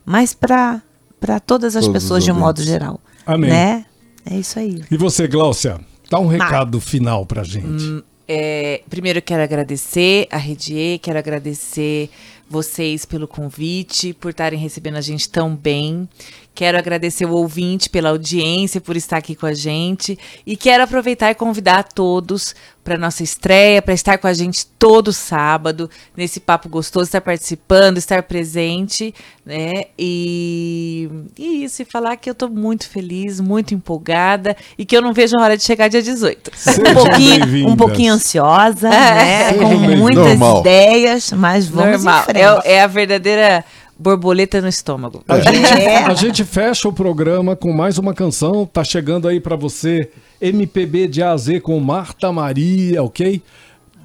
mas 0.05 0.35
para 0.35 0.83
para 1.21 1.41
todas 1.41 1.75
as 1.75 1.85
Todos 1.85 1.97
os 1.97 2.03
pessoas 2.03 2.25
de 2.25 2.31
um 2.31 2.35
modo 2.35 2.63
geral, 2.63 3.01
Amém. 3.27 3.51
né? 3.51 3.85
É 4.25 4.37
isso 4.37 4.59
aí. 4.59 4.83
E 4.91 4.97
você, 4.97 5.27
Gláucia, 5.27 5.81
dá 6.11 6.19
um 6.19 6.27
recado 6.27 6.81
final 6.81 7.27
pra 7.27 7.43
gente. 7.43 8.05
É, 8.31 8.83
primeiro 8.91 9.19
eu 9.19 9.23
quero 9.23 9.43
agradecer 9.43 10.29
a 10.31 10.37
Redier, 10.37 10.99
quero 11.01 11.19
agradecer 11.19 12.11
vocês 12.49 13.05
pelo 13.05 13.29
convite, 13.29 14.13
por 14.15 14.31
estarem 14.31 14.59
recebendo 14.59 14.97
a 14.97 15.01
gente 15.01 15.29
tão 15.29 15.55
bem. 15.55 16.09
Quero 16.55 16.79
agradecer 16.79 17.25
o 17.25 17.33
ouvinte 17.33 17.89
pela 17.89 18.09
audiência, 18.09 18.81
por 18.81 18.97
estar 18.97 19.19
aqui 19.19 19.35
com 19.35 19.47
a 19.47 19.55
gente. 19.55 20.19
E 20.47 20.57
quero 20.57 20.83
aproveitar 20.83 21.31
e 21.31 21.35
convidar 21.35 21.79
a 21.79 21.83
todos 21.85 22.55
para 22.89 22.97
nossa 22.97 23.23
estreia, 23.23 23.83
para 23.83 23.93
estar 23.93 24.17
com 24.17 24.27
a 24.27 24.33
gente 24.33 24.65
todo 24.79 25.13
sábado, 25.13 25.91
nesse 26.17 26.41
papo 26.41 26.71
gostoso, 26.71 27.05
estar 27.05 27.21
participando, 27.21 27.99
estar 27.99 28.23
presente, 28.23 29.15
né? 29.45 29.85
E, 29.99 31.07
e 31.39 31.65
isso, 31.65 31.83
e 31.83 31.85
falar 31.85 32.17
que 32.17 32.31
eu 32.31 32.33
estou 32.33 32.49
muito 32.49 32.89
feliz, 32.89 33.41
muito 33.41 33.75
empolgada 33.75 34.57
e 34.79 34.87
que 34.87 34.97
eu 34.97 35.03
não 35.03 35.13
vejo 35.13 35.37
a 35.39 35.43
hora 35.43 35.55
de 35.55 35.65
chegar 35.65 35.89
dia 35.89 36.01
18. 36.01 36.51
Sejam 36.55 36.83
Um 36.83 36.95
pouquinho, 36.95 37.69
um 37.69 37.77
pouquinho 37.77 38.15
ansiosa, 38.15 38.89
né? 38.89 39.51
Sejam 39.51 39.69
Com 39.69 39.77
muitas 39.77 40.25
Normal. 40.25 40.61
ideias, 40.61 41.33
mas 41.33 41.69
vamos 41.69 42.05
Normal. 42.05 42.23
em 42.23 42.25
frente. 42.25 42.41
É, 42.65 42.73
é 42.73 42.83
a 42.83 42.87
verdadeira 42.87 43.65
borboleta 43.99 44.61
no 44.61 44.69
estômago. 44.69 45.23
A 45.29 45.41
gente, 45.41 45.67
É. 45.83 45.97
a 46.05 46.15
gente 46.15 46.45
fecha 46.45 46.89
o 46.89 46.93
programa 46.93 47.57
com 47.57 47.73
mais 47.73 47.99
uma 47.99 48.15
canção. 48.15 48.65
Tá 48.67 48.85
chegando 48.85 49.27
aí 49.29 49.41
pra 49.41 49.57
você 49.57 50.11
MPB 50.41 51.09
de 51.09 51.23
A 51.23 51.33
a 51.33 51.37
Z 51.37 51.61
com 51.61 51.79
Marta 51.81 52.31
Maria, 52.33 53.03
ok? 53.03 53.43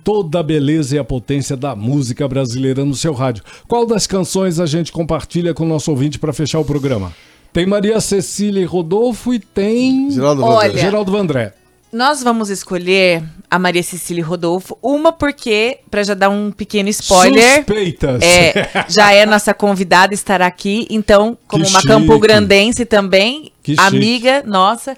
Toda 0.03 0.39
a 0.39 0.43
beleza 0.43 0.95
e 0.95 0.99
a 0.99 1.03
potência 1.03 1.55
da 1.55 1.75
música 1.75 2.27
brasileira 2.27 2.83
no 2.83 2.93
seu 2.95 3.13
rádio. 3.13 3.43
Qual 3.67 3.85
das 3.85 4.05
canções 4.05 4.59
a 4.59 4.65
gente 4.65 4.91
compartilha 4.91 5.53
com 5.53 5.63
o 5.63 5.67
nosso 5.67 5.91
ouvinte 5.91 6.19
pra 6.19 6.33
fechar 6.33 6.59
o 6.59 6.65
programa? 6.65 7.13
Tem 7.53 7.65
Maria 7.65 8.01
Cecília 8.01 8.61
e 8.61 8.65
Rodolfo 8.65 9.33
e 9.33 9.39
tem 9.39 10.09
Geraldo 10.11 10.43
Olha, 10.43 10.67
Vandré. 10.69 10.81
Geraldo 10.81 11.11
Vandré. 11.11 11.53
Nós 11.93 12.23
vamos 12.23 12.49
escolher 12.49 13.23
a 13.49 13.59
Maria 13.59 13.83
Cecília 13.83 14.25
Rodolfo, 14.25 14.75
uma 14.81 15.11
porque, 15.11 15.77
para 15.91 16.01
já 16.03 16.15
dar 16.15 16.29
um 16.29 16.51
pequeno 16.51 16.89
spoiler, 16.89 17.57
Suspeitas. 17.57 18.21
é, 18.23 18.67
já 18.89 19.13
é 19.13 19.25
nossa 19.27 19.53
convidada, 19.53 20.11
estará 20.13 20.47
aqui. 20.47 20.87
Então, 20.89 21.37
como 21.47 21.63
Que 21.63 21.69
uma 21.69 21.79
chique. 21.81 21.93
campograndense 21.93 22.83
também, 22.83 23.51
Que 23.61 23.73
chique. 23.75 23.85
amiga 23.85 24.43
nossa, 24.43 24.97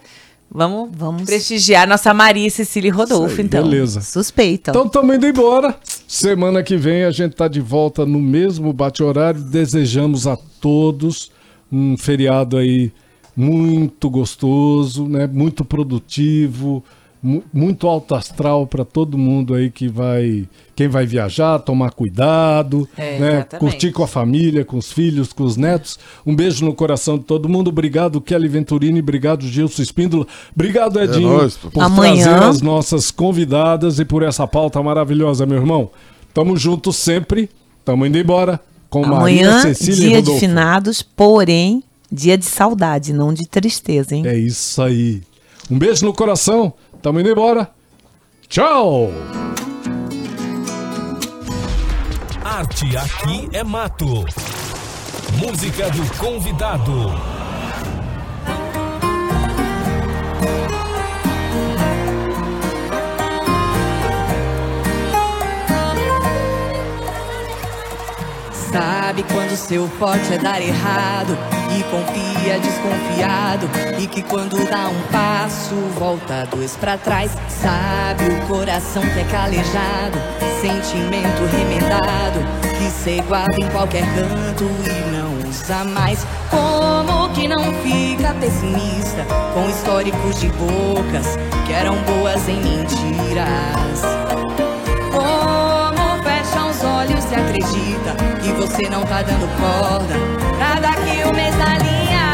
vamos, 0.49 0.89
Vamos. 0.93 1.23
prestigiar 1.23 1.85
nossa 1.85 2.13
Maria 2.13 2.49
Cecília 2.49 2.93
Rodolfo, 2.93 3.41
aí, 3.41 3.45
então. 3.45 3.61
Beleza. 3.67 3.99
Suspeita. 3.99 4.71
Então 4.71 4.85
estamos 4.85 5.13
indo 5.17 5.27
embora. 5.27 5.77
Semana 6.07 6.63
que 6.63 6.77
vem 6.77 7.03
a 7.03 7.11
gente 7.11 7.35
tá 7.35 7.49
de 7.49 7.59
volta 7.59 8.05
no 8.05 8.19
mesmo 8.21 8.71
bate-horário. 8.71 9.41
Desejamos 9.41 10.27
a 10.27 10.37
todos 10.61 11.29
um 11.69 11.97
feriado 11.97 12.55
aí 12.57 12.93
muito 13.35 14.09
gostoso, 14.09 15.07
né? 15.07 15.27
Muito 15.27 15.63
produtivo, 15.65 16.83
mu- 17.21 17.43
muito 17.53 17.87
alto 17.87 18.15
astral 18.15 18.65
para 18.67 18.85
todo 18.85 19.17
mundo 19.17 19.53
aí 19.53 19.69
que 19.69 19.87
vai, 19.87 20.47
quem 20.75 20.87
vai 20.87 21.05
viajar, 21.05 21.59
tomar 21.59 21.91
cuidado, 21.91 22.87
É, 22.97 23.19
né? 23.19 23.43
Curtir 23.59 23.91
com 23.91 24.03
a 24.03 24.07
família, 24.07 24.63
com 24.63 24.77
os 24.77 24.91
filhos, 24.91 25.33
com 25.33 25.43
os 25.43 25.57
netos. 25.57 25.97
Um 26.25 26.35
beijo 26.35 26.63
no 26.63 26.73
coração 26.73 27.17
de 27.17 27.23
todo 27.23 27.49
mundo. 27.49 27.69
Obrigado 27.69 28.21
Kelly 28.21 28.47
Venturini, 28.47 28.99
obrigado 28.99 29.45
Gilson 29.45 29.81
Espíndola, 29.81 30.25
obrigado 30.53 30.99
Edinho 30.99 31.29
nóis, 31.37 31.55
pô. 31.57 31.69
por 31.71 31.83
Amanhã- 31.83 32.23
trazer 32.25 32.43
as 32.45 32.61
nossas 32.61 33.11
convidadas 33.11 33.99
e 33.99 34.05
por 34.05 34.23
essa 34.23 34.47
pauta 34.47 34.81
maravilhosa, 34.81 35.45
meu 35.45 35.57
irmão. 35.57 35.89
Tamo 36.33 36.55
juntos 36.57 36.95
sempre. 36.97 37.49
Tamo 37.85 38.05
indo 38.05 38.17
embora 38.17 38.59
com 38.89 39.05
Amanhã, 39.05 39.51
Maria 39.51 39.61
Cecília 39.61 39.95
dia 39.95 40.09
de 40.09 40.15
Rodolfo. 40.31 40.39
finados, 40.39 41.01
porém, 41.03 41.83
dia 42.11 42.37
de 42.37 42.45
saudade, 42.45 43.13
não 43.13 43.33
de 43.33 43.47
tristeza, 43.47 44.15
hein? 44.15 44.25
É 44.25 44.37
isso 44.37 44.81
aí. 44.81 45.21
Um 45.69 45.77
beijo 45.77 46.05
no 46.05 46.13
coração. 46.13 46.73
Tamo 47.01 47.19
indo 47.19 47.29
embora. 47.29 47.69
Tchau! 48.47 49.11
Arte 52.43 52.95
aqui 52.95 53.49
é 53.51 53.63
mato. 53.63 54.25
Música 55.37 55.89
do 55.89 56.17
convidado. 56.17 56.91
Sabe 68.71 69.23
quando 69.23 69.55
seu 69.55 69.87
forte 69.87 70.33
é 70.33 70.37
dar 70.37 70.61
errado 70.61 71.54
E 71.71 71.83
confia 71.83 72.59
desconfiado 72.59 73.69
E 73.99 74.07
que 74.07 74.21
quando 74.23 74.57
dá 74.69 74.87
um 74.87 75.01
passo 75.11 75.75
Volta 75.97 76.47
dois 76.51 76.75
pra 76.75 76.97
trás. 76.97 77.31
Sabe 77.49 78.25
o 78.29 78.47
coração 78.47 79.01
que 79.01 79.19
é 79.19 79.23
calejado 79.25 80.19
Sentimento 80.61 81.43
remendado 81.51 82.39
Que 82.61 82.89
cê 82.91 83.21
guarda 83.27 83.55
em 83.59 83.67
qualquer 83.69 84.03
canto 84.15 84.65
E 84.83 85.11
não 85.11 85.49
usa 85.49 85.83
mais. 85.83 86.25
Como 86.49 87.29
que 87.33 87.47
não 87.47 87.73
fica 87.81 88.33
pessimista 88.35 89.25
Com 89.53 89.69
históricos 89.69 90.39
de 90.39 90.47
bocas 90.49 91.37
Que 91.65 91.73
eram 91.73 91.95
boas 92.03 92.47
em 92.47 92.61
mentiras? 92.61 94.01
Como 95.11 96.23
fecha 96.23 96.65
os 96.65 96.83
olhos 96.83 97.25
e 97.31 97.35
acredita 97.35 98.34
você 98.55 98.89
não 98.89 99.03
tá 99.03 99.21
dando 99.21 99.47
corda. 99.59 100.15
Tá 100.57 100.75
cada 100.75 100.93
que 100.95 101.23
o 101.23 101.33
mês 101.33 101.55
na 101.57 101.77
linha. 101.77 102.25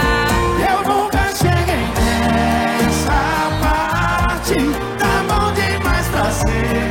Eu 0.69 0.87
nunca 0.87 1.19
cheguei 1.35 1.87
nessa 2.31 3.49
parte. 3.61 4.55
Tá 4.99 5.23
bom 5.27 5.51
demais 5.53 6.07
pra 6.07 6.31
ser. 6.31 6.90